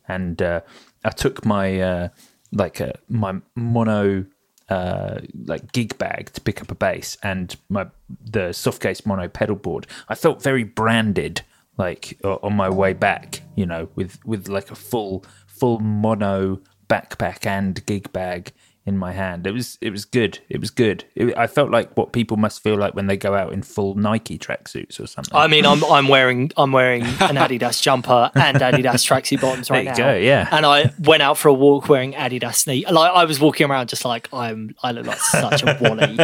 and 0.09 0.41
uh, 0.41 0.61
I 1.05 1.11
took 1.11 1.45
my 1.45 1.81
uh, 1.81 2.09
like 2.53 2.81
uh, 2.81 2.93
my 3.09 3.41
mono 3.55 4.25
uh, 4.71 5.21
like 5.45 5.73
gig 5.73 5.99
bag 5.99 6.33
to 6.33 6.41
pick 6.41 6.63
up 6.63 6.71
a 6.71 6.75
bass 6.75 7.19
and 7.23 7.55
my 7.69 7.87
the 8.25 8.51
softcase 8.51 9.05
mono 9.05 9.29
pedal 9.29 9.57
board. 9.57 9.87
I 10.09 10.15
felt 10.15 10.43
very 10.43 10.65
branded, 10.65 11.43
like 11.77 12.19
o- 12.25 12.39
on 12.43 12.55
my 12.55 12.71
way 12.71 12.95
back, 12.95 13.43
you 13.57 13.67
know, 13.67 13.89
with 13.95 14.25
with 14.25 14.49
like 14.49 14.71
a 14.71 14.75
full 14.77 15.25
full 15.47 15.81
mono 15.81 16.61
backpack 16.89 17.45
and 17.47 17.85
gig 17.87 18.11
bag 18.13 18.53
in 18.87 18.97
my 18.97 19.13
hand. 19.13 19.47
It 19.47 19.53
was 19.53 19.77
it 19.81 19.91
was 19.91 20.05
good. 20.05 20.39
It 20.49 20.59
was 20.61 20.71
good. 20.71 21.05
It, 21.15 21.37
I 21.37 21.47
felt 21.47 21.71
like 21.71 21.95
what 21.97 22.13
people 22.13 22.37
must 22.37 22.63
feel 22.63 22.77
like 22.77 22.95
when 22.95 23.07
they 23.07 23.17
go 23.17 23.35
out 23.35 23.53
in 23.53 23.63
full 23.63 23.95
Nike 23.95 24.39
tracksuits 24.39 24.99
or 24.99 25.07
something. 25.07 25.35
I 25.37 25.47
mean, 25.49 25.67
I'm 25.67 25.85
I'm 25.85 26.09
wearing 26.09 26.51
I'm 26.57 26.73
wearing 26.73 27.03
an 27.03 27.37
Adidas 27.37 27.83
jumper 27.83 28.31
and 28.35 28.57
Adidas 28.59 29.05
tracksuit 29.07 29.41
bottoms 29.41 29.71
right 29.71 29.85
There 29.85 29.95
now. 29.95 30.13
go, 30.13 30.17
yeah. 30.19 30.49
And 30.51 30.65
I 30.65 30.93
went 31.01 31.23
out 31.23 31.37
for 31.39 31.49
a 31.49 31.55
walk 31.55 31.89
wearing 31.89 32.15
Adidas 32.15 32.55
sneakers. 32.57 32.91
Like 32.93 33.13
I 33.13 33.25
was 33.27 33.39
walking 33.39 33.71
around 33.71 33.89
just 33.91 34.05
like 34.05 34.29
I'm. 34.33 34.75
I 34.83 34.93
look 34.93 35.07
like 35.07 35.19
such 35.21 35.63
a 35.63 35.77
wally, 35.81 36.19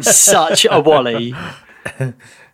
such 0.02 0.66
a 0.70 0.80
wally. 0.80 1.34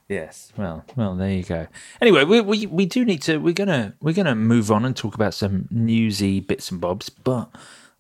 Yes. 0.09 0.53
Well, 0.57 0.85
well, 0.95 1.17
there 1.17 1.31
you 1.33 1.43
go. 1.43 1.67
Anyway, 2.01 2.23
we, 2.23 2.41
we 2.41 2.67
we 2.67 2.87
do 2.87 3.05
need 3.05 3.23
to. 3.23 3.39
We're 3.39 3.53
gonna 3.53 3.95
we're 4.01 4.15
gonna 4.15 4.37
move 4.37 4.71
on 4.71 4.85
and 4.85 4.95
talk 4.95 5.17
about 5.17 5.35
some 5.35 5.67
newsy 5.71 6.39
bits 6.39 6.71
and 6.71 6.81
bobs. 6.81 7.09
But 7.09 7.49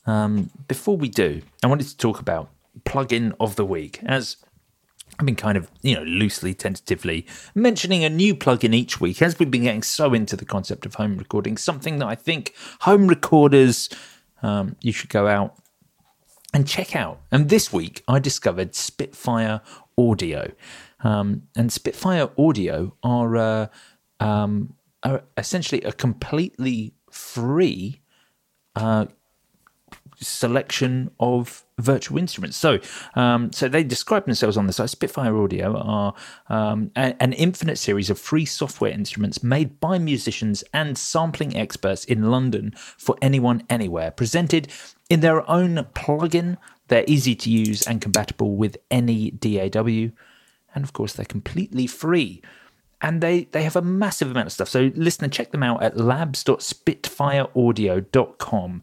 um, 0.06 0.50
before 0.68 0.96
we 0.96 1.08
do, 1.08 1.42
I 1.62 1.66
wanted 1.66 1.88
to 1.88 1.96
talk 1.96 2.20
about 2.20 2.50
plugin 2.84 3.34
of 3.40 3.56
the 3.56 3.64
week 3.64 4.00
as. 4.04 4.36
I've 5.18 5.24
been 5.24 5.36
kind 5.36 5.56
of, 5.56 5.70
you 5.80 5.94
know, 5.94 6.02
loosely, 6.02 6.52
tentatively 6.52 7.26
mentioning 7.54 8.04
a 8.04 8.10
new 8.10 8.34
plugin 8.34 8.74
each 8.74 9.00
week 9.00 9.22
as 9.22 9.38
we've 9.38 9.50
been 9.50 9.62
getting 9.62 9.82
so 9.82 10.12
into 10.12 10.36
the 10.36 10.44
concept 10.44 10.84
of 10.84 10.96
home 10.96 11.16
recording. 11.16 11.56
Something 11.56 12.00
that 12.00 12.06
I 12.06 12.16
think 12.16 12.52
home 12.80 13.06
recorders, 13.06 13.88
um, 14.42 14.76
you 14.82 14.92
should 14.92 15.08
go 15.08 15.26
out 15.26 15.56
and 16.52 16.68
check 16.68 16.94
out. 16.94 17.20
And 17.30 17.48
this 17.48 17.72
week 17.72 18.02
I 18.06 18.18
discovered 18.18 18.74
Spitfire 18.74 19.62
Audio. 19.96 20.52
Um, 21.00 21.44
and 21.56 21.72
Spitfire 21.72 22.28
Audio 22.36 22.94
are, 23.02 23.36
uh, 23.36 23.66
um, 24.20 24.74
are 25.02 25.22
essentially 25.36 25.80
a 25.82 25.92
completely 25.92 26.94
free 27.10 28.02
uh, 28.74 29.06
selection 30.20 31.10
of 31.20 31.64
virtual 31.78 32.18
instruments. 32.18 32.56
So, 32.56 32.78
um, 33.14 33.52
so 33.52 33.68
they 33.68 33.84
describe 33.84 34.24
themselves 34.24 34.56
on 34.56 34.66
the 34.66 34.72
site. 34.72 34.90
Spitfire 34.90 35.36
Audio 35.36 35.76
are 35.76 36.14
um, 36.48 36.90
a- 36.96 37.20
an 37.22 37.32
infinite 37.34 37.78
series 37.78 38.10
of 38.10 38.18
free 38.18 38.46
software 38.46 38.90
instruments 38.90 39.42
made 39.42 39.78
by 39.80 39.98
musicians 39.98 40.64
and 40.72 40.96
sampling 40.96 41.56
experts 41.56 42.04
in 42.04 42.30
London 42.30 42.72
for 42.76 43.16
anyone, 43.20 43.62
anywhere. 43.68 44.10
Presented 44.10 44.68
in 45.10 45.20
their 45.20 45.48
own 45.50 45.86
plugin, 45.94 46.56
they're 46.88 47.04
easy 47.06 47.34
to 47.34 47.50
use 47.50 47.86
and 47.86 48.00
compatible 48.00 48.56
with 48.56 48.76
any 48.90 49.30
DAW, 49.32 50.10
and 50.74 50.84
of 50.84 50.92
course, 50.92 51.12
they're 51.12 51.26
completely 51.26 51.86
free 51.86 52.42
and 53.02 53.20
they 53.20 53.44
they 53.52 53.62
have 53.62 53.76
a 53.76 53.82
massive 53.82 54.30
amount 54.30 54.46
of 54.46 54.52
stuff. 54.52 54.68
So 54.68 54.90
listener, 54.94 55.28
check 55.28 55.50
them 55.52 55.62
out 55.62 55.82
at 55.82 55.96
labs.spitfireaudio.com. 55.96 58.82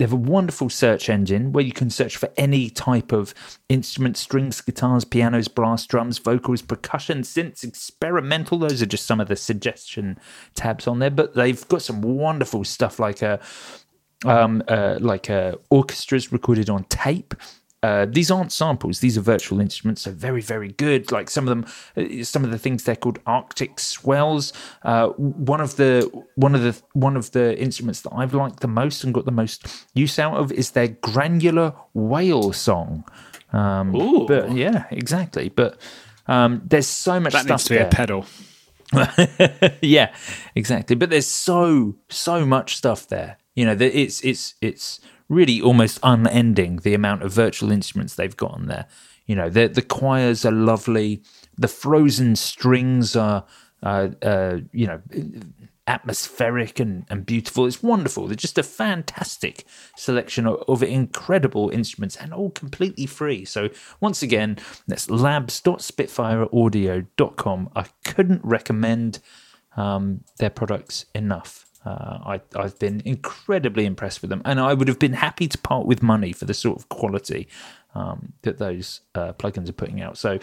They 0.00 0.04
have 0.04 0.14
a 0.14 0.16
wonderful 0.16 0.70
search 0.70 1.10
engine 1.10 1.52
where 1.52 1.62
you 1.62 1.74
can 1.74 1.90
search 1.90 2.16
for 2.16 2.30
any 2.38 2.70
type 2.70 3.12
of 3.12 3.34
instrument, 3.68 4.16
strings, 4.16 4.58
guitars, 4.62 5.04
pianos, 5.04 5.46
brass, 5.46 5.86
drums, 5.86 6.16
vocals, 6.16 6.62
percussion, 6.62 7.20
synths, 7.20 7.62
experimental. 7.62 8.58
Those 8.58 8.80
are 8.80 8.86
just 8.86 9.04
some 9.04 9.20
of 9.20 9.28
the 9.28 9.36
suggestion 9.36 10.18
tabs 10.54 10.86
on 10.86 11.00
there. 11.00 11.10
But 11.10 11.34
they've 11.34 11.68
got 11.68 11.82
some 11.82 12.00
wonderful 12.00 12.64
stuff 12.64 12.98
like 12.98 13.20
a 13.20 13.40
um, 14.24 14.62
uh, 14.68 14.96
like 15.02 15.28
uh, 15.28 15.56
orchestras 15.68 16.32
recorded 16.32 16.70
on 16.70 16.84
tape. 16.84 17.34
Uh, 17.82 18.06
these 18.06 18.30
aren't 18.30 18.52
samples; 18.52 19.00
these 19.00 19.16
are 19.16 19.22
virtual 19.22 19.60
instruments. 19.60 20.02
So 20.02 20.12
very, 20.12 20.42
very 20.42 20.68
good. 20.72 21.10
Like 21.10 21.30
some 21.30 21.48
of 21.48 21.50
them, 21.50 21.72
uh, 21.96 22.24
some 22.24 22.44
of 22.44 22.50
the 22.50 22.58
things 22.58 22.84
they're 22.84 22.96
called 22.96 23.18
Arctic 23.26 23.80
swells. 23.80 24.52
Uh, 24.82 25.08
one 25.08 25.60
of 25.60 25.76
the 25.76 26.10
one 26.34 26.54
of 26.54 26.62
the 26.62 26.80
one 26.92 27.16
of 27.16 27.30
the 27.30 27.58
instruments 27.58 28.02
that 28.02 28.12
I've 28.14 28.34
liked 28.34 28.60
the 28.60 28.68
most 28.68 29.02
and 29.02 29.14
got 29.14 29.24
the 29.24 29.32
most 29.32 29.86
use 29.94 30.18
out 30.18 30.34
of 30.34 30.52
is 30.52 30.72
their 30.72 30.88
granular 30.88 31.74
whale 31.94 32.52
song. 32.52 33.04
Um, 33.52 33.94
Ooh. 33.96 34.26
But 34.26 34.52
yeah, 34.52 34.84
exactly. 34.90 35.48
But 35.48 35.80
um, 36.26 36.62
there's 36.66 36.86
so 36.86 37.18
much 37.18 37.32
that 37.32 37.44
stuff 37.44 37.50
needs 37.50 37.64
to 37.64 37.70
be 37.70 37.76
there 37.76 37.86
a 37.86 37.90
pedal. 37.90 38.26
yeah, 39.82 40.14
exactly. 40.54 40.96
But 40.96 41.10
there's 41.10 41.26
so 41.26 41.96
so 42.08 42.44
much 42.44 42.76
stuff 42.76 43.06
there. 43.08 43.38
You 43.54 43.64
know, 43.64 43.74
that 43.74 43.98
it's 43.98 44.20
it's 44.22 44.54
it's 44.60 45.00
really 45.30 45.62
almost 45.62 45.98
unending 46.02 46.76
the 46.78 46.92
amount 46.92 47.22
of 47.22 47.32
virtual 47.32 47.72
instruments 47.72 48.16
they've 48.16 48.36
got 48.36 48.50
on 48.50 48.66
there. 48.66 48.84
You 49.26 49.36
know, 49.36 49.48
the 49.48 49.68
the 49.68 49.80
choirs 49.80 50.44
are 50.44 50.52
lovely. 50.52 51.22
The 51.56 51.68
frozen 51.68 52.36
strings 52.36 53.16
are, 53.16 53.46
uh, 53.82 54.08
uh, 54.20 54.58
you 54.72 54.86
know, 54.86 55.00
atmospheric 55.86 56.78
and, 56.80 57.06
and 57.08 57.24
beautiful. 57.24 57.64
It's 57.66 57.82
wonderful. 57.82 58.26
They're 58.26 58.36
just 58.36 58.58
a 58.58 58.62
fantastic 58.62 59.64
selection 59.96 60.46
of, 60.46 60.62
of 60.68 60.82
incredible 60.82 61.70
instruments 61.70 62.16
and 62.16 62.34
all 62.34 62.50
completely 62.50 63.06
free. 63.06 63.44
So 63.44 63.68
once 64.00 64.22
again, 64.22 64.58
that's 64.86 65.10
labs.spitfireaudio.com. 65.10 67.70
I 67.76 67.86
couldn't 68.04 68.44
recommend 68.44 69.20
um, 69.76 70.24
their 70.38 70.50
products 70.50 71.06
enough. 71.14 71.69
Uh, 71.84 72.18
I, 72.26 72.40
I've 72.56 72.78
been 72.78 73.00
incredibly 73.04 73.86
impressed 73.86 74.20
with 74.20 74.28
them, 74.30 74.42
and 74.44 74.60
I 74.60 74.74
would 74.74 74.88
have 74.88 74.98
been 74.98 75.14
happy 75.14 75.48
to 75.48 75.56
part 75.58 75.86
with 75.86 76.02
money 76.02 76.32
for 76.32 76.44
the 76.44 76.52
sort 76.54 76.78
of 76.78 76.88
quality 76.90 77.48
um, 77.94 78.32
that 78.42 78.58
those 78.58 79.00
uh, 79.14 79.32
plugins 79.32 79.68
are 79.68 79.72
putting 79.74 80.02
out. 80.02 80.18
So, 80.18 80.38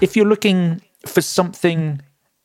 if 0.00 0.16
you're 0.16 0.26
looking 0.26 0.82
for 1.06 1.20
something 1.20 2.02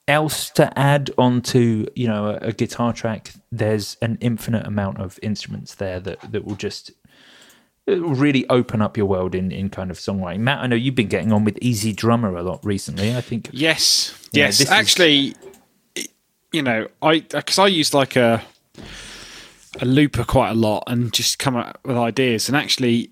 else 0.08 0.50
to 0.52 0.78
add 0.78 1.10
onto, 1.18 1.88
you 1.96 2.08
know, 2.08 2.28
a, 2.28 2.50
a 2.50 2.52
guitar 2.54 2.94
track, 2.94 3.34
there's 3.52 3.98
an 4.04 4.18
infinite 4.22 4.68
amount 4.68 5.00
of 5.00 5.18
instruments 5.24 5.76
there 5.76 6.00
that 6.00 6.32
that 6.32 6.46
will 6.46 6.56
just 6.56 6.92
will 7.88 8.14
really 8.14 8.48
open 8.50 8.82
up 8.84 8.96
your 8.96 9.08
world 9.08 9.34
in, 9.34 9.52
in 9.52 9.70
kind 9.70 9.90
of 9.90 9.98
songwriting. 9.98 10.40
Matt, 10.42 10.60
I 10.60 10.68
know 10.68 10.76
you've 10.76 10.96
been 10.96 11.08
getting 11.08 11.32
on 11.34 11.44
with 11.44 11.56
EZdrummer 11.60 12.38
a 12.38 12.44
lot 12.44 12.64
recently. 12.64 13.16
I 13.16 13.22
think 13.22 13.50
Yes, 13.52 14.14
yes. 14.32 14.60
this 14.60 14.68
is- 14.68 14.72
Actually, 14.72 15.36
you 16.52 16.62
know, 16.62 16.88
I 17.02 17.20
because 17.20 17.60
I 17.60 17.68
use 17.68 17.94
like 17.94 18.16
a 18.16 18.44
a 19.80 19.86
looper 19.86 20.24
quite 20.24 20.50
a 20.50 20.56
lot 20.56 20.84
and 20.88 21.14
just 21.14 21.40
come 21.40 21.56
up 21.56 21.80
with 21.86 21.98
ideas. 21.98 22.48
And 22.48 22.58
actually, 22.58 23.10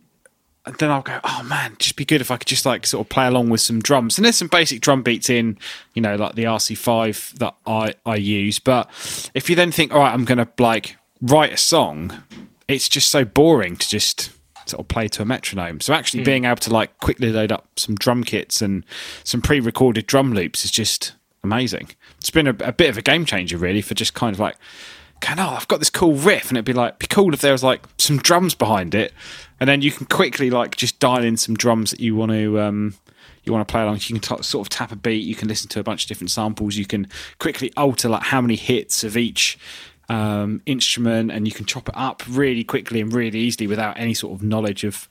then 0.77 0.91
I'll 0.91 1.01
go, 1.01 1.19
oh 1.23 1.43
man, 1.43 1.75
just 1.79 1.95
be 1.95 2.05
good 2.05 2.21
if 2.21 2.31
I 2.31 2.37
could 2.37 2.47
just 2.47 2.65
like 2.65 2.85
sort 2.85 3.05
of 3.05 3.09
play 3.09 3.27
along 3.27 3.49
with 3.49 3.61
some 3.61 3.79
drums. 3.79 4.17
And 4.17 4.25
there's 4.25 4.37
some 4.37 4.49
basic 4.49 4.81
drum 4.81 5.03
beats 5.03 5.29
in, 5.29 5.57
you 5.93 6.01
know, 6.01 6.15
like 6.15 6.35
the 6.35 6.43
RC5 6.43 7.37
that 7.39 7.55
I 7.65 7.95
I 8.05 8.15
use. 8.15 8.59
But 8.59 8.89
if 9.33 9.49
you 9.49 9.55
then 9.55 9.71
think, 9.71 9.93
all 9.93 9.99
right, 9.99 10.13
I'm 10.13 10.25
going 10.25 10.37
to 10.37 10.47
like 10.57 10.97
write 11.21 11.53
a 11.53 11.57
song, 11.57 12.23
it's 12.67 12.89
just 12.89 13.09
so 13.09 13.23
boring 13.25 13.77
to 13.77 13.89
just 13.89 14.31
sort 14.65 14.81
of 14.81 14.87
play 14.87 15.07
to 15.07 15.21
a 15.21 15.25
metronome. 15.25 15.79
So 15.79 15.93
actually 15.93 16.21
hmm. 16.21 16.25
being 16.25 16.45
able 16.45 16.57
to 16.57 16.73
like 16.73 16.97
quickly 16.99 17.31
load 17.31 17.51
up 17.51 17.67
some 17.77 17.95
drum 17.95 18.23
kits 18.23 18.61
and 18.61 18.85
some 19.23 19.41
pre-recorded 19.41 20.05
drum 20.05 20.33
loops 20.33 20.63
is 20.63 20.71
just 20.71 21.13
amazing. 21.43 21.89
It's 22.17 22.29
been 22.29 22.47
a, 22.47 22.55
a 22.61 22.71
bit 22.71 22.89
of 22.89 22.97
a 22.97 23.01
game 23.01 23.25
changer 23.25 23.57
really 23.57 23.81
for 23.81 23.93
just 23.93 24.13
kind 24.13 24.33
of 24.33 24.39
like 24.39 24.55
going, 25.19 25.39
oh, 25.39 25.55
I've 25.55 25.67
got 25.67 25.79
this 25.79 25.89
cool 25.89 26.13
riff, 26.13 26.49
and 26.49 26.57
it'd 26.57 26.65
be 26.65 26.73
like, 26.73 26.99
be 26.99 27.07
cool 27.07 27.33
if 27.33 27.41
there 27.41 27.51
was 27.51 27.63
like 27.63 27.83
some 27.97 28.17
drums 28.17 28.55
behind 28.55 28.95
it, 28.95 29.13
and 29.59 29.67
then 29.69 29.81
you 29.81 29.91
can 29.91 30.05
quickly 30.05 30.49
like 30.49 30.75
just 30.75 30.99
dial 30.99 31.23
in 31.23 31.37
some 31.37 31.55
drums 31.55 31.91
that 31.91 31.99
you 31.99 32.15
want 32.15 32.31
to 32.31 32.59
um, 32.59 32.95
you 33.43 33.51
want 33.51 33.67
to 33.67 33.71
play 33.71 33.81
along. 33.81 33.95
You 33.95 34.19
can 34.19 34.19
t- 34.19 34.43
sort 34.43 34.65
of 34.65 34.69
tap 34.69 34.91
a 34.91 34.95
beat, 34.95 35.25
you 35.25 35.35
can 35.35 35.47
listen 35.47 35.69
to 35.69 35.79
a 35.79 35.83
bunch 35.83 36.05
of 36.05 36.07
different 36.07 36.31
samples, 36.31 36.75
you 36.75 36.85
can 36.85 37.07
quickly 37.39 37.71
alter 37.75 38.09
like 38.09 38.23
how 38.23 38.41
many 38.41 38.55
hits 38.55 39.03
of 39.03 39.17
each 39.17 39.57
um, 40.07 40.61
instrument, 40.65 41.31
and 41.31 41.47
you 41.47 41.53
can 41.53 41.65
chop 41.65 41.89
it 41.89 41.95
up 41.97 42.23
really 42.29 42.63
quickly 42.63 43.01
and 43.01 43.13
really 43.13 43.39
easily 43.39 43.67
without 43.67 43.99
any 43.99 44.13
sort 44.13 44.33
of 44.33 44.43
knowledge 44.43 44.83
of 44.83 45.07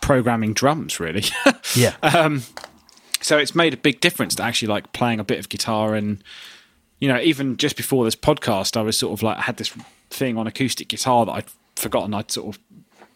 programming 0.00 0.54
drums, 0.54 0.98
really. 1.00 1.24
Yeah. 1.76 1.94
So 3.20 3.38
it's 3.38 3.54
made 3.54 3.74
a 3.74 3.76
big 3.76 4.00
difference 4.00 4.34
to 4.36 4.42
actually 4.42 4.68
like 4.68 4.92
playing 4.92 5.20
a 5.20 5.24
bit 5.24 5.38
of 5.38 5.48
guitar 5.48 5.94
and 5.94 6.22
you 6.98 7.08
know 7.08 7.20
even 7.20 7.56
just 7.56 7.76
before 7.76 8.04
this 8.04 8.14
podcast 8.14 8.76
i 8.76 8.82
was 8.82 8.94
sort 8.94 9.12
of 9.12 9.22
like 9.22 9.38
i 9.38 9.40
had 9.40 9.56
this 9.56 9.72
thing 10.10 10.36
on 10.36 10.46
acoustic 10.46 10.88
guitar 10.88 11.24
that 11.24 11.32
i'd 11.32 11.44
forgotten 11.74 12.12
i'd 12.12 12.30
sort 12.30 12.54
of 12.54 12.62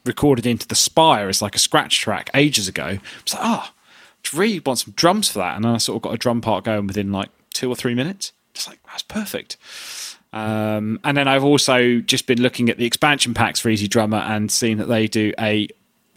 recorded 0.04 0.46
into 0.46 0.68
the 0.68 0.74
spire 0.74 1.28
as 1.28 1.40
like 1.40 1.54
a 1.54 1.58
scratch 1.58 1.98
track 1.98 2.30
ages 2.34 2.68
ago. 2.68 2.84
I 2.84 3.00
was 3.24 3.34
like 3.34 3.42
oh 3.42 3.70
I 3.70 4.36
really 4.36 4.60
want 4.64 4.78
some 4.78 4.94
drums 4.96 5.30
for 5.30 5.38
that. 5.38 5.56
And 5.56 5.64
then 5.64 5.74
i 5.74 5.78
sort 5.78 5.96
of 5.96 6.02
got 6.02 6.14
a 6.14 6.18
drum 6.18 6.40
part 6.40 6.64
going 6.64 6.86
within 6.86 7.12
like 7.12 7.30
two 7.52 7.70
or 7.70 7.76
three 7.76 7.94
minutes. 7.94 8.32
Just 8.52 8.68
like 8.68 8.80
that's 8.86 9.02
perfect. 9.02 9.56
Um, 10.32 10.98
and 11.04 11.16
then 11.16 11.28
I've 11.28 11.44
also 11.44 12.00
just 12.00 12.26
been 12.26 12.42
looking 12.42 12.68
at 12.68 12.76
the 12.76 12.86
expansion 12.86 13.34
packs 13.34 13.60
for 13.60 13.70
EZdrummer 13.70 14.20
and 14.20 14.50
seen 14.50 14.78
that 14.78 14.88
they 14.88 15.06
do 15.06 15.32
a 15.38 15.68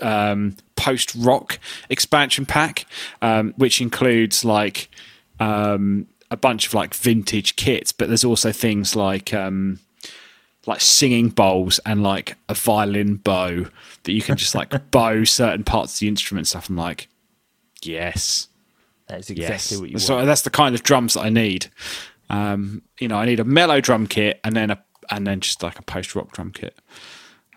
um, 0.01 0.55
post 0.75 1.13
rock 1.15 1.59
expansion 1.89 2.45
pack, 2.45 2.85
um, 3.21 3.53
which 3.57 3.81
includes 3.81 4.45
like 4.45 4.89
um, 5.39 6.07
a 6.31 6.37
bunch 6.37 6.67
of 6.67 6.73
like 6.73 6.93
vintage 6.93 7.55
kits, 7.55 7.91
but 7.91 8.07
there's 8.07 8.23
also 8.23 8.51
things 8.51 8.95
like 8.95 9.33
um, 9.33 9.79
like 10.65 10.81
singing 10.81 11.29
bowls 11.29 11.79
and 11.85 12.03
like 12.03 12.35
a 12.49 12.53
violin 12.53 13.15
bow 13.15 13.65
that 14.03 14.11
you 14.11 14.21
can 14.21 14.35
just 14.35 14.55
like 14.55 14.73
bow 14.91 15.23
certain 15.23 15.63
parts 15.63 15.95
of 15.95 15.99
the 15.99 16.07
instrument 16.07 16.47
stuff. 16.47 16.69
I'm 16.69 16.75
like, 16.75 17.07
yes, 17.81 18.47
That's 19.07 19.29
yes. 19.29 19.49
exactly 19.49 19.77
what 19.77 19.89
you 19.89 19.93
want 19.95 20.01
so 20.01 20.15
want. 20.15 20.27
that's 20.27 20.41
the 20.41 20.49
kind 20.49 20.75
of 20.75 20.83
drums 20.83 21.13
that 21.13 21.21
I 21.21 21.29
need. 21.29 21.67
Um, 22.29 22.81
you 22.99 23.07
know, 23.07 23.17
I 23.17 23.25
need 23.25 23.39
a 23.39 23.45
mellow 23.45 23.79
drum 23.79 24.05
kit 24.05 24.39
and 24.43 24.55
then 24.55 24.69
a 24.69 24.83
and 25.09 25.25
then 25.25 25.39
just 25.39 25.63
like 25.63 25.79
a 25.79 25.83
post 25.83 26.13
rock 26.15 26.33
drum 26.33 26.51
kit. 26.51 26.77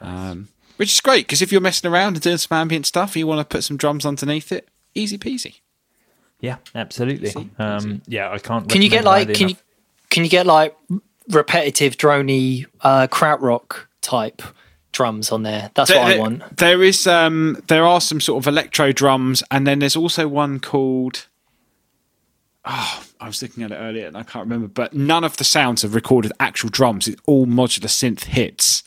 Um, 0.01 0.49
which 0.81 0.95
is 0.95 1.01
great 1.03 1.27
because 1.27 1.43
if 1.43 1.53
you're 1.53 1.61
messing 1.61 1.91
around 1.91 2.15
and 2.15 2.23
doing 2.23 2.39
some 2.39 2.57
ambient 2.57 2.87
stuff, 2.87 3.15
you 3.15 3.27
want 3.27 3.39
to 3.39 3.45
put 3.45 3.63
some 3.63 3.77
drums 3.77 4.07
underneath 4.07 4.51
it. 4.51 4.67
Easy 4.95 5.19
peasy. 5.19 5.61
Yeah, 6.41 6.57
absolutely. 6.75 7.35
Um, 7.59 8.01
yeah, 8.07 8.33
I 8.33 8.39
can't. 8.39 8.67
Can 8.67 8.81
you 8.81 8.89
get 8.89 9.05
like 9.05 9.27
highly 9.27 9.35
can 9.35 9.49
you 9.51 9.57
can 10.09 10.25
you 10.25 10.31
get 10.31 10.47
like 10.47 10.75
repetitive 11.29 11.99
drony 11.99 12.65
uh, 12.81 13.09
krautrock 13.09 13.89
type 14.01 14.41
drums 14.93 15.31
on 15.31 15.43
there? 15.43 15.71
That's 15.75 15.91
what 15.91 15.99
I 15.99 16.19
want. 16.19 16.57
There 16.57 16.83
is 16.83 17.07
um 17.07 17.63
there 17.69 17.85
are 17.85 18.01
some 18.01 18.19
sort 18.19 18.43
of 18.43 18.49
electro 18.49 18.91
drums, 18.91 19.43
and 19.51 19.67
then 19.67 19.81
there's 19.81 19.97
also 19.97 20.29
one 20.29 20.61
called. 20.61 21.27
Oh, 22.65 23.05
I 23.21 23.27
was 23.27 23.43
looking 23.43 23.65
at 23.65 23.71
it 23.73 23.77
earlier 23.77 24.07
and 24.07 24.17
I 24.17 24.23
can't 24.23 24.47
remember, 24.47 24.69
but 24.69 24.95
none 24.95 25.25
of 25.25 25.37
the 25.37 25.45
sounds 25.45 25.83
have 25.83 25.95
recorded 25.95 26.33
actual 26.41 26.71
drums. 26.71 27.07
It's 27.07 27.21
all 27.27 27.47
modular 27.47 27.89
synth 27.89 28.25
hits. 28.25 28.83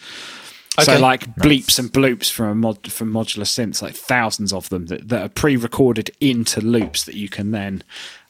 So 0.82 0.97
like 0.97 1.36
bleeps 1.36 1.78
and 1.78 1.91
bloops 1.91 2.32
from 2.32 2.47
a 2.47 2.55
mod 2.55 2.91
from 2.91 3.13
modular 3.13 3.43
synths, 3.45 3.82
like 3.82 3.93
thousands 3.93 4.51
of 4.51 4.69
them 4.69 4.88
that, 4.88 5.07
that 5.09 5.21
are 5.24 5.30
pre-recorded 5.30 6.09
into 6.19 6.61
loops 6.61 7.03
that 7.03 7.13
you 7.15 7.30
can 7.30 7.51
then 7.51 7.84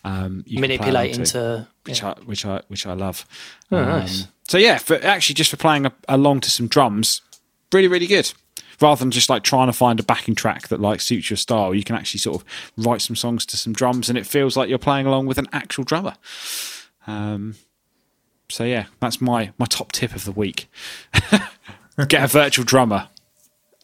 um, 0.04 0.44
you 0.46 0.58
can 0.58 0.66
play 0.66 0.78
Manipulate 0.78 1.12
along 1.12 1.20
into 1.22 1.68
which 1.86 2.04
I 2.04 2.14
which 2.26 2.46
I 2.46 2.62
which 2.68 2.86
I 2.86 2.94
love. 2.94 3.26
Oh, 3.72 3.78
Um, 3.78 3.86
nice. 3.88 4.28
So 4.48 4.58
yeah, 4.58 4.78
for 4.78 4.96
actually 5.06 5.36
just 5.36 5.50
for 5.52 5.58
playing 5.58 5.86
a, 5.86 5.94
along 6.10 6.42
to 6.42 6.52
some 6.52 6.68
drums, 6.68 7.22
really 7.72 7.88
really 7.88 8.08
good. 8.08 8.34
Rather 8.82 9.00
than 9.00 9.12
just 9.12 9.30
like 9.30 9.44
trying 9.44 9.68
to 9.68 9.74
find 9.74 10.00
a 10.00 10.04
backing 10.04 10.36
track 10.36 10.68
that 10.68 10.82
like 10.82 11.00
suits 11.00 11.30
your 11.30 11.38
style, 11.38 11.74
you 11.74 11.84
can 11.84 11.96
actually 11.96 12.20
sort 12.20 12.42
of 12.42 12.48
write 12.76 13.02
some 13.02 13.16
songs 13.16 13.46
to 13.46 13.56
some 13.56 13.72
drums, 13.72 14.10
and 14.10 14.18
it 14.18 14.26
feels 14.28 14.58
like 14.58 14.68
you're 14.68 14.78
playing 14.80 15.06
along 15.06 15.28
with 15.28 15.38
an 15.38 15.48
actual 15.54 15.86
drummer. 15.86 16.16
Um, 17.08 17.56
so 18.50 18.66
yeah, 18.66 18.86
that's 19.00 19.22
my 19.22 19.52
my 19.58 19.66
top 19.66 19.94
tip 19.94 20.14
of 20.14 20.26
the 20.26 20.32
week. 20.34 20.70
Get 22.08 22.24
a 22.24 22.28
virtual 22.28 22.66
drummer. 22.66 23.10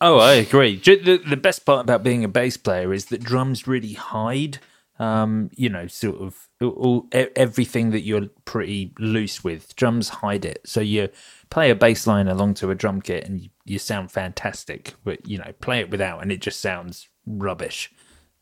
Oh, 0.02 0.20
I 0.20 0.34
agree. 0.34 0.78
The, 0.78 1.18
the 1.18 1.38
best 1.38 1.66
part 1.66 1.82
about 1.82 2.04
being 2.04 2.24
a 2.24 2.30
bass 2.30 2.58
player 2.58 2.94
is 2.94 3.06
that 3.06 3.22
drums 3.22 3.68
really 3.68 3.94
hide, 3.94 4.60
um, 4.98 5.50
you 5.56 5.70
know, 5.70 5.88
sort 5.88 6.22
of 6.22 6.48
all, 6.62 7.08
everything 7.12 7.92
that 7.92 8.02
you're 8.02 8.28
pretty 8.46 8.94
loose 8.98 9.44
with. 9.44 9.76
Drums 9.76 10.10
hide 10.10 10.46
it. 10.46 10.62
So 10.66 10.80
you 10.80 11.10
play 11.50 11.70
a 11.70 11.76
bass 11.76 12.08
line 12.08 12.28
along 12.28 12.54
to 12.56 12.72
a 12.72 12.76
drum 12.76 13.02
kit 13.02 13.26
and 13.28 13.42
you, 13.42 13.50
you 13.66 13.78
sound 13.78 14.12
fantastic, 14.12 14.96
but, 15.04 15.28
you 15.28 15.38
know, 15.38 15.52
play 15.60 15.80
it 15.82 15.90
without 15.90 16.22
and 16.22 16.32
it 16.32 16.40
just 16.40 16.62
sounds 16.62 17.10
rubbish. 17.28 17.92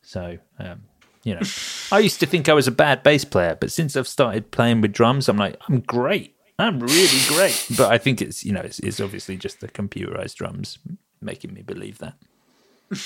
So, 0.00 0.38
um, 0.58 0.82
you 1.24 1.34
know, 1.34 1.42
I 1.90 1.98
used 1.98 2.20
to 2.20 2.26
think 2.26 2.48
I 2.48 2.54
was 2.54 2.68
a 2.68 2.72
bad 2.72 3.02
bass 3.02 3.24
player, 3.24 3.56
but 3.60 3.72
since 3.72 3.96
I've 3.96 4.08
started 4.08 4.52
playing 4.52 4.80
with 4.80 4.92
drums, 4.92 5.28
I'm 5.28 5.36
like, 5.36 5.56
I'm 5.68 5.80
great. 5.80 6.36
I'm 6.58 6.80
really 6.80 7.20
great. 7.28 7.66
But 7.76 7.92
I 7.92 7.98
think 7.98 8.20
it's, 8.20 8.44
you 8.44 8.52
know, 8.52 8.60
it's, 8.60 8.78
it's 8.80 9.00
obviously 9.00 9.36
just 9.36 9.60
the 9.60 9.68
computerized 9.68 10.36
drums 10.36 10.78
making 11.20 11.54
me 11.54 11.62
believe 11.62 11.98
that. 11.98 12.14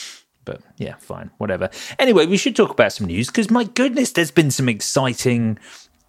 But 0.45 0.61
yeah, 0.77 0.97
fine, 0.97 1.31
whatever. 1.39 1.71
Anyway, 2.01 2.27
we 2.27 2.37
should 2.37 2.57
talk 2.57 2.71
about 2.71 2.93
some 2.93 3.07
news 3.07 3.29
because 3.29 3.49
my 3.49 3.63
goodness, 3.63 4.11
there's 4.11 4.33
been 4.33 4.51
some 4.51 4.69
exciting 4.69 5.57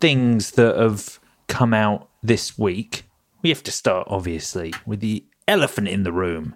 things 0.01 0.53
that 0.53 0.75
have 0.75 1.19
come 1.47 1.71
out 1.71 2.09
this 2.23 2.57
week. 2.57 3.03
We 3.43 3.49
have 3.49 3.61
to 3.61 3.71
start, 3.71 4.07
obviously, 4.09 4.73
with 4.87 5.01
the 5.01 5.23
elephant 5.47 5.87
in 5.87 6.01
the 6.01 6.11
room. 6.11 6.55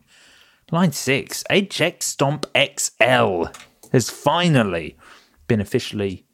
Line 0.71 0.91
6, 0.91 1.43
HX 1.51 2.01
Stomp 2.01 2.47
XL 2.57 3.43
has 3.91 4.09
finally 4.09 4.97
been 5.47 5.61
officially 5.61 6.25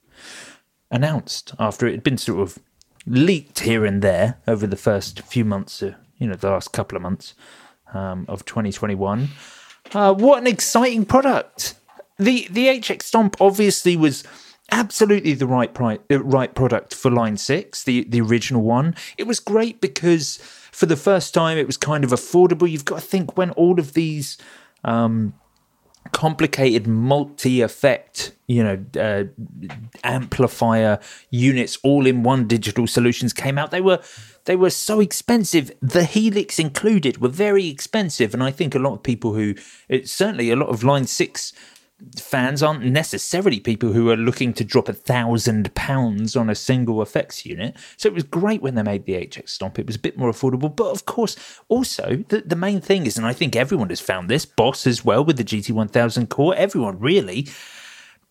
announced 0.89 1.53
after 1.59 1.87
it 1.87 1.91
had 1.91 2.03
been 2.03 2.17
sort 2.17 2.39
of 2.41 2.57
leaked 3.05 3.59
here 3.61 3.85
and 3.85 4.01
there 4.01 4.37
over 4.47 4.65
the 4.67 4.77
first 4.77 5.21
few 5.21 5.45
months, 5.45 5.83
uh, 5.83 5.93
you 6.17 6.27
know, 6.27 6.35
the 6.35 6.49
last 6.49 6.71
couple 6.71 6.95
of 6.95 7.01
months 7.01 7.33
um, 7.93 8.25
of 8.27 8.45
2021. 8.45 9.29
Uh, 9.93 10.13
what 10.13 10.39
an 10.39 10.47
exciting 10.47 11.05
product! 11.05 11.75
The 12.17 12.47
the 12.49 12.67
HX 12.67 13.03
Stomp 13.03 13.35
obviously 13.41 13.97
was 13.97 14.23
absolutely 14.71 15.33
the 15.33 15.47
right 15.47 15.73
pri- 15.73 15.99
uh, 16.09 16.23
right 16.23 16.53
product 16.53 16.93
for 16.95 17.11
Line 17.11 17.37
Six, 17.37 17.83
the 17.83 18.03
the 18.05 18.21
original 18.21 18.61
one. 18.61 18.95
It 19.17 19.27
was 19.27 19.39
great 19.39 19.81
because 19.81 20.37
for 20.71 20.85
the 20.85 20.95
first 20.95 21.33
time 21.33 21.57
it 21.57 21.67
was 21.67 21.77
kind 21.77 22.03
of 22.03 22.11
affordable. 22.11 22.69
You've 22.69 22.85
got 22.85 23.01
to 23.01 23.05
think 23.05 23.37
when 23.37 23.51
all 23.51 23.79
of 23.79 23.93
these 23.93 24.37
um, 24.83 25.33
complicated 26.11 26.85
multi-effect 26.85 28.33
you 28.47 28.63
know 28.63 28.85
uh, 28.99 29.23
amplifier 30.03 30.99
units 31.29 31.77
all 31.83 32.05
in 32.05 32.23
one 32.23 32.47
digital 32.47 32.87
solutions 32.87 33.33
came 33.33 33.57
out. 33.57 33.71
They 33.71 33.81
were 33.81 34.01
they 34.45 34.55
were 34.55 34.69
so 34.69 34.99
expensive. 34.99 35.71
The 35.81 36.03
helix 36.03 36.59
included 36.59 37.19
were 37.19 37.29
very 37.29 37.67
expensive. 37.67 38.33
And 38.33 38.43
i 38.43 38.51
think 38.51 38.75
a 38.75 38.79
lot 38.79 38.93
of 38.93 39.03
people 39.03 39.33
who 39.33 39.55
it, 39.87 40.09
certainly 40.09 40.51
a 40.51 40.55
lot 40.55 40.69
of 40.69 40.83
line 40.83 41.07
6 41.07 41.53
fans 42.19 42.61
aren't 42.61 42.85
necessarily 42.85 43.59
people 43.59 43.93
who 43.93 44.09
are 44.09 44.17
looking 44.17 44.53
to 44.53 44.63
drop 44.63 44.89
a 44.89 44.93
thousand 44.93 45.73
pounds 45.75 46.35
on 46.35 46.49
a 46.49 46.55
single 46.55 47.01
effects 47.01 47.45
unit. 47.45 47.75
So 47.97 48.07
it 48.07 48.13
was 48.13 48.23
great 48.23 48.61
when 48.61 48.75
they 48.75 48.83
made 48.83 49.05
the 49.05 49.13
HX 49.13 49.49
Stomp. 49.49 49.79
It 49.79 49.87
was 49.87 49.95
a 49.95 49.99
bit 49.99 50.17
more 50.17 50.31
affordable. 50.31 50.73
But 50.75 50.91
of 50.91 51.05
course, 51.05 51.35
also, 51.69 52.23
the, 52.29 52.41
the 52.41 52.55
main 52.55 52.81
thing 52.81 53.05
is, 53.05 53.17
and 53.17 53.25
I 53.25 53.33
think 53.33 53.55
everyone 53.55 53.89
has 53.89 53.99
found 53.99 54.29
this, 54.29 54.45
Boss 54.45 54.85
as 54.85 55.03
well 55.03 55.23
with 55.23 55.37
the 55.37 55.43
GT1000 55.43 56.29
core, 56.29 56.55
everyone 56.55 56.99
really, 56.99 57.47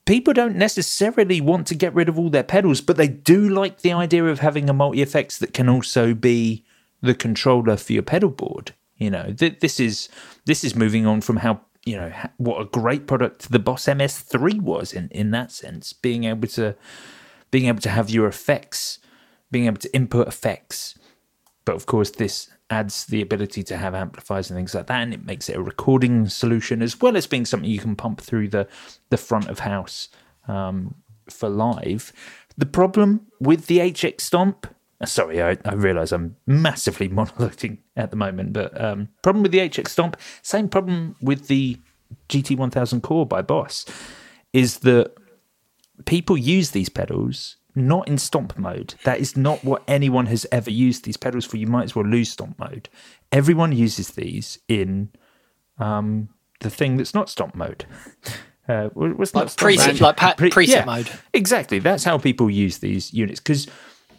people 0.06 0.34
don't 0.34 0.56
necessarily 0.56 1.40
want 1.40 1.66
to 1.68 1.74
get 1.74 1.94
rid 1.94 2.08
of 2.08 2.18
all 2.18 2.30
their 2.30 2.42
pedals, 2.42 2.80
but 2.80 2.96
they 2.96 3.08
do 3.08 3.48
like 3.48 3.80
the 3.80 3.92
idea 3.92 4.24
of 4.24 4.40
having 4.40 4.68
a 4.68 4.72
multi 4.72 5.02
effects 5.02 5.38
that 5.38 5.54
can 5.54 5.68
also 5.68 6.14
be 6.14 6.64
the 7.00 7.14
controller 7.14 7.76
for 7.76 7.92
your 7.92 8.02
pedal 8.02 8.30
board. 8.30 8.72
You 8.96 9.10
know, 9.10 9.32
th- 9.36 9.60
this 9.60 9.80
is 9.80 10.08
this 10.44 10.62
is 10.62 10.76
moving 10.76 11.06
on 11.06 11.20
from 11.20 11.38
how 11.38 11.62
you 11.84 11.96
know 11.96 12.12
what 12.36 12.60
a 12.60 12.64
great 12.64 13.06
product 13.06 13.50
the 13.50 13.58
Boss 13.58 13.84
MS3 13.84 14.60
was 14.60 14.92
in 14.92 15.08
in 15.10 15.30
that 15.32 15.50
sense, 15.52 15.92
being 15.92 16.24
able 16.24 16.48
to 16.48 16.74
being 17.50 17.66
able 17.66 17.80
to 17.80 17.90
have 17.90 18.08
your 18.10 18.26
effects, 18.26 18.98
being 19.50 19.66
able 19.66 19.78
to 19.78 19.94
input 19.94 20.28
effects 20.28 20.98
but 21.64 21.76
of 21.76 21.86
course, 21.86 22.10
this 22.10 22.50
adds 22.70 23.06
the 23.06 23.22
ability 23.22 23.62
to 23.64 23.76
have 23.76 23.94
amplifiers 23.94 24.50
and 24.50 24.58
things 24.58 24.74
like 24.74 24.86
that, 24.86 25.02
and 25.02 25.14
it 25.14 25.24
makes 25.24 25.48
it 25.48 25.56
a 25.56 25.62
recording 25.62 26.28
solution 26.28 26.82
as 26.82 27.00
well 27.00 27.16
as 27.16 27.26
being 27.26 27.44
something 27.44 27.70
you 27.70 27.78
can 27.78 27.96
pump 27.96 28.20
through 28.20 28.48
the 28.48 28.66
the 29.10 29.16
front 29.16 29.48
of 29.48 29.60
house 29.60 30.08
um, 30.48 30.94
for 31.30 31.48
live. 31.48 32.12
The 32.56 32.66
problem 32.66 33.26
with 33.40 33.66
the 33.66 33.78
HX 33.78 34.20
Stomp. 34.20 34.66
Sorry, 35.04 35.42
I, 35.42 35.56
I 35.64 35.74
realise 35.74 36.12
I'm 36.12 36.36
massively 36.46 37.08
monologuing 37.18 37.78
at 37.96 38.10
the 38.10 38.16
moment, 38.16 38.52
but 38.52 38.78
um, 38.80 39.08
problem 39.22 39.42
with 39.42 39.52
the 39.52 39.58
HX 39.58 39.88
Stomp, 39.88 40.16
same 40.42 40.68
problem 40.68 41.16
with 41.20 41.48
the 41.48 41.78
GT1000 42.28 43.02
Core 43.02 43.26
by 43.26 43.42
Boss, 43.42 43.84
is 44.52 44.78
that 44.80 45.12
people 46.04 46.36
use 46.36 46.70
these 46.70 46.88
pedals 46.88 47.56
not 47.74 48.06
in 48.06 48.18
stomp 48.18 48.58
mode. 48.58 48.94
That 49.04 49.18
is 49.18 49.34
not 49.36 49.64
what 49.64 49.82
anyone 49.88 50.26
has 50.26 50.46
ever 50.52 50.70
used 50.70 51.04
these 51.04 51.16
pedals 51.16 51.46
for. 51.46 51.56
You 51.56 51.66
might 51.66 51.84
as 51.84 51.94
well 51.96 52.04
lose 52.04 52.30
stomp 52.30 52.58
mode. 52.58 52.90
Everyone 53.32 53.72
uses 53.72 54.10
these 54.10 54.58
in 54.68 55.08
um, 55.78 56.28
the 56.60 56.68
thing 56.68 56.98
that's 56.98 57.14
not 57.14 57.28
stomp 57.30 57.54
mode. 57.54 57.84
Uh, 58.68 58.88
what's 58.94 59.34
Like 59.34 59.46
not 59.46 59.50
stomp 59.50 59.72
preset- 59.72 59.86
mode? 59.88 60.00
like 60.00 60.16
pa- 60.16 60.34
preset 60.38 60.86
mode. 60.86 61.10
Exactly. 61.34 61.80
That's 61.80 62.04
how 62.04 62.16
people 62.16 62.48
use 62.48 62.78
these 62.78 63.12
units 63.12 63.40
because 63.40 63.66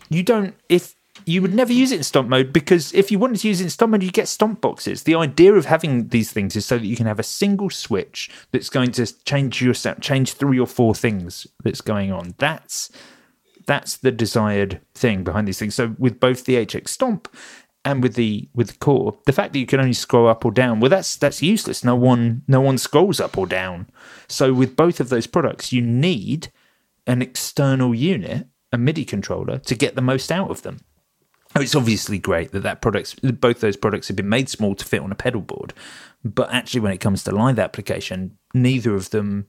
you 0.10 0.24
don't. 0.24 0.56
If 0.70 0.95
you 1.26 1.41
would 1.41 1.54
never 1.54 1.72
use 1.72 1.91
it 1.91 1.97
in 1.97 2.04
stomp 2.04 2.28
mode 2.28 2.51
because 2.51 2.91
if 2.93 3.12
you 3.12 3.20
wanted 3.20 3.39
to 3.39 3.47
use 3.47 3.62
it 3.62 3.66
in 3.66 3.70
stomp 3.70 3.91
mode, 3.91 4.04
you 4.04 4.12
get 4.12 4.28
stomp 4.28 4.62
boxes. 4.62 5.04
The 5.04 5.16
idea 5.16 5.54
of 5.54 5.66
having 5.66 6.10
these 6.10 6.32
things 6.32 6.56
is 6.56 6.66
so 6.66 6.78
that 6.78 6.86
you 6.86 6.95
can 6.95 7.06
have 7.06 7.20
a 7.20 7.24
single 7.24 7.70
switch 7.70 8.30
that's 8.51 8.70
going 8.70 8.91
to 8.93 9.24
change 9.24 9.62
your 9.62 9.74
change 9.74 10.34
three 10.34 10.60
or 10.60 10.68
four 10.68 10.95
things 10.95 11.47
that's 11.64 11.82
going 11.82 12.12
on. 12.12 12.34
That's 12.39 12.91
that's 13.66 13.97
the 13.97 14.12
desired 14.12 14.82
thing 14.93 15.24
behind 15.24 15.47
these 15.47 15.60
things. 15.60 15.76
So 15.76 15.95
with 15.97 16.20
both 16.20 16.45
the 16.45 16.56
HX 16.66 16.89
Stomp 16.89 17.34
and 17.86 18.01
with 18.01 18.16
the 18.16 18.49
with 18.54 18.68
the 18.68 18.78
core, 18.78 19.18
the 19.26 19.34
fact 19.34 19.54
that 19.54 19.60
you 19.60 19.66
can 19.66 19.80
only 19.80 19.93
scroll 19.93 20.28
up 20.28 20.45
or 20.45 20.51
down, 20.51 20.80
well, 20.80 20.89
that's 20.89 21.16
that's 21.16 21.41
useless. 21.41 21.84
No 21.84 21.95
one 21.95 22.43
no 22.47 22.62
one 22.62 22.78
scrolls 22.78 23.20
up 23.20 23.38
or 23.38 23.45
down. 23.45 23.89
So 24.28 24.54
with 24.54 24.76
both 24.76 24.99
of 24.99 25.10
those 25.10 25.28
products, 25.28 25.72
you 25.72 25.82
need 25.82 26.51
an 27.06 27.22
external 27.22 27.93
unit, 27.93 28.47
a 28.74 28.78
MIDI 28.78 29.06
controller, 29.06 29.58
to 29.60 29.76
get 29.76 29.96
the 29.96 30.02
most 30.02 30.32
out 30.32 30.50
of 30.50 30.62
them. 30.62 30.80
It's 31.56 31.76
obviously 31.76 32.18
great 32.18 32.52
that 32.52 32.62
that 32.64 32.82
products, 32.82 33.14
both 33.14 33.60
those 33.60 33.78
products 33.78 34.08
have 34.08 34.18
been 34.18 34.30
made 34.30 34.50
small 34.50 34.74
to 34.74 34.84
fit 34.84 35.02
on 35.02 35.12
a 35.12 35.16
pedal 35.16 35.42
board, 35.42 35.74
but 36.24 36.52
actually, 36.52 36.80
when 36.80 36.92
it 36.92 36.98
comes 37.00 37.24
to 37.26 37.32
live 37.32 37.60
application, 37.60 38.38
neither 38.56 38.96
of 38.96 39.12
them, 39.12 39.46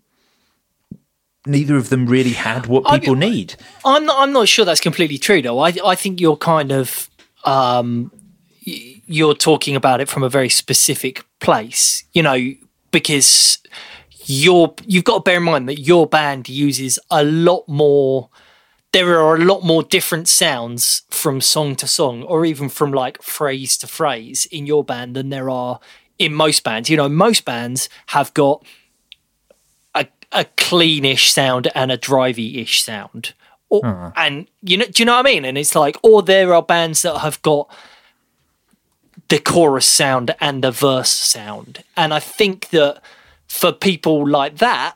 neither 1.47 1.77
of 1.77 1.89
them 1.89 2.07
really 2.07 2.33
had 2.33 2.66
what 2.66 2.83
I- 2.87 2.99
people 2.99 3.14
need. 3.14 3.55
I'm 3.85 4.05
not, 4.05 4.16
I'm 4.18 4.33
not 4.33 4.49
sure 4.49 4.64
that's 4.64 4.81
completely 4.81 5.18
true 5.18 5.41
though. 5.41 5.59
I 5.61 5.72
I 5.85 5.95
think 5.95 6.20
you're 6.20 6.37
kind 6.37 6.72
of 6.72 7.09
um, 7.45 8.11
you're 8.61 9.35
talking 9.35 9.77
about 9.77 10.01
it 10.01 10.09
from 10.09 10.22
a 10.22 10.29
very 10.29 10.49
specific 10.49 11.25
place, 11.41 12.05
you 12.12 12.22
know, 12.22 12.39
because 12.91 13.59
you're 14.27 14.75
you've 14.87 15.05
got 15.05 15.16
to 15.16 15.20
bear 15.22 15.37
in 15.39 15.43
mind 15.45 15.68
that 15.68 15.81
your 15.81 16.07
band 16.07 16.49
uses 16.49 16.99
a 17.11 17.25
lot 17.25 17.66
more. 17.68 18.31
There 18.95 19.20
are 19.20 19.34
a 19.34 19.45
lot 19.45 19.64
more 19.64 19.82
different 19.82 20.28
sounds 20.28 21.03
from 21.11 21.40
song 21.40 21.74
to 21.76 21.88
song, 21.88 22.22
or 22.22 22.47
even 22.47 22.68
from 22.68 22.92
like 22.92 23.20
phrase 23.22 23.76
to 23.78 23.88
phrase 23.88 24.47
in 24.53 24.66
your 24.66 24.84
band 24.84 25.16
than 25.16 25.30
there 25.30 25.51
are 25.51 25.80
in 26.16 26.32
most 26.32 26.62
bands. 26.62 26.88
You 26.88 26.97
know, 26.97 27.09
most 27.09 27.45
bands 27.45 27.88
have 28.07 28.32
got 28.34 28.64
a, 29.97 30.07
a 30.30 30.45
cleanish 30.45 31.30
sound 31.30 31.72
and 31.74 31.90
a 31.90 31.99
drivey-ish 31.99 32.84
sound. 32.84 33.34
Or, 33.68 33.84
And 34.14 34.47
you 34.62 34.76
know, 34.76 34.84
do 34.84 35.03
you 35.03 35.07
know 35.07 35.16
what 35.16 35.26
I 35.26 35.28
mean? 35.32 35.45
And 35.45 35.59
it's 35.59 35.74
like, 35.74 35.97
or 36.05 36.22
there 36.22 36.55
are 36.55 36.62
bands 36.62 37.03
that 37.03 37.18
have 37.18 37.42
got 37.42 37.68
the 39.28 39.40
chorus 39.40 39.86
sound 39.86 40.36
and 40.40 40.62
the 40.62 40.70
verse 40.70 41.11
sound. 41.11 41.82
And 41.97 42.14
I 42.14 42.20
think 42.20 42.68
that 42.68 43.03
for 43.49 43.72
people 43.72 44.28
like 44.28 44.59
that, 44.59 44.95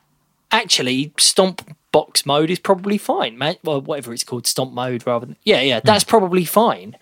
actually, 0.53 1.13
stomp 1.19 1.77
box 1.93 2.27
mode 2.27 2.51
is 2.51 2.59
probably 2.59 2.99
fine, 2.99 3.39
man. 3.39 3.57
Well, 3.63 3.81
whatever 3.81 4.13
it's 4.13 4.25
called, 4.25 4.47
stomp 4.47 4.73
mode 4.73 5.07
rather 5.07 5.27
than 5.27 5.37
yeah, 5.45 5.61
yeah, 5.61 5.81
that's 5.81 6.05
probably 6.05 6.45
fine. 6.45 6.97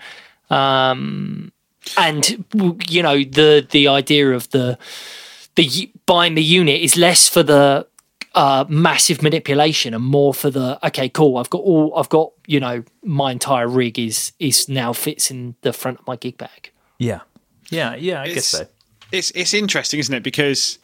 Um, 0.51 1.53
and 1.97 2.45
you 2.89 3.03
know, 3.03 3.19
the 3.19 3.67
the 3.71 3.89
idea 3.89 4.33
of 4.33 4.51
the 4.51 4.79
the 5.57 5.91
buying 6.07 6.35
the 6.35 6.43
unit 6.43 6.81
is 6.81 6.97
less 6.97 7.29
for 7.29 7.43
the 7.43 7.87
uh, 8.35 8.65
massive 8.69 9.23
manipulation 9.23 9.95
and 9.95 10.05
more 10.05 10.35
for 10.35 10.51
the 10.51 10.85
okay, 10.87 11.09
cool. 11.09 11.39
I've 11.39 11.51
got 11.51 11.63
all 11.63 11.95
I've 11.97 12.09
got. 12.09 12.33
You 12.47 12.61
know, 12.61 12.85
my 13.03 13.33
entire 13.33 13.69
rig 13.69 13.99
is 13.99 14.33
is 14.39 14.69
now 14.69 14.93
fits 14.93 15.31
in 15.31 15.57
the 15.63 15.73
front 15.73 16.01
of 16.01 16.07
my 16.07 16.17
gig 16.17 16.39
bag. 16.39 16.71
Yeah, 16.99 17.21
yeah, 17.71 17.95
yeah. 17.95 18.23
I 18.23 18.29
guess 18.33 18.47
so. 18.47 18.67
It's 19.13 19.31
it's 19.33 19.55
interesting, 19.55 20.01
isn't 20.01 20.15
it? 20.15 20.23
Because 20.23 20.79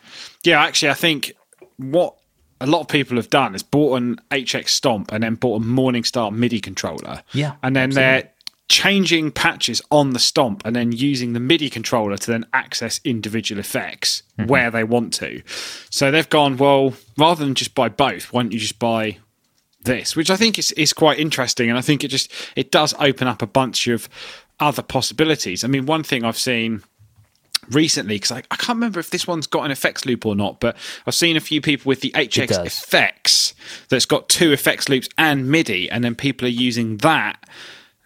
yeah, 0.45 0.63
actually, 0.63 0.91
I 0.91 0.95
think 0.95 1.33
what 1.77 2.17
a 2.63 2.67
lot 2.67 2.81
of 2.81 2.89
people 2.89 3.17
have 3.17 3.31
done 3.31 3.55
is 3.55 3.63
bought 3.63 3.97
an 3.97 4.21
HX 4.31 4.69
Stomp 4.69 5.13
and 5.13 5.23
then 5.23 5.35
bought 5.35 5.63
a 5.63 5.65
Morningstar 5.65 6.33
MIDI 6.33 6.61
controller. 6.61 7.23
Yeah, 7.33 7.55
and 7.63 7.75
then 7.77 7.91
they're 7.91 8.31
changing 8.69 9.31
patches 9.33 9.83
on 9.91 10.11
the 10.11 10.19
Stomp 10.19 10.63
and 10.65 10.75
then 10.75 10.93
using 10.93 11.35
the 11.35 11.41
MIDI 11.41 11.69
controller 11.69 12.17
to 12.17 12.31
then 12.31 12.47
access 12.55 13.01
individual 13.05 13.59
effects 13.61 14.23
Mm-hmm. 14.39 14.49
where 14.49 14.71
they 14.71 14.83
want 14.83 15.13
to. 15.15 15.43
So 15.91 16.11
they've 16.11 16.29
gone 16.29 16.57
well 16.57 16.95
rather 17.19 17.45
than 17.45 17.55
just 17.55 17.75
buy 17.75 17.91
both. 17.91 18.33
Why 18.33 18.43
don't 18.43 18.53
you 18.53 18.59
just 18.59 18.79
buy 18.79 19.19
this, 19.85 20.17
which 20.17 20.31
I 20.31 20.37
think 20.37 20.59
is, 20.59 20.73
is 20.73 20.95
quite 20.95 21.19
interesting, 21.19 21.69
and 21.69 21.79
I 21.79 21.83
think 21.83 22.03
it 22.03 22.09
just 22.09 22.33
it 22.57 22.71
does 22.71 22.95
open 22.99 23.29
up 23.29 23.43
a 23.43 23.47
bunch 23.47 23.89
of 23.89 24.09
other 24.59 24.81
possibilities. 24.83 25.65
I 25.65 25.69
mean, 25.69 25.85
one 25.85 26.03
thing 26.03 26.25
I've 26.25 26.39
seen 26.39 26.83
recently 27.71 28.17
because 28.17 28.33
I, 28.33 28.39
I 28.51 28.57
can't 28.57 28.77
remember 28.77 29.01
if 29.01 29.11
this 29.11 29.27
one's 29.27 29.47
got 29.47 29.65
an 29.65 29.71
effects 29.71 30.05
loop 30.05 30.27
or 30.27 30.35
not, 30.35 30.61
but 30.61 30.77
I've 31.07 31.15
seen 31.15 31.37
a 31.37 31.41
few 31.41 31.61
people 31.61 31.89
with 31.89 32.01
the 32.01 32.11
HX 32.11 32.65
effects 32.67 33.55
that's 33.89 34.07
got 34.07 34.29
two 34.29 34.53
effects 34.53 34.89
loops 34.89 35.09
and 35.17 35.49
MIDI, 35.51 35.91
and 35.91 36.03
then 36.03 36.15
people 36.15 36.47
are 36.47 36.51
using 36.51 36.99
that 36.99 37.45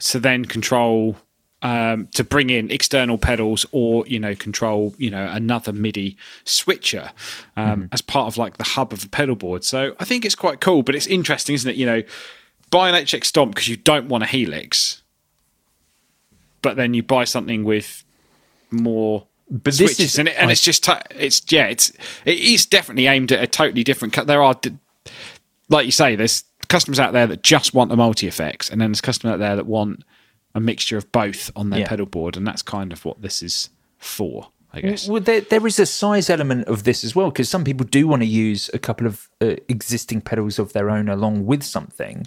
to 0.00 0.18
then 0.18 0.44
control. 0.44 1.16
Um, 1.62 2.08
to 2.12 2.22
bring 2.22 2.50
in 2.50 2.70
external 2.70 3.16
pedals 3.16 3.64
or 3.72 4.06
you 4.06 4.20
know 4.20 4.34
control 4.36 4.94
you 4.98 5.10
know 5.10 5.26
another 5.26 5.72
MIDI 5.72 6.16
switcher 6.44 7.10
um, 7.56 7.88
as 7.92 8.02
part 8.02 8.28
of 8.28 8.36
like 8.36 8.58
the 8.58 8.62
hub 8.62 8.92
of 8.92 9.00
the 9.00 9.08
pedal 9.08 9.34
board. 9.34 9.64
So 9.64 9.96
I 9.98 10.04
think 10.04 10.26
it's 10.26 10.34
quite 10.34 10.60
cool, 10.60 10.82
but 10.82 10.94
it's 10.94 11.06
interesting, 11.06 11.54
isn't 11.54 11.68
it? 11.68 11.76
You 11.76 11.86
know, 11.86 12.02
buy 12.70 12.90
an 12.90 12.94
HX 12.94 13.24
Stomp 13.24 13.54
because 13.54 13.68
you 13.68 13.78
don't 13.78 14.08
want 14.08 14.22
a 14.22 14.26
Helix, 14.26 15.02
but 16.60 16.76
then 16.76 16.92
you 16.92 17.02
buy 17.02 17.24
something 17.24 17.64
with 17.64 18.04
more 18.70 19.26
But 19.48 19.64
this 19.64 19.76
switches 19.76 20.14
is- 20.14 20.18
in 20.18 20.28
it, 20.28 20.36
and 20.38 20.48
I- 20.48 20.52
it's 20.52 20.62
just 20.62 20.88
it's 21.10 21.42
yeah, 21.50 21.66
it's 21.66 21.90
it 22.24 22.38
is 22.38 22.66
definitely 22.66 23.06
aimed 23.06 23.30
at 23.32 23.42
a 23.42 23.46
totally 23.46 23.84
different. 23.84 24.14
There 24.26 24.42
are, 24.42 24.58
like 25.68 25.86
you 25.86 25.92
say, 25.92 26.16
there's 26.16 26.44
customers 26.68 26.98
out 26.98 27.12
there 27.12 27.26
that 27.28 27.42
just 27.42 27.74
want 27.74 27.90
the 27.90 27.96
multi 27.96 28.26
effects, 28.26 28.70
and 28.70 28.80
then 28.80 28.90
there's 28.90 29.00
customers 29.00 29.34
out 29.34 29.38
there 29.38 29.56
that 29.56 29.66
want 29.66 30.02
a 30.54 30.60
mixture 30.60 30.96
of 30.96 31.10
both 31.12 31.50
on 31.54 31.70
their 31.70 31.80
Yeah. 31.80 31.88
pedal 31.88 32.06
board, 32.06 32.36
and 32.36 32.46
that's 32.46 32.62
kind 32.62 32.92
of 32.92 33.04
what 33.04 33.22
this 33.22 33.42
is 33.42 33.68
for, 33.98 34.48
I 34.72 34.80
guess. 34.80 35.06
Well, 35.06 35.20
there, 35.20 35.42
there 35.42 35.66
is 35.66 35.78
a 35.78 35.86
size 35.86 36.28
element 36.30 36.66
of 36.66 36.82
this 36.84 37.04
as 37.04 37.14
well 37.14 37.30
because 37.30 37.48
some 37.48 37.62
people 37.62 37.86
do 37.86 38.08
want 38.08 38.22
to 38.22 38.26
use 38.28 38.68
a 38.74 38.78
couple 38.78 39.06
of 39.06 39.28
uh, 39.40 39.56
existing 39.68 40.22
pedals 40.22 40.58
of 40.58 40.72
their 40.72 40.90
own 40.90 41.08
along 41.08 41.46
with 41.46 41.62
something. 41.62 42.26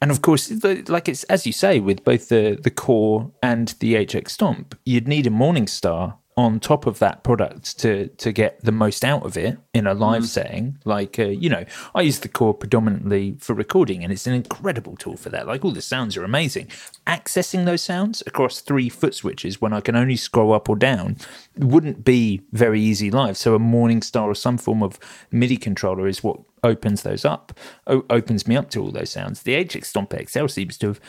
And 0.00 0.12
of 0.12 0.22
course, 0.22 0.52
like 0.88 1.08
it's 1.08 1.24
as 1.24 1.46
you 1.46 1.52
say, 1.52 1.80
with 1.80 2.04
both 2.04 2.28
the 2.28 2.56
the 2.62 2.70
core 2.70 3.32
and 3.42 3.74
the 3.80 3.94
HX 3.96 4.28
Stomp, 4.30 4.78
you'd 4.84 5.08
need 5.08 5.26
a 5.26 5.30
Morningstar 5.30 6.14
on 6.38 6.60
top 6.60 6.86
of 6.86 7.00
that 7.00 7.24
product 7.24 7.80
to 7.80 8.06
to 8.06 8.30
get 8.30 8.64
the 8.64 8.70
most 8.70 9.04
out 9.04 9.26
of 9.26 9.36
it 9.36 9.58
in 9.74 9.88
a 9.88 9.92
live 9.92 10.24
setting. 10.24 10.78
Like 10.84 11.18
uh, 11.18 11.24
you 11.24 11.50
know, 11.50 11.64
I 11.96 12.02
use 12.02 12.20
the 12.20 12.28
core 12.28 12.54
predominantly 12.54 13.34
for 13.40 13.54
recording, 13.54 14.04
and 14.04 14.12
it's 14.12 14.24
an 14.28 14.34
incredible 14.34 14.96
tool 14.96 15.16
for 15.16 15.30
that. 15.30 15.48
Like 15.48 15.64
all 15.64 15.72
the 15.72 15.82
sounds 15.82 16.16
are 16.16 16.22
amazing. 16.22 16.68
Accessing 17.08 17.64
those 17.64 17.82
sounds 17.82 18.22
across 18.24 18.60
three 18.60 18.88
foot 18.88 19.16
switches 19.16 19.60
when 19.60 19.72
I 19.72 19.80
can 19.80 19.96
only 19.96 20.14
scroll 20.14 20.52
up 20.52 20.68
or 20.68 20.76
down 20.76 21.16
wouldn't 21.56 22.04
be 22.04 22.42
very 22.52 22.80
easy 22.80 23.10
live. 23.10 23.36
So 23.36 23.56
a 23.56 23.58
Morningstar 23.58 24.22
or 24.22 24.36
some 24.36 24.58
form 24.58 24.80
of 24.80 25.00
MIDI 25.32 25.56
controller 25.56 26.06
is 26.06 26.22
what 26.22 26.38
opens 26.62 27.02
those 27.02 27.24
up, 27.24 27.52
o- 27.88 28.04
opens 28.10 28.46
me 28.46 28.56
up 28.56 28.70
to 28.70 28.80
all 28.80 28.92
those 28.92 29.10
sounds. 29.10 29.42
The 29.42 29.64
HX 29.64 29.86
Stomp 29.86 30.14
XL 30.28 30.46
seems 30.46 30.78
to 30.78 30.86
have 30.88 31.00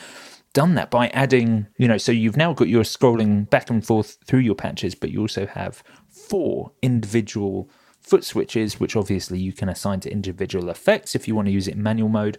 done 0.52 0.74
that 0.74 0.90
by 0.90 1.08
adding, 1.08 1.66
you 1.76 1.86
know, 1.86 1.98
so 1.98 2.12
you've 2.12 2.36
now 2.36 2.52
got 2.52 2.68
your 2.68 2.82
scrolling 2.82 3.48
back 3.50 3.70
and 3.70 3.86
forth 3.86 4.18
through 4.26 4.40
your 4.40 4.54
patches, 4.54 4.94
but 4.94 5.10
you 5.10 5.20
also 5.20 5.46
have 5.46 5.82
four 6.08 6.72
individual 6.82 7.70
foot 8.00 8.24
switches, 8.24 8.80
which 8.80 8.96
obviously 8.96 9.38
you 9.38 9.52
can 9.52 9.68
assign 9.68 10.00
to 10.00 10.10
individual 10.10 10.68
effects 10.68 11.14
if 11.14 11.28
you 11.28 11.34
want 11.34 11.46
to 11.46 11.52
use 11.52 11.68
it 11.68 11.74
in 11.74 11.82
manual 11.82 12.08
mode. 12.08 12.38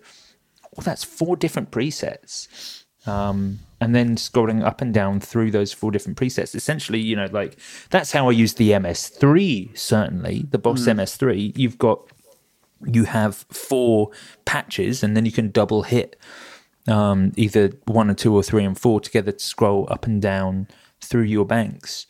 Well, 0.75 0.83
that's 0.83 1.03
four 1.03 1.35
different 1.35 1.71
presets. 1.71 2.83
Um, 3.07 3.59
and 3.79 3.95
then 3.95 4.15
scrolling 4.15 4.63
up 4.63 4.81
and 4.81 4.93
down 4.93 5.19
through 5.19 5.51
those 5.51 5.73
four 5.73 5.89
different 5.89 6.17
presets. 6.17 6.53
Essentially, 6.53 6.99
you 6.99 7.15
know, 7.15 7.27
like 7.31 7.57
that's 7.89 8.11
how 8.11 8.29
I 8.29 8.31
use 8.31 8.53
the 8.53 8.71
MS3, 8.71 9.75
certainly, 9.77 10.45
the 10.49 10.59
Boss 10.59 10.81
MS3. 10.81 11.57
You've 11.57 11.79
got 11.79 12.11
you 12.85 13.05
have 13.05 13.35
four 13.49 14.11
patches 14.45 15.03
and 15.03 15.15
then 15.15 15.25
you 15.25 15.31
can 15.31 15.51
double 15.51 15.83
hit 15.83 16.15
um, 16.87 17.31
either 17.35 17.71
one 17.85 18.09
or 18.09 18.13
two 18.13 18.35
or 18.35 18.43
three 18.43 18.63
and 18.63 18.77
four 18.77 18.99
together 18.99 19.31
to 19.31 19.43
scroll 19.43 19.87
up 19.89 20.05
and 20.05 20.21
down 20.21 20.67
through 20.99 21.23
your 21.23 21.45
banks. 21.45 22.07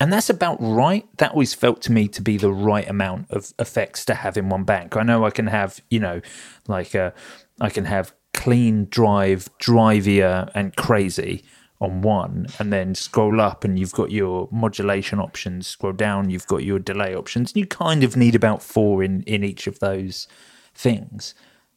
And 0.00 0.12
that's 0.12 0.30
about 0.30 0.56
right. 0.60 1.06
That 1.18 1.30
always 1.30 1.54
felt 1.54 1.80
to 1.82 1.92
me 1.92 2.08
to 2.08 2.20
be 2.20 2.36
the 2.36 2.52
right 2.52 2.88
amount 2.88 3.30
of 3.30 3.52
effects 3.58 4.04
to 4.06 4.14
have 4.14 4.36
in 4.36 4.48
one 4.48 4.64
bank. 4.64 4.96
I 4.96 5.04
know 5.04 5.24
I 5.24 5.30
can 5.30 5.46
have, 5.46 5.80
you 5.90 6.00
know, 6.00 6.20
like 6.66 6.94
uh, 6.94 7.12
I 7.60 7.70
can 7.70 7.84
have 7.84 8.12
clean, 8.34 8.86
drive, 8.86 9.48
drivier, 9.58 10.50
and 10.54 10.74
crazy 10.74 11.44
on 11.80 12.02
one, 12.02 12.46
and 12.58 12.72
then 12.72 12.94
scroll 12.94 13.40
up 13.40 13.62
and 13.62 13.78
you've 13.78 13.92
got 13.92 14.10
your 14.10 14.48
modulation 14.50 15.20
options. 15.20 15.68
Scroll 15.68 15.92
down, 15.92 16.30
you've 16.30 16.46
got 16.48 16.64
your 16.64 16.80
delay 16.80 17.14
options. 17.14 17.52
And 17.52 17.60
you 17.60 17.66
kind 17.66 18.02
of 18.02 18.16
need 18.16 18.34
about 18.34 18.60
four 18.60 19.04
in 19.04 19.22
in 19.22 19.44
each 19.44 19.68
of 19.68 19.78
those 19.78 20.26
things. 20.74 21.34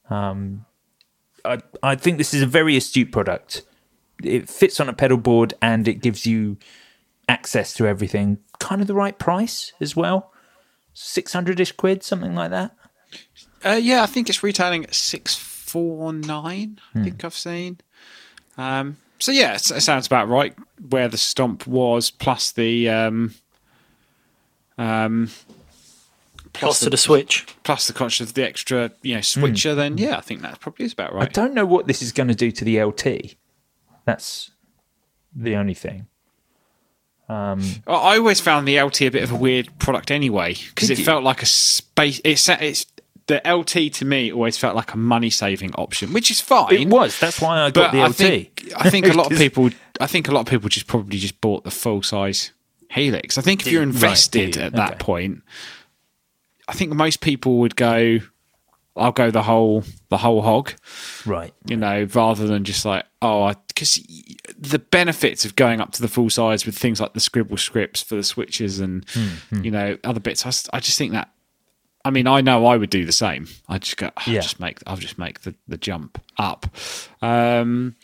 Um, 0.09 0.65
I 1.45 1.59
I 1.83 1.95
think 1.95 2.17
this 2.17 2.33
is 2.33 2.41
a 2.41 2.47
very 2.47 2.75
astute 2.75 3.11
product. 3.11 3.63
It 4.23 4.49
fits 4.49 4.79
on 4.79 4.89
a 4.89 4.93
pedal 4.93 5.17
board 5.17 5.53
and 5.61 5.87
it 5.87 5.95
gives 5.95 6.25
you 6.25 6.57
access 7.27 7.73
to 7.75 7.87
everything. 7.87 8.39
Kind 8.59 8.81
of 8.81 8.87
the 8.87 8.93
right 8.93 9.17
price 9.17 9.73
as 9.79 9.95
well. 9.95 10.31
Six 10.93 11.33
hundred 11.33 11.59
ish 11.59 11.73
quid, 11.73 12.03
something 12.03 12.35
like 12.35 12.51
that. 12.51 12.75
Uh, 13.63 13.79
yeah, 13.81 14.03
I 14.03 14.05
think 14.05 14.29
it's 14.29 14.43
retailing 14.43 14.83
at 14.85 14.93
six 14.93 15.35
four 15.35 16.13
nine. 16.13 16.79
I 16.93 17.03
think 17.03 17.23
I've 17.23 17.33
seen. 17.33 17.79
Um, 18.57 18.97
so 19.19 19.31
yeah, 19.31 19.55
it, 19.55 19.69
it 19.71 19.81
sounds 19.81 20.07
about 20.07 20.29
right 20.29 20.55
where 20.89 21.07
the 21.07 21.17
stomp 21.17 21.67
was, 21.67 22.11
plus 22.11 22.51
the 22.51 22.89
um, 22.89 23.33
um, 24.77 25.29
Cost 26.59 26.83
of 26.83 26.91
the 26.91 26.97
Switch. 26.97 27.45
plus 27.63 27.87
the 27.87 27.93
cost 27.93 28.21
of 28.21 28.33
the 28.33 28.43
extra, 28.43 28.91
you 29.01 29.15
know, 29.15 29.21
switcher. 29.21 29.71
Hmm. 29.73 29.77
Then 29.77 29.97
yeah, 29.97 30.17
I 30.17 30.21
think 30.21 30.41
that 30.41 30.59
probably 30.59 30.85
is 30.85 30.93
about 30.93 31.13
right. 31.13 31.23
I 31.27 31.31
don't 31.31 31.53
know 31.53 31.65
what 31.65 31.87
this 31.87 32.01
is 32.01 32.11
going 32.11 32.27
to 32.29 32.35
do 32.35 32.51
to 32.51 32.65
the 32.65 32.81
LT. 32.83 33.35
That's 34.05 34.51
the 35.35 35.55
only 35.55 35.73
thing. 35.73 36.07
Um, 37.27 37.61
I 37.87 37.93
I 37.93 38.17
always 38.19 38.39
found 38.39 38.67
the 38.67 38.79
LT 38.79 39.01
a 39.03 39.09
bit 39.09 39.23
of 39.23 39.31
a 39.31 39.35
weird 39.35 39.79
product 39.79 40.11
anyway 40.11 40.53
because 40.53 40.89
it 40.91 40.99
you? 40.99 41.05
felt 41.05 41.23
like 41.23 41.41
a 41.41 41.47
space. 41.47 42.21
It's 42.23 42.47
it's 42.47 42.85
the 43.27 43.41
LT 43.43 43.91
to 43.95 44.05
me 44.05 44.31
always 44.31 44.57
felt 44.59 44.75
like 44.75 44.93
a 44.93 44.97
money 44.97 45.31
saving 45.31 45.73
option, 45.73 46.13
which 46.13 46.29
is 46.29 46.39
fine. 46.39 46.71
It 46.73 46.87
was. 46.87 47.19
That's 47.19 47.41
why 47.41 47.61
I 47.61 47.71
got 47.71 47.91
but 47.91 47.91
the 47.93 48.01
I 48.03 48.07
LT. 48.09 48.15
think 48.15 48.71
I 48.77 48.91
think 48.91 49.07
a 49.07 49.13
lot 49.13 49.31
of 49.31 49.37
people 49.39 49.71
I 49.99 50.05
think 50.05 50.27
a 50.27 50.31
lot 50.31 50.41
of 50.41 50.45
people 50.47 50.69
just 50.69 50.85
probably 50.85 51.17
just 51.17 51.41
bought 51.41 51.63
the 51.63 51.71
full 51.71 52.03
size 52.03 52.51
Helix. 52.91 53.39
I 53.39 53.41
think 53.41 53.65
if 53.65 53.71
you're 53.71 53.81
invested 53.81 54.51
do 54.51 54.59
you? 54.59 54.65
at 54.67 54.73
that 54.73 54.91
Okay. 54.91 54.99
point, 54.99 55.41
I 56.67 56.73
think 56.73 56.93
most 56.93 57.21
people 57.21 57.57
would 57.59 57.75
go. 57.75 58.19
I'll 58.97 59.11
go 59.11 59.29
the 59.29 59.43
whole 59.43 59.83
the 60.09 60.17
whole 60.17 60.41
hog, 60.41 60.71
Right. 61.25 61.53
you 61.67 61.75
know, 61.75 62.07
rather 62.13 62.47
than 62.47 62.63
just 62.63 62.85
like 62.85 63.05
oh, 63.21 63.53
because 63.67 63.95
the 64.57 64.79
benefits 64.79 65.43
of 65.43 65.55
going 65.57 65.81
up 65.81 65.91
to 65.93 66.01
the 66.01 66.07
full 66.07 66.29
size 66.29 66.65
with 66.65 66.77
things 66.77 67.01
like 67.01 67.13
the 67.13 67.19
scribble 67.19 67.57
strips 67.57 68.01
for 68.01 68.15
the 68.15 68.23
switches 68.23 68.79
and 68.79 69.05
Hmm, 69.09 69.63
you 69.65 69.71
know 69.71 69.97
other 70.05 70.21
bits. 70.21 70.45
I 70.71 70.79
just 70.79 70.97
think 70.97 71.11
that. 71.11 71.29
I 72.05 72.11
mean, 72.11 72.27
I 72.27 72.39
know 72.41 72.67
I 72.67 72.77
would 72.77 72.91
do 72.91 73.03
the 73.03 73.11
same. 73.11 73.47
I 73.67 73.79
just 73.79 73.97
go, 73.97 74.11
I'll 74.15 74.31
Yeah. 74.33 74.41
just 74.41 74.59
make, 74.59 74.77
I'll 74.85 74.95
just 74.95 75.17
make 75.17 75.41
the, 75.41 75.55
the 75.67 75.75
jump 75.75 76.21
up. 76.37 76.67
Um, 77.19 77.95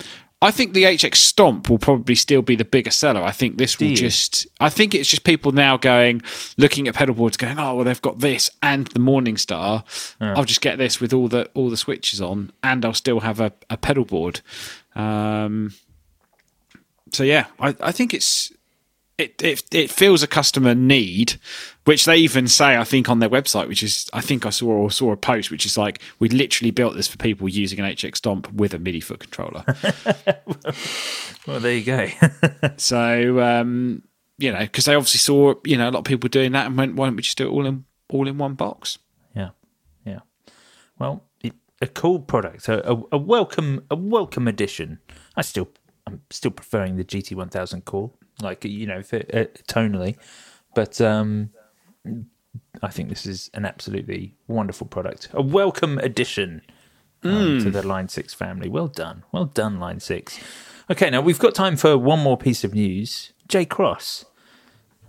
I 0.44 0.50
think 0.50 0.74
the 0.74 0.84
HX 0.84 1.18
Stomp 1.18 1.70
will 1.70 1.78
probably 1.78 2.16
still 2.16 2.42
be 2.42 2.56
the 2.56 2.66
bigger 2.66 2.89
seller. 2.89 3.22
I 3.22 3.32
think 3.32 3.58
this 3.58 3.78
will 3.80 3.94
just, 3.94 4.48
I 4.60 4.70
think 4.70 4.96
it's 4.96 5.08
just 5.08 5.24
people 5.24 5.52
now 5.52 5.78
going, 5.78 6.24
looking 6.58 6.88
at 6.88 6.96
pedal 6.96 7.14
boards, 7.14 7.38
going, 7.38 7.60
oh 7.60 7.76
well, 7.76 7.86
they've 7.86 8.02
got 8.02 8.20
this 8.20 8.50
and 8.64 8.88
the 8.88 9.00
Morning 9.00 9.36
Morningstar. 9.36 9.84
I'll 10.20 10.46
just 10.46 10.62
get 10.62 10.80
this 10.80 11.00
with 11.00 11.14
all 11.14 11.28
the 11.28 11.50
all 11.54 11.70
the 11.70 11.78
switches 11.78 12.22
on, 12.22 12.52
and 12.64 12.84
I'll 12.84 12.94
still 12.94 13.20
have 13.20 13.39
a, 13.39 13.54
a 13.70 13.78
pedal 13.78 14.04
board. 14.04 14.42
Um, 14.96 15.74
so 17.12 17.24
yeah, 17.24 17.46
I, 17.60 17.76
I 17.80 17.92
think 17.92 18.14
it's 18.14 18.52
it, 19.18 19.42
it 19.44 19.64
it 19.72 19.92
feels 19.92 20.24
a 20.24 20.28
customer 20.28 20.74
need, 20.74 21.39
which 21.86 22.05
they 22.05 22.17
even 22.17 22.47
say 22.47 22.77
I 22.77 22.84
think 22.84 23.09
on 23.09 23.19
their 23.19 23.29
website, 23.29 23.67
which 23.67 23.84
is 23.84 24.09
I 24.13 24.21
think 24.21 24.45
I 24.45 24.49
saw 24.49 24.67
or 24.67 24.91
saw 24.91 25.11
a 25.11 25.17
post 25.17 25.51
which 25.51 25.65
is 25.65 25.77
like 25.77 26.01
we 26.19 26.29
literally 26.29 26.71
built 26.71 26.95
this 26.95 27.07
for 27.07 27.17
people 27.17 27.49
using 27.49 27.79
an 27.79 27.86
HX 27.86 28.17
Stomp 28.17 28.51
with 28.53 28.73
a 28.73 28.79
MIDI 28.79 28.99
foot 28.99 29.19
controller. 29.19 29.63
Well, 31.47 31.59
there 31.59 31.73
you 31.73 31.84
go. 31.84 32.07
so 32.77 33.39
um, 33.39 34.03
you 34.38 34.51
know, 34.51 34.59
because 34.59 34.86
they 34.86 34.93
obviously 34.93 35.19
saw 35.19 35.55
you 35.65 35.77
know 35.77 35.89
a 35.89 35.91
lot 35.91 35.99
of 35.99 36.05
people 36.05 36.29
doing 36.29 36.51
that 36.51 36.67
and 36.67 36.77
went, 36.77 36.95
why 36.95 37.07
don't 37.07 37.15
we 37.15 37.23
just 37.23 37.38
do 37.38 37.47
it 37.47 37.51
all 37.51 37.65
in 37.65 37.86
all 38.09 38.27
in 38.27 38.38
one 38.38 38.53
box? 38.53 38.99
yeah. 39.36 39.49
Yeah. 40.05 40.19
Well, 40.99 41.23
it, 41.43 41.53
a 41.82 41.88
cool 41.88 42.19
product. 42.19 42.67
A, 42.67 42.91
a, 42.91 43.03
a 43.13 43.17
welcome 43.17 43.86
a 43.89 43.95
welcome 43.95 44.47
addition. 44.47 44.99
I 45.36 45.41
still 45.41 45.69
I'm 46.05 46.21
still 46.29 46.51
preferring 46.51 46.97
the 46.97 47.03
GT 47.03 47.36
1000 47.36 47.86
core, 47.86 48.11
like 48.41 48.63
you 48.63 48.86
know, 48.86 49.01
for, 49.01 49.17
uh, 49.17 49.45
tonally, 49.67 50.17
but 50.75 50.99
um, 51.01 51.51
I 52.82 52.89
think 52.89 53.10
this 53.10 53.26
is 53.26 53.49
an 53.54 53.66
absolutely 53.66 54.36
wonderful 54.47 54.88
product. 54.88 55.30
A 55.34 55.41
welcome 55.41 55.97
addition 55.99 56.62
um, 57.24 57.60
to 57.60 57.70
the 57.70 57.86
Line 57.86 58.10
Six 58.10 58.34
family. 58.34 58.70
Well 58.70 58.88
done, 58.88 59.24
well 59.32 59.45
done, 59.45 59.80
Line 59.80 59.99
Six. 59.99 60.39
Okay, 60.89 61.10
now 61.10 61.22
we've 61.22 61.39
got 61.39 61.54
time 61.54 61.78
for 61.78 61.97
one 61.97 62.20
more 62.20 62.38
piece 62.38 62.64
of 62.64 62.74
news. 62.74 63.34
J 63.47 63.66
Cross. 63.66 64.26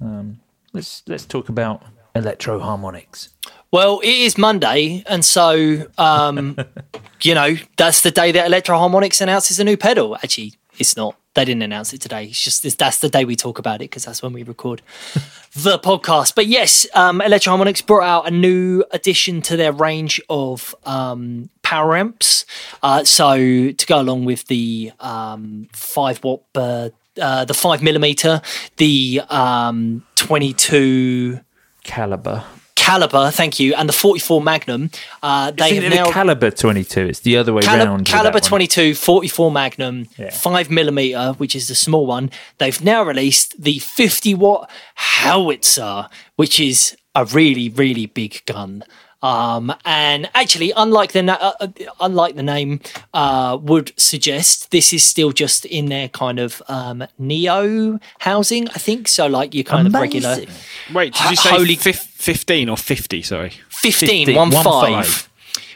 Um, 0.01 0.40
let's 0.72 1.03
let's 1.07 1.24
talk 1.24 1.49
about 1.49 1.82
Electro-Harmonix. 2.14 3.28
Well, 3.70 4.01
it 4.01 4.09
is 4.11 4.36
Monday, 4.36 5.03
and 5.07 5.24
so 5.24 5.86
um, 5.97 6.57
you 7.22 7.34
know 7.34 7.57
that's 7.76 8.03
the 8.03 8.11
day 8.11 8.32
that 8.32 8.47
Electro-Harmonix 8.47 9.20
announces 9.20 9.59
a 9.59 9.64
new 9.64 9.76
pedal. 9.76 10.16
Actually, 10.16 10.55
it's 10.78 10.97
not. 10.97 11.16
They 11.35 11.45
didn't 11.45 11.62
announce 11.62 11.95
it 11.95 12.01
today. 12.01 12.26
It's 12.26 12.43
just 12.43 12.62
this, 12.62 12.74
that's 12.74 12.99
the 12.99 13.09
day 13.09 13.24
we 13.24 13.37
talk 13.37 13.59
about 13.59 13.76
it 13.76 13.91
because 13.91 14.05
that's 14.05 14.22
when 14.22 14.33
we 14.33 14.43
record 14.43 14.83
the 15.55 15.78
podcast. 15.78 16.35
But 16.35 16.47
yes, 16.47 16.87
um, 16.95 17.20
Electro-Harmonix 17.20 17.87
brought 17.87 18.05
out 18.05 18.28
a 18.28 18.30
new 18.30 18.85
addition 18.91 19.41
to 19.43 19.57
their 19.57 19.72
range 19.72 20.20
of 20.28 20.74
um, 20.85 21.49
power 21.62 21.97
amps. 21.97 22.45
Uh, 22.83 23.05
so 23.05 23.37
to 23.37 23.87
go 23.87 24.01
along 24.01 24.26
with 24.26 24.47
the 24.49 24.93
um, 25.01 25.68
five 25.72 26.22
watt, 26.22 26.43
uh, 26.55 26.91
uh, 27.20 27.45
the 27.45 27.55
five 27.55 27.83
millimeter, 27.83 28.43
the 28.76 29.22
um, 29.30 30.05
twenty 30.14 30.53
two 30.53 31.41
Caliber. 31.85 32.45
Caliber, 32.83 33.30
thank 33.30 33.59
you, 33.61 33.74
and 33.74 33.89
the 33.89 33.93
44 33.93 34.41
Magnum. 34.43 34.91
Uh, 35.22 35.51
they 35.51 35.76
have 35.76 35.93
now 35.93 36.11
caliber 36.11 36.51
22? 36.51 37.01
It's 37.07 37.20
the 37.20 37.37
other 37.37 37.53
way 37.53 37.62
Cali- 37.62 37.85
round. 37.87 38.07
caliber 38.07 38.41
22, 38.41 38.95
44 38.95 39.51
Magnum, 39.51 40.07
Yeah. 40.18 40.30
5 40.30 40.70
millimeter, 40.70 41.33
which 41.39 41.55
is 41.57 41.68
the 41.68 41.74
small 41.74 42.07
one. 42.07 42.30
They've 42.59 42.83
now 42.83 43.03
released 43.03 43.55
the 43.62 43.78
50 43.78 44.35
watt 44.35 44.70
howitzer, 44.97 46.09
which 46.37 46.59
is 46.61 46.97
a 47.14 47.24
really, 47.24 47.68
really 47.68 48.07
big 48.07 48.43
gun. 48.47 48.83
Um, 49.22 49.72
and 49.84 50.28
actually, 50.34 50.72
unlike 50.76 51.12
the 51.12 51.22
na- 51.22 51.38
uh, 51.40 51.52
uh, 51.60 51.68
unlike 52.00 52.34
the 52.34 52.42
name 52.42 52.80
uh, 53.14 53.58
would 53.60 53.92
suggest, 53.96 54.70
this 54.70 54.92
is 54.92 55.04
still 55.04 55.30
just 55.32 55.64
in 55.64 55.86
their 55.86 56.08
kind 56.08 56.38
of 56.38 56.60
um, 56.68 57.04
neo 57.18 58.00
housing. 58.18 58.68
I 58.68 58.78
think 58.78 59.08
so. 59.08 59.26
Like 59.26 59.54
your 59.54 59.64
kind 59.64 59.86
of 59.86 59.94
regular 59.94 60.32
Amazing. 60.32 60.48
Wait, 60.92 61.14
did 61.14 61.30
you 61.30 61.36
say 61.36 61.50
Holy- 61.50 61.76
fif- 61.76 62.00
fifteen 62.00 62.68
or 62.68 62.76
fifty? 62.76 63.22
Sorry. 63.22 63.52
15, 63.68 64.26
15, 64.26 64.36
one 64.36 64.50
one 64.50 64.64
five. 64.64 65.06
five. 65.06 65.28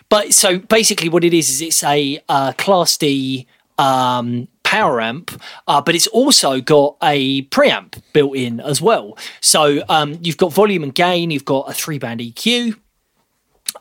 But 0.09 0.33
so 0.35 0.59
basically, 0.59 1.09
what 1.09 1.25
it 1.25 1.35
is 1.35 1.49
is 1.51 1.61
it's 1.63 1.83
a 1.83 2.21
uh, 2.29 2.53
Class 2.53 2.97
D 2.97 3.47
um, 3.79 4.49
power 4.63 5.01
amp, 5.01 5.41
uh, 5.69 5.81
but 5.81 5.95
it's 5.95 6.07
also 6.09 6.61
got 6.61 6.97
a 7.03 7.43
preamp 7.45 8.01
built 8.13 8.37
in 8.37 8.61
as 8.61 8.83
well. 8.83 9.17
So 9.41 9.83
um, 9.89 10.19
you've 10.23 10.37
got 10.37 10.53
volume 10.53 10.83
and 10.83 10.95
gain, 10.95 11.31
you've 11.31 11.45
got 11.45 11.71
a 11.71 11.73
three 11.73 11.99
band 11.99 12.21
EQ. 12.21 12.77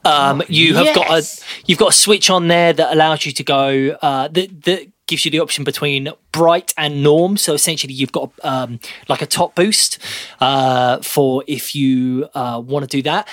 Um, 0.05 0.43
you 0.47 0.75
have 0.75 0.93
got 0.93 1.09
a 1.09 1.25
you've 1.65 1.79
got 1.79 1.89
a 1.89 1.93
switch 1.93 2.29
on 2.29 2.47
there 2.47 2.73
that 2.73 2.93
allows 2.93 3.25
you 3.25 3.31
to 3.33 3.43
go 3.43 3.97
uh, 4.01 4.27
that 4.29 4.63
that 4.63 4.91
gives 5.07 5.25
you 5.25 5.31
the 5.31 5.39
option 5.39 5.63
between 5.63 6.09
bright 6.31 6.73
and 6.77 7.03
norm. 7.03 7.37
So 7.37 7.53
essentially, 7.53 7.93
you've 7.93 8.11
got 8.11 8.31
um, 8.43 8.79
like 9.07 9.21
a 9.21 9.25
top 9.25 9.55
boost 9.55 9.99
uh, 10.39 10.99
for 11.01 11.43
if 11.47 11.75
you 11.75 12.27
uh, 12.33 12.61
want 12.63 12.83
to 12.83 12.97
do 12.97 13.01
that. 13.03 13.27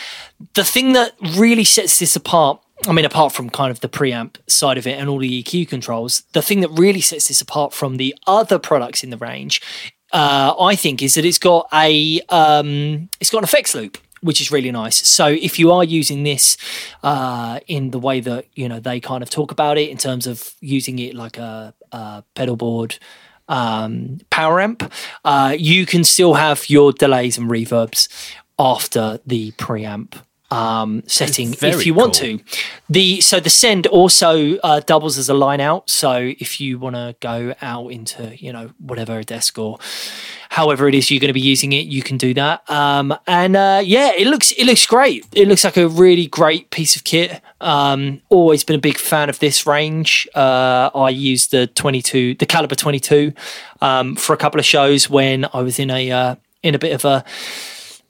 The 0.54 0.64
thing 0.64 0.92
that 0.92 1.14
really 1.36 1.64
sets 1.64 1.98
this 1.98 2.16
apart. 2.16 2.60
I 2.88 2.90
mean, 2.90 3.04
apart 3.04 3.32
from 3.32 3.48
kind 3.48 3.70
of 3.70 3.78
the 3.78 3.88
preamp 3.88 4.38
side 4.48 4.76
of 4.76 4.88
it 4.88 4.98
and 4.98 5.08
all 5.08 5.18
the 5.18 5.42
EQ 5.44 5.68
controls, 5.68 6.24
the 6.32 6.42
thing 6.42 6.62
that 6.62 6.70
really 6.70 7.00
sets 7.00 7.28
this 7.28 7.40
apart 7.40 7.72
from 7.72 7.96
the 7.96 8.12
other 8.26 8.58
products 8.58 9.04
in 9.04 9.10
the 9.10 9.16
range, 9.16 9.62
uh, 10.12 10.52
I 10.58 10.74
think, 10.74 11.00
is 11.00 11.14
that 11.14 11.24
it's 11.24 11.38
got 11.38 11.68
a 11.72 12.20
um, 12.28 13.08
it's 13.20 13.30
got 13.30 13.38
an 13.38 13.44
effects 13.44 13.72
loop 13.72 13.98
which 14.22 14.40
is 14.40 14.50
really 14.50 14.70
nice. 14.70 15.06
So 15.06 15.26
if 15.26 15.58
you 15.58 15.72
are 15.72 15.84
using 15.84 16.22
this 16.22 16.56
uh, 17.02 17.60
in 17.66 17.90
the 17.90 17.98
way 17.98 18.20
that 18.20 18.46
you 18.54 18.68
know 18.68 18.80
they 18.80 19.00
kind 19.00 19.22
of 19.22 19.30
talk 19.30 19.52
about 19.52 19.78
it 19.78 19.90
in 19.90 19.98
terms 19.98 20.26
of 20.26 20.54
using 20.60 20.98
it 20.98 21.14
like 21.14 21.38
a, 21.38 21.74
a 21.92 22.24
pedal 22.34 22.56
board 22.56 22.98
um, 23.48 24.18
power 24.30 24.60
amp, 24.60 24.90
uh, 25.24 25.54
you 25.58 25.84
can 25.86 26.04
still 26.04 26.34
have 26.34 26.70
your 26.70 26.92
delays 26.92 27.36
and 27.36 27.50
reverbs 27.50 28.08
after 28.58 29.18
the 29.26 29.50
preamp 29.52 30.14
um, 30.52 31.02
setting 31.06 31.54
if 31.62 31.86
you 31.86 31.94
want 31.94 32.18
cool. 32.18 32.38
to. 32.38 32.44
The 32.90 33.20
so 33.22 33.40
the 33.40 33.48
send 33.48 33.86
also 33.86 34.56
uh, 34.58 34.80
doubles 34.80 35.16
as 35.16 35.30
a 35.30 35.34
line 35.34 35.60
out. 35.60 35.88
So 35.88 36.32
if 36.38 36.60
you 36.60 36.78
want 36.78 36.96
to 36.96 37.16
go 37.20 37.54
out 37.62 37.88
into 37.88 38.36
you 38.36 38.52
know 38.52 38.70
whatever 38.78 39.18
a 39.18 39.24
desk 39.24 39.58
or 39.58 39.78
however 40.50 40.86
it 40.86 40.94
is 40.94 41.10
you're 41.10 41.20
going 41.20 41.28
to 41.28 41.32
be 41.34 41.40
using 41.40 41.72
it, 41.72 41.86
you 41.86 42.02
can 42.02 42.18
do 42.18 42.34
that. 42.34 42.68
Um, 42.70 43.16
and 43.26 43.56
uh, 43.56 43.80
yeah, 43.82 44.12
it 44.16 44.26
looks 44.26 44.52
it 44.52 44.66
looks 44.66 44.86
great. 44.86 45.26
It 45.32 45.48
looks 45.48 45.64
like 45.64 45.78
a 45.78 45.88
really 45.88 46.26
great 46.26 46.70
piece 46.70 46.96
of 46.96 47.04
kit. 47.04 47.40
Um, 47.62 48.20
always 48.28 48.62
been 48.62 48.76
a 48.76 48.80
big 48.80 48.98
fan 48.98 49.30
of 49.30 49.38
this 49.38 49.66
range. 49.66 50.28
Uh, 50.34 50.90
I 50.94 51.08
used 51.08 51.52
the 51.52 51.66
22, 51.68 52.34
the 52.34 52.46
caliber 52.46 52.74
22, 52.74 53.32
um, 53.80 54.16
for 54.16 54.34
a 54.34 54.36
couple 54.36 54.60
of 54.60 54.66
shows 54.66 55.08
when 55.08 55.46
I 55.54 55.62
was 55.62 55.78
in 55.78 55.90
a 55.90 56.10
uh, 56.10 56.34
in 56.62 56.74
a 56.74 56.78
bit 56.78 56.92
of 56.92 57.06
a 57.06 57.24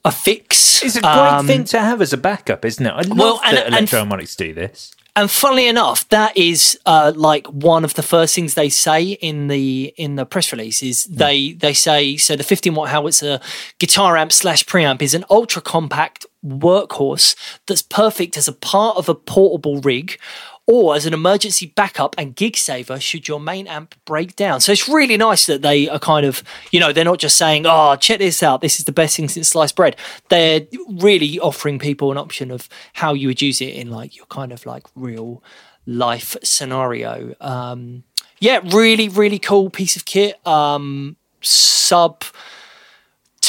a 0.04 0.10
fix. 0.12 0.82
It's 0.82 0.96
a 0.96 1.00
great 1.00 1.10
Um, 1.10 1.46
thing 1.46 1.64
to 1.64 1.78
have 1.80 2.00
as 2.02 2.12
a 2.12 2.16
backup, 2.16 2.64
isn't 2.64 2.84
it? 2.84 2.90
I 2.90 3.02
love 3.02 3.18
well, 3.18 3.40
and- 3.44 3.56
that 3.56 3.68
Electro-Harmonix 3.68 4.36
do 4.36 4.52
this. 4.52 4.92
And 5.14 5.30
funnily 5.30 5.68
enough, 5.68 6.08
that 6.08 6.34
is 6.38 6.78
uh, 6.86 7.12
like 7.14 7.46
one 7.48 7.84
of 7.84 7.92
the 7.92 8.02
first 8.02 8.34
things 8.34 8.54
they 8.54 8.70
say 8.70 9.10
in 9.10 9.48
the 9.48 9.92
in 9.98 10.16
the 10.16 10.24
press 10.24 10.52
release 10.52 10.82
is 10.82 11.04
they 11.04 11.52
they 11.52 11.74
say 11.74 12.16
so 12.16 12.34
the 12.34 12.42
15 12.42 12.74
watt 12.74 12.88
howitzer 12.88 13.38
guitar 13.78 14.16
amp 14.16 14.32
slash 14.32 14.64
preamp 14.64 15.02
is 15.02 15.12
an 15.12 15.26
ultra 15.28 15.60
compact 15.60 16.24
workhorse 16.42 17.36
that's 17.66 17.82
perfect 17.82 18.38
as 18.38 18.48
a 18.48 18.52
part 18.54 18.96
of 18.96 19.06
a 19.10 19.14
portable 19.14 19.82
rig 19.82 20.18
or 20.66 20.94
as 20.94 21.06
an 21.06 21.12
emergency 21.12 21.72
backup 21.74 22.14
and 22.16 22.36
gig 22.36 22.56
saver 22.56 23.00
should 23.00 23.26
your 23.26 23.40
main 23.40 23.66
amp 23.66 23.94
break 24.04 24.36
down. 24.36 24.60
So 24.60 24.72
it's 24.72 24.88
really 24.88 25.16
nice 25.16 25.46
that 25.46 25.62
they 25.62 25.88
are 25.88 25.98
kind 25.98 26.24
of, 26.24 26.42
you 26.70 26.78
know, 26.78 26.92
they're 26.92 27.04
not 27.04 27.18
just 27.18 27.36
saying, 27.36 27.64
oh, 27.66 27.96
check 27.96 28.18
this 28.18 28.42
out, 28.42 28.60
this 28.60 28.78
is 28.78 28.84
the 28.84 28.92
best 28.92 29.16
thing 29.16 29.28
since 29.28 29.48
sliced 29.48 29.76
bread. 29.76 29.96
They're 30.28 30.62
really 30.88 31.40
offering 31.40 31.78
people 31.78 32.12
an 32.12 32.18
option 32.18 32.50
of 32.50 32.68
how 32.92 33.12
you 33.12 33.28
would 33.28 33.42
use 33.42 33.60
it 33.60 33.74
in 33.74 33.90
like 33.90 34.16
your 34.16 34.26
kind 34.26 34.52
of 34.52 34.64
like 34.64 34.86
real 34.94 35.42
life 35.84 36.36
scenario. 36.42 37.34
Um, 37.40 38.04
yeah, 38.38 38.60
really, 38.72 39.08
really 39.08 39.38
cool 39.38 39.68
piece 39.68 39.96
of 39.96 40.04
kit. 40.04 40.44
Um, 40.46 41.16
sub 41.40 42.24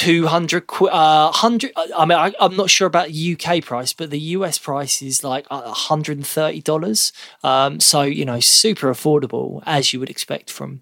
200 0.04 0.68
qu- 0.68 0.88
uh 0.88 1.32
100 1.32 1.72
i 1.98 2.06
mean 2.06 2.18
I, 2.18 2.34
i'm 2.40 2.56
not 2.56 2.70
sure 2.70 2.88
about 2.88 3.10
uk 3.10 3.64
price 3.64 3.94
but 3.94 4.10
the 4.10 4.20
us 4.20 4.58
price 4.58 5.02
is 5.02 5.24
like 5.24 5.46
uh, 5.50 5.62
130 5.62 6.62
dollars. 6.62 7.14
Um 7.44 7.80
so 7.80 8.02
you 8.02 8.26
know 8.26 8.40
super 8.40 8.88
affordable 8.92 9.62
as 9.66 9.94
you 9.94 10.00
would 10.00 10.10
expect 10.10 10.52
from 10.52 10.82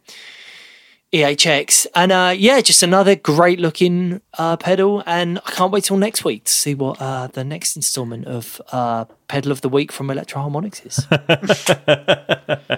ehx 1.14 1.86
and 1.94 2.12
uh 2.12 2.34
yeah 2.36 2.62
just 2.62 2.82
another 2.84 3.16
great 3.16 3.60
looking 3.60 4.22
uh 4.38 4.56
pedal. 4.58 5.04
And 5.06 5.40
i 5.46 5.52
can't 5.52 5.72
wait 5.72 5.84
till 5.84 5.98
next 5.98 6.24
week 6.24 6.46
to 6.46 6.52
see 6.52 6.74
what 6.74 7.02
uh 7.02 7.28
the 7.28 7.44
next 7.44 7.76
installment 7.76 8.26
of 8.28 8.62
uh 8.72 9.06
pedal 9.28 9.52
of 9.52 9.60
the 9.62 9.70
week 9.70 9.92
from 9.92 10.10
Electro-Harmonix 10.10 10.86
is. 10.86 10.98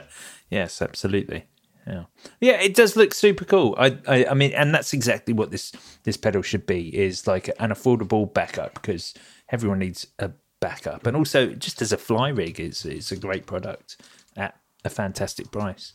Yes, 0.50 0.82
absolutely. 0.82 1.46
Yeah, 1.86 2.04
yeah, 2.40 2.62
it 2.62 2.76
does 2.76 2.96
look 2.96 3.14
super 3.14 3.44
cool. 3.44 3.76
I, 3.78 3.98
I, 4.08 4.26
I 4.28 4.34
mean, 4.34 4.54
and 4.54 4.74
that's 4.74 4.94
exactly 4.94 5.34
what 5.34 5.52
this 5.52 5.74
this 6.04 6.18
pedal 6.18 6.42
should 6.42 6.66
be 6.66 6.96
is 6.98 7.28
like 7.28 7.50
an 7.60 7.72
affordable 7.72 8.34
backup 8.34 8.76
because 8.76 9.14
everyone 9.50 9.80
needs 9.80 10.08
a 10.20 10.32
backup, 10.62 11.06
and 11.06 11.18
also 11.18 11.48
just 11.48 11.82
as 11.82 11.92
a 11.92 11.98
fly 11.98 12.30
rig, 12.30 12.60
it's 12.60 12.86
it's 12.86 13.12
a 13.12 13.18
great 13.18 13.46
product 13.46 14.02
at 14.38 14.58
a 14.86 14.90
fantastic 14.90 15.52
price. 15.52 15.94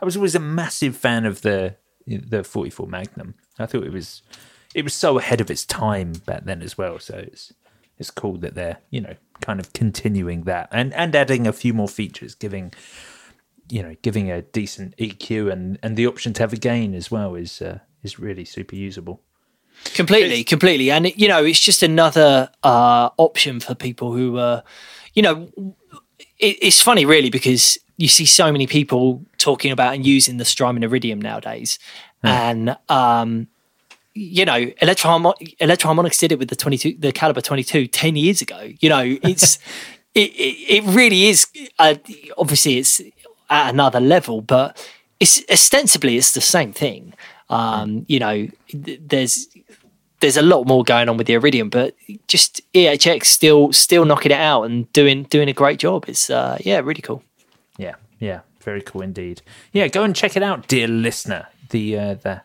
I 0.00 0.04
was 0.04 0.16
always 0.16 0.34
a 0.34 0.40
massive 0.40 0.96
fan 0.96 1.24
of 1.24 1.42
the 1.42 1.76
the 2.06 2.44
44 2.44 2.86
Magnum. 2.86 3.34
I 3.58 3.66
thought 3.66 3.84
it 3.84 3.92
was 3.92 4.22
it 4.74 4.84
was 4.84 4.94
so 4.94 5.18
ahead 5.18 5.40
of 5.40 5.50
its 5.50 5.64
time 5.64 6.12
back 6.26 6.44
then 6.44 6.62
as 6.62 6.76
well. 6.76 6.98
So 6.98 7.16
it's 7.16 7.52
it's 7.98 8.10
cool 8.10 8.36
that 8.38 8.54
they're 8.54 8.78
you 8.90 9.00
know 9.00 9.14
kind 9.40 9.60
of 9.60 9.72
continuing 9.72 10.42
that 10.42 10.68
and 10.70 10.92
and 10.94 11.14
adding 11.14 11.46
a 11.46 11.52
few 11.52 11.72
more 11.74 11.88
features, 11.88 12.34
giving 12.34 12.72
you 13.70 13.82
know 13.82 13.94
giving 14.02 14.30
a 14.30 14.42
decent 14.42 14.96
EQ 14.96 15.52
and 15.52 15.78
and 15.82 15.96
the 15.96 16.06
option 16.06 16.32
to 16.34 16.42
have 16.42 16.52
a 16.52 16.56
gain 16.56 16.94
as 16.94 17.10
well 17.10 17.34
is 17.34 17.62
uh, 17.62 17.78
is 18.02 18.18
really 18.18 18.44
super 18.44 18.74
usable. 18.74 19.22
completely 19.94 20.44
completely. 20.44 20.90
And 20.90 21.16
you 21.16 21.28
know 21.28 21.44
it's 21.44 21.60
just 21.60 21.82
another 21.82 22.50
uh 22.62 23.10
option 23.16 23.60
for 23.60 23.74
people 23.74 24.12
who 24.12 24.38
are, 24.38 24.62
you 25.14 25.22
know 25.22 25.48
it, 26.38 26.58
it's 26.60 26.80
funny 26.80 27.04
really 27.04 27.30
because 27.30 27.78
you 27.96 28.08
see 28.08 28.26
so 28.26 28.50
many 28.50 28.66
people 28.66 29.24
talking 29.38 29.72
about 29.72 29.94
and 29.94 30.06
using 30.06 30.38
the 30.38 30.44
Strymon 30.44 30.82
Iridium 30.82 31.20
nowadays. 31.20 31.78
And 32.22 32.76
um 32.88 33.48
you 34.14 34.44
know 34.44 34.66
Electroharmo- 34.82 35.54
Electro-Harmonix 35.60 36.18
did 36.18 36.32
it 36.32 36.38
with 36.38 36.48
the 36.48 36.56
22 36.56 36.96
the 36.98 37.12
caliber 37.12 37.40
22 37.40 37.86
10 37.86 38.16
years 38.16 38.42
ago. 38.42 38.70
You 38.80 38.88
know 38.88 39.02
it's 39.22 39.58
it, 40.14 40.30
it, 40.32 40.82
it 40.82 40.84
really 40.84 41.26
is 41.26 41.46
uh, 41.78 41.94
obviously 42.36 42.78
it's 42.78 43.00
at 43.50 43.72
another 43.72 44.00
level 44.00 44.40
but 44.40 44.76
it's 45.18 45.42
ostensibly 45.50 46.16
it's 46.16 46.32
the 46.32 46.40
same 46.40 46.72
thing 46.72 47.12
um 47.50 48.04
you 48.08 48.18
know 48.18 48.46
th- 48.68 49.00
there's 49.04 49.48
there's 50.20 50.36
a 50.36 50.42
lot 50.42 50.66
more 50.66 50.84
going 50.84 51.08
on 51.08 51.16
with 51.16 51.26
the 51.26 51.34
Iridium, 51.34 51.68
but 51.68 51.94
just 52.28 52.60
EHX 52.72 53.24
still 53.24 53.72
still 53.72 54.04
knocking 54.04 54.32
it 54.32 54.38
out 54.38 54.64
and 54.64 54.90
doing 54.92 55.24
doing 55.24 55.48
a 55.48 55.52
great 55.52 55.78
job. 55.78 56.04
It's 56.08 56.30
uh, 56.30 56.58
yeah, 56.60 56.78
really 56.80 57.02
cool. 57.02 57.22
Yeah, 57.78 57.96
yeah, 58.18 58.40
very 58.62 58.82
cool 58.82 59.02
indeed. 59.02 59.42
Yeah, 59.72 59.88
go 59.88 60.02
and 60.02 60.14
check 60.14 60.36
it 60.36 60.42
out, 60.42 60.68
dear 60.68 60.86
listener. 60.86 61.48
The 61.70 61.98
uh, 61.98 62.14
the 62.14 62.42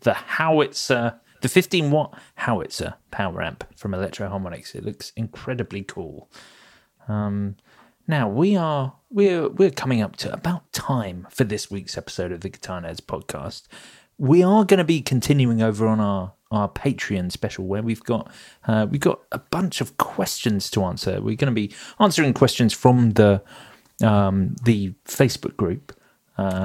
the 0.00 0.14
howitzer, 0.14 1.20
the 1.42 1.48
15 1.48 1.90
watt 1.90 2.18
howitzer 2.36 2.94
power 3.10 3.42
amp 3.42 3.64
from 3.76 3.94
Electro-Harmonix. 3.94 4.74
It 4.74 4.84
looks 4.84 5.12
incredibly 5.16 5.82
cool. 5.82 6.30
Um, 7.08 7.56
now 8.08 8.28
we 8.28 8.56
are 8.56 8.94
we're 9.10 9.48
we're 9.48 9.70
coming 9.70 10.00
up 10.00 10.16
to 10.16 10.32
about 10.32 10.72
time 10.72 11.26
for 11.30 11.44
this 11.44 11.70
week's 11.70 11.96
episode 11.96 12.32
of 12.32 12.40
the 12.40 12.48
Guitar 12.48 12.80
Nerds 12.80 13.00
podcast. 13.00 13.64
We 14.16 14.42
are 14.42 14.64
going 14.64 14.78
to 14.78 14.84
be 14.84 15.02
continuing 15.02 15.62
over 15.62 15.86
on 15.86 16.00
our 16.00 16.32
our 16.50 16.68
Patreon 16.68 17.30
special 17.30 17.66
where 17.66 17.82
we've 17.82 18.02
got 18.02 18.32
uh, 18.66 18.86
we've 18.90 19.00
got 19.00 19.20
a 19.30 19.38
bunch 19.38 19.80
of 19.82 19.96
questions 19.98 20.70
to 20.70 20.82
answer. 20.84 21.20
We're 21.20 21.36
going 21.36 21.46
to 21.46 21.52
be 21.52 21.72
answering 22.00 22.32
questions 22.32 22.72
from 22.72 23.10
the 23.12 23.42
um, 24.02 24.56
the 24.64 24.94
Facebook 25.04 25.56
group. 25.56 25.94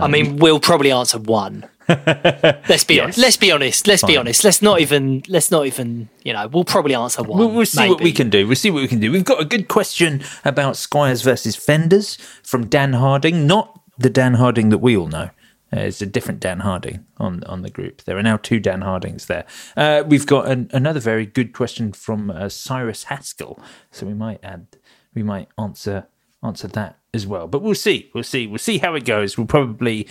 I 0.03 0.07
mean, 0.07 0.37
we'll 0.37 0.59
probably 0.59 0.91
answer 0.91 1.17
one. 1.17 1.67
let's 2.69 2.83
be 2.83 2.95
Yes. 2.95 3.03
honest. 3.03 3.17
Let's 3.19 3.37
be 3.37 3.51
honest. 3.51 3.87
Let's 3.87 4.03
be 4.03 4.17
honest. 4.17 4.43
Let's 4.43 4.61
not 4.61 4.81
even. 4.81 5.23
Let's 5.27 5.51
not 5.51 5.65
even. 5.65 6.09
You 6.23 6.33
know, 6.33 6.47
we'll 6.47 6.63
probably 6.63 6.95
answer 6.95 7.23
one. 7.23 7.37
We'll, 7.39 7.51
we'll 7.51 7.65
see 7.65 7.89
what 7.89 8.01
we 8.01 8.11
can 8.11 8.29
do. 8.29 8.47
We'll 8.47 8.55
see 8.55 8.71
what 8.71 8.81
we 8.81 8.87
can 8.87 8.99
do. 8.99 9.11
We've 9.11 9.25
got 9.25 9.41
a 9.41 9.45
good 9.45 9.67
question 9.67 10.23
about 10.45 10.75
Squiers 10.75 11.23
versus 11.23 11.55
Fenders 11.55 12.17
from 12.43 12.67
Dan 12.67 12.93
Harding, 12.93 13.45
not 13.47 13.79
the 13.97 14.09
Dan 14.09 14.35
Harding 14.35 14.69
that 14.69 14.79
we 14.79 14.95
all 14.97 15.07
know. 15.07 15.29
Uh, 15.75 15.79
it's 15.79 16.01
a 16.01 16.05
different 16.05 16.39
Dan 16.39 16.59
Harding 16.59 17.05
on 17.17 17.43
on 17.45 17.63
the 17.63 17.69
group. 17.69 18.03
There 18.03 18.17
are 18.17 18.23
now 18.23 18.37
two 18.37 18.59
Dan 18.59 18.81
Hardings 18.81 19.25
there. 19.25 19.45
Uh, 19.75 20.03
we've 20.05 20.27
got 20.27 20.47
an, 20.47 20.69
another 20.71 20.99
very 20.99 21.25
good 21.25 21.51
question 21.53 21.91
from 21.93 22.29
uh, 22.29 22.47
Cyrus 22.49 23.05
Haskell, 23.05 23.59
so 23.91 24.05
we 24.05 24.13
might 24.13 24.39
add, 24.43 24.67
we 25.15 25.23
might 25.23 25.49
answer 25.57 26.07
answer 26.43 26.67
that 26.67 26.99
as 27.13 27.25
well. 27.25 27.47
But 27.47 27.61
we'll 27.63 27.73
see. 27.75 28.11
We'll 28.13 28.23
see. 28.23 28.45
We'll 28.47 28.57
see 28.59 28.77
how 28.79 28.93
it 28.95 29.05
goes. 29.05 29.37
We'll 29.37 29.47
probably 29.47 30.07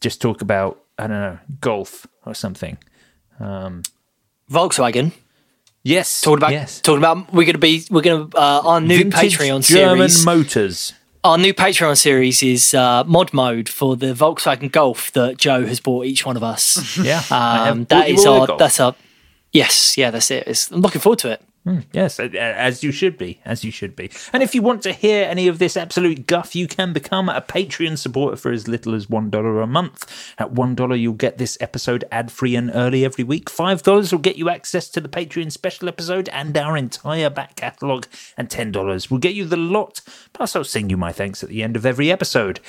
just 0.00 0.20
talk 0.20 0.40
about 0.42 0.82
I 0.98 1.06
don't 1.06 1.20
know 1.20 1.38
golf 1.60 2.06
or 2.24 2.34
something. 2.34 2.78
Volkswagen. 4.50 5.12
Yes, 5.82 6.22
Talking 6.22 6.38
about. 6.38 6.52
yes. 6.52 6.80
Talking 6.80 6.98
about. 6.98 7.32
We're 7.32 7.44
gonna 7.46 7.58
be. 7.58 7.84
We're 7.90 8.00
gonna. 8.00 8.28
Uh, 8.34 8.62
our 8.64 8.80
new 8.80 8.98
Vintage 8.98 9.36
Patreon 9.38 9.66
German 9.66 10.08
series. 10.08 10.24
German 10.24 10.38
motors. 10.38 10.92
our 11.22 11.36
new 11.36 11.52
Patreon 11.52 11.96
series 11.98 12.42
is 12.42 12.72
uh, 12.72 13.04
mod 13.04 13.34
mode 13.34 13.68
for 13.68 13.94
the 13.96 14.14
Volkswagen 14.14 14.72
Golf 14.72 15.12
that 15.12 15.36
Joe 15.36 15.66
has 15.66 15.80
bought 15.80 16.06
each 16.06 16.24
one 16.24 16.36
of 16.36 16.42
us. 16.42 16.96
Yeah, 16.98 17.22
Um, 17.30 17.84
that 17.90 18.08
is 18.08 18.24
our. 18.24 18.56
That's 18.56 18.80
our. 18.80 18.94
Yes, 19.52 19.96
yeah, 19.98 20.10
that's 20.10 20.30
it. 20.30 20.48
It's, 20.48 20.70
I'm 20.70 20.80
looking 20.80 21.00
forward 21.02 21.18
to 21.20 21.30
it. 21.32 21.42
Hmm, 21.64 21.78
yes, 21.94 22.18
a- 22.18 22.24
a- 22.24 22.38
as 22.38 22.82
you 22.84 22.92
should 22.92 23.16
be, 23.16 23.40
as 23.42 23.64
you 23.64 23.70
should 23.70 23.96
be. 23.96 24.10
And 24.34 24.42
if 24.42 24.54
you 24.54 24.60
want 24.60 24.82
to 24.82 24.92
hear 24.92 25.24
any 25.24 25.48
of 25.48 25.58
this 25.58 25.78
absolute 25.78 26.26
guff, 26.26 26.54
you 26.54 26.68
can 26.68 26.92
become 26.92 27.30
a 27.30 27.40
Patreon 27.40 27.96
supporter 27.96 28.36
for 28.36 28.52
as 28.52 28.68
little 28.68 28.94
as 28.94 29.06
$1 29.06 29.62
a 29.62 29.66
month. 29.66 30.04
At 30.36 30.52
$1, 30.52 30.94
you'll 30.94 31.14
get 31.14 31.38
this 31.38 31.56
episode 31.62 32.04
ad 32.12 32.30
free 32.30 32.54
and 32.54 32.70
early 32.74 33.02
every 33.02 33.24
week. 33.24 33.48
$5 33.48 34.12
will 34.12 34.18
get 34.18 34.36
you 34.36 34.50
access 34.50 34.90
to 34.90 35.00
the 35.00 35.08
Patreon 35.08 35.50
special 35.50 35.88
episode 35.88 36.28
and 36.28 36.54
our 36.58 36.76
entire 36.76 37.30
back 37.30 37.56
catalogue. 37.56 38.08
And 38.36 38.50
$10 38.50 39.10
will 39.10 39.16
get 39.18 39.32
you 39.34 39.46
the 39.46 39.56
lot. 39.56 40.02
Plus, 40.34 40.54
I'll 40.54 40.64
sing 40.64 40.90
you 40.90 40.98
my 40.98 41.12
thanks 41.12 41.42
at 41.42 41.48
the 41.48 41.62
end 41.62 41.76
of 41.76 41.86
every 41.86 42.12
episode. 42.12 42.60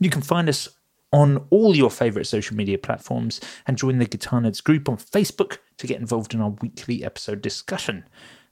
You 0.00 0.10
can 0.10 0.22
find 0.22 0.48
us 0.48 0.68
on 1.12 1.46
all 1.50 1.76
your 1.76 1.90
favourite 1.90 2.26
social 2.26 2.56
media 2.56 2.78
platforms 2.78 3.40
and 3.66 3.76
join 3.78 3.98
the 3.98 4.06
Guitar 4.06 4.40
Nerds 4.40 4.62
group 4.62 4.88
on 4.88 4.96
Facebook 4.96 5.58
to 5.78 5.86
get 5.86 6.00
involved 6.00 6.34
in 6.34 6.40
our 6.40 6.50
weekly 6.50 7.04
episode 7.04 7.42
discussion. 7.42 8.04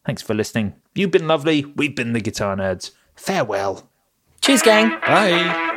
Thanks 0.08 0.22
for 0.22 0.32
listening. 0.32 0.72
You've 0.94 1.10
been 1.10 1.28
lovely. 1.28 1.66
We've 1.76 1.94
been 1.94 2.14
the 2.14 2.20
Guitar 2.22 2.56
Nerds. 2.56 2.92
Farewell. 3.14 3.90
Cheers, 4.40 4.62
gang. 4.62 4.88
Bye. 5.00 5.74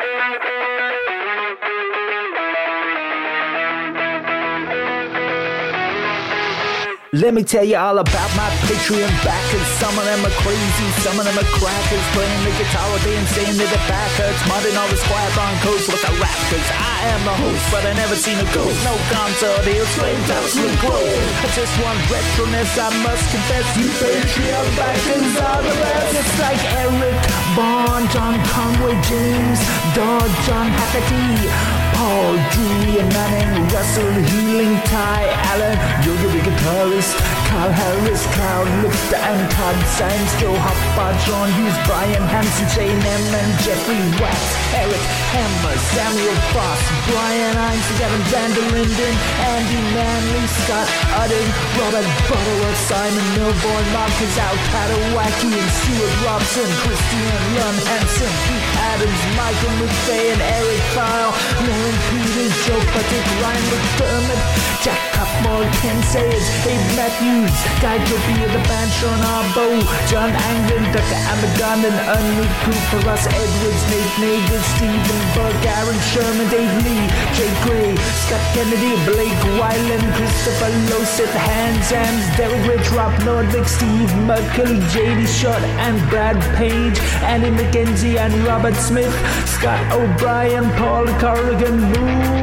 Let 7.11 7.35
me 7.35 7.43
tell 7.43 7.67
you 7.67 7.75
all 7.75 7.99
about 7.99 8.31
my 8.39 8.47
Patreon 8.71 9.11
backers. 9.19 9.67
Some 9.83 9.91
of 9.99 10.07
them 10.07 10.23
are 10.23 10.31
crazy, 10.47 10.87
some 11.03 11.19
of 11.19 11.27
them 11.27 11.35
are 11.35 11.51
crackers. 11.59 12.05
Playing 12.15 12.43
the 12.47 12.55
guitar 12.55 12.87
day 13.03 13.19
and 13.19 13.27
saying 13.27 13.57
that 13.59 13.67
the 13.67 13.83
back 13.91 14.07
hurts. 14.15 14.39
Modding 14.47 14.79
all 14.79 14.87
the 14.87 14.95
Squier 14.95 15.35
on 15.35 15.51
codes 15.59 15.91
with 15.91 15.99
the 15.99 16.13
rap. 16.23 16.39
Cause 16.47 16.63
I 16.71 17.11
am 17.11 17.19
the 17.27 17.35
host, 17.35 17.67
but 17.67 17.83
I 17.83 17.91
never 17.99 18.15
seen 18.15 18.39
a 18.39 18.47
ghost. 18.55 18.79
No 18.87 18.95
concert, 19.11 19.59
he'll 19.67 19.91
slave 19.91 20.23
absolute 20.23 20.79
growth. 20.79 21.43
I 21.43 21.51
just 21.51 21.75
want 21.83 21.99
retroness, 22.07 22.79
I 22.79 22.87
must 23.03 23.27
confess. 23.27 23.67
You 23.75 23.91
Patreon 23.91 24.67
backers 24.79 25.35
are 25.35 25.61
the 25.67 25.75
best. 25.83 26.15
It's 26.15 26.35
like 26.39 26.63
Eric 26.79 27.40
Bond, 27.55 28.09
John 28.11 28.39
Conway, 28.45 28.95
James, 29.03 29.59
Dodd, 29.95 30.31
John 30.47 30.67
Hackety, 30.71 31.49
Paul 31.95 32.35
D. 32.53 32.81
Manning, 33.13 33.67
Russell 33.73 34.13
Healing, 34.31 34.75
Ty 34.87 35.25
Allen, 35.51 35.75
Yoga 36.05 36.27
the 36.31 36.41
guitarist, 36.47 37.13
Carl 37.49 37.71
Harris, 37.71 38.23
Cloud 38.33 38.67
Lipster, 38.83 39.19
and 39.19 39.41
Todd 39.51 39.77
Sainz, 39.97 40.31
Joe 40.39 40.55
Hopper, 40.55 41.11
John 41.27 41.49
Hughes, 41.57 41.77
Brian 41.87 42.23
Hansen, 42.31 42.67
Jane 42.71 42.95
M, 42.95 43.23
and 43.35 43.51
Jeffrey 43.63 43.99
Wax, 44.21 44.39
Eric 44.77 45.03
Hammer, 45.35 45.75
Samuel 45.91 46.37
Foss, 46.55 46.81
Brian 47.11 47.55
Hines, 47.57 47.87
Gavin 47.99 48.23
Vander 48.31 48.65
Linden, 48.71 49.13
Andy 49.51 49.81
Manley, 49.91 50.45
Scott 50.63 50.87
Udding, 51.19 51.49
Robert 51.79 52.07
Butterworth, 52.29 52.81
Simon 52.87 53.27
Milborn, 53.35 53.85
Marcus 53.91 54.35
Alcatawaki, 54.39 55.49
and 55.51 55.71
Stuart 55.75 56.15
Robson, 56.23 56.69
Christian 56.85 57.40
Lund 57.55 57.79
Hansen, 57.89 58.31
Pete 58.45 58.69
Adams, 58.93 59.21
Michael 59.37 59.73
McVeigh, 59.81 60.33
and 60.33 60.41
Eric 60.41 60.83
File, 60.95 61.33
Lauren 61.65 61.97
Peters, 62.09 62.53
Joe 62.65 62.81
Patrick, 62.93 63.25
Ryan 63.41 63.65
McDermott, 63.71 64.41
Jack 64.81 65.01
Cupmore, 65.13 65.69
Ken 65.81 65.99
Sayers, 66.09 66.47
Abe 66.65 66.87
Matthews, 66.97 67.53
Guy 67.81 67.97
Topia, 68.09 68.47
the 68.49 68.61
band, 68.65 68.89
Sean 68.97 69.21
Arbo, 69.21 69.65
John 70.09 70.31
Anglin, 70.33 70.85
Dr. 70.89 71.21
Amagon, 71.29 71.85
and 71.85 71.99
Ernie 72.17 72.49
Cooper, 72.65 73.01
Russ 73.05 73.25
Edwards, 73.29 73.83
Nate 73.93 74.15
Nagel, 74.17 74.61
Stephen 74.73 75.21
Burke, 75.37 75.65
Aaron 75.77 75.99
Sherman, 76.09 76.49
Dave 76.49 76.75
Lee, 76.81 77.05
Jay 77.37 77.53
Gray, 77.61 77.93
Scott 78.25 78.41
Kennedy, 78.57 78.97
Blake 79.05 79.41
Wyland, 79.61 80.07
Christopher 80.17 80.73
Loseth, 80.89 81.35
Hans 81.45 81.91
Ams, 81.91 82.25
Derek 82.37 82.63
Rich, 82.65 82.89
Rob 82.97 83.13
Nordvik, 83.21 83.67
Steve 83.67 84.09
Merkel, 84.25 84.81
JD 84.89 85.29
Short, 85.29 85.61
and 85.85 85.97
Brad 86.09 86.41
Page, 86.57 86.97
Annie 87.31 87.49
McKenzie, 87.49 88.17
and 88.17 88.33
Robert 88.45 88.75
Smith, 88.75 89.13
Scott 89.47 89.79
O'Brien, 89.93 90.69
Paul 90.71 91.07
Corrigan, 91.17 91.93
Let 91.93 92.40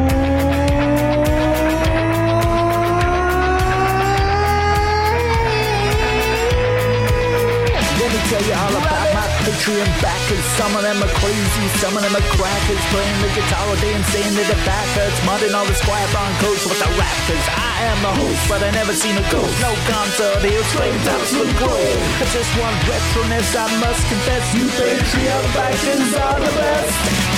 my 9.68 9.74
Patreon 9.74 10.02
backers. 10.02 10.44
Some 10.56 10.76
of 10.76 10.82
them 10.82 11.02
are 11.02 11.14
crazy, 11.20 11.68
some 11.78 11.96
of 11.96 12.02
them 12.02 12.14
are 12.14 12.28
crackers. 12.36 12.82
Playing 12.90 13.20
the 13.20 13.28
guitar 13.34 13.68
all 13.68 13.76
day 13.76 13.92
and 13.94 14.04
saying 14.06 14.34
that 14.34 14.48
the 14.48 14.58
back 14.64 14.86
hurts. 14.96 15.20
Modding 15.28 15.54
all 15.54 15.66
the 15.66 15.76
Squier 15.76 16.08
on 16.16 16.32
codes 16.40 16.64
with 16.64 16.78
the 16.78 16.88
raptors. 16.96 17.44
I 17.52 17.84
am 17.92 17.98
the 18.02 18.12
host, 18.16 18.48
but 18.48 18.62
I 18.62 18.70
never 18.70 18.92
seen 18.92 19.16
a 19.16 19.24
ghost. 19.30 19.52
No 19.60 19.72
concert, 19.88 20.40
he'll 20.44 20.64
straight 20.72 20.94
absolute 21.04 21.54
growth. 21.56 21.96
I 22.20 22.26
just 22.32 22.52
want 22.58 22.76
retroness, 22.88 23.52
I 23.56 23.68
must 23.80 24.02
confess. 24.08 24.44
You 24.54 24.66
Patreon 24.72 25.44
backers 25.54 26.14
are 26.16 26.40
the 26.40 26.52
best. 26.56 27.37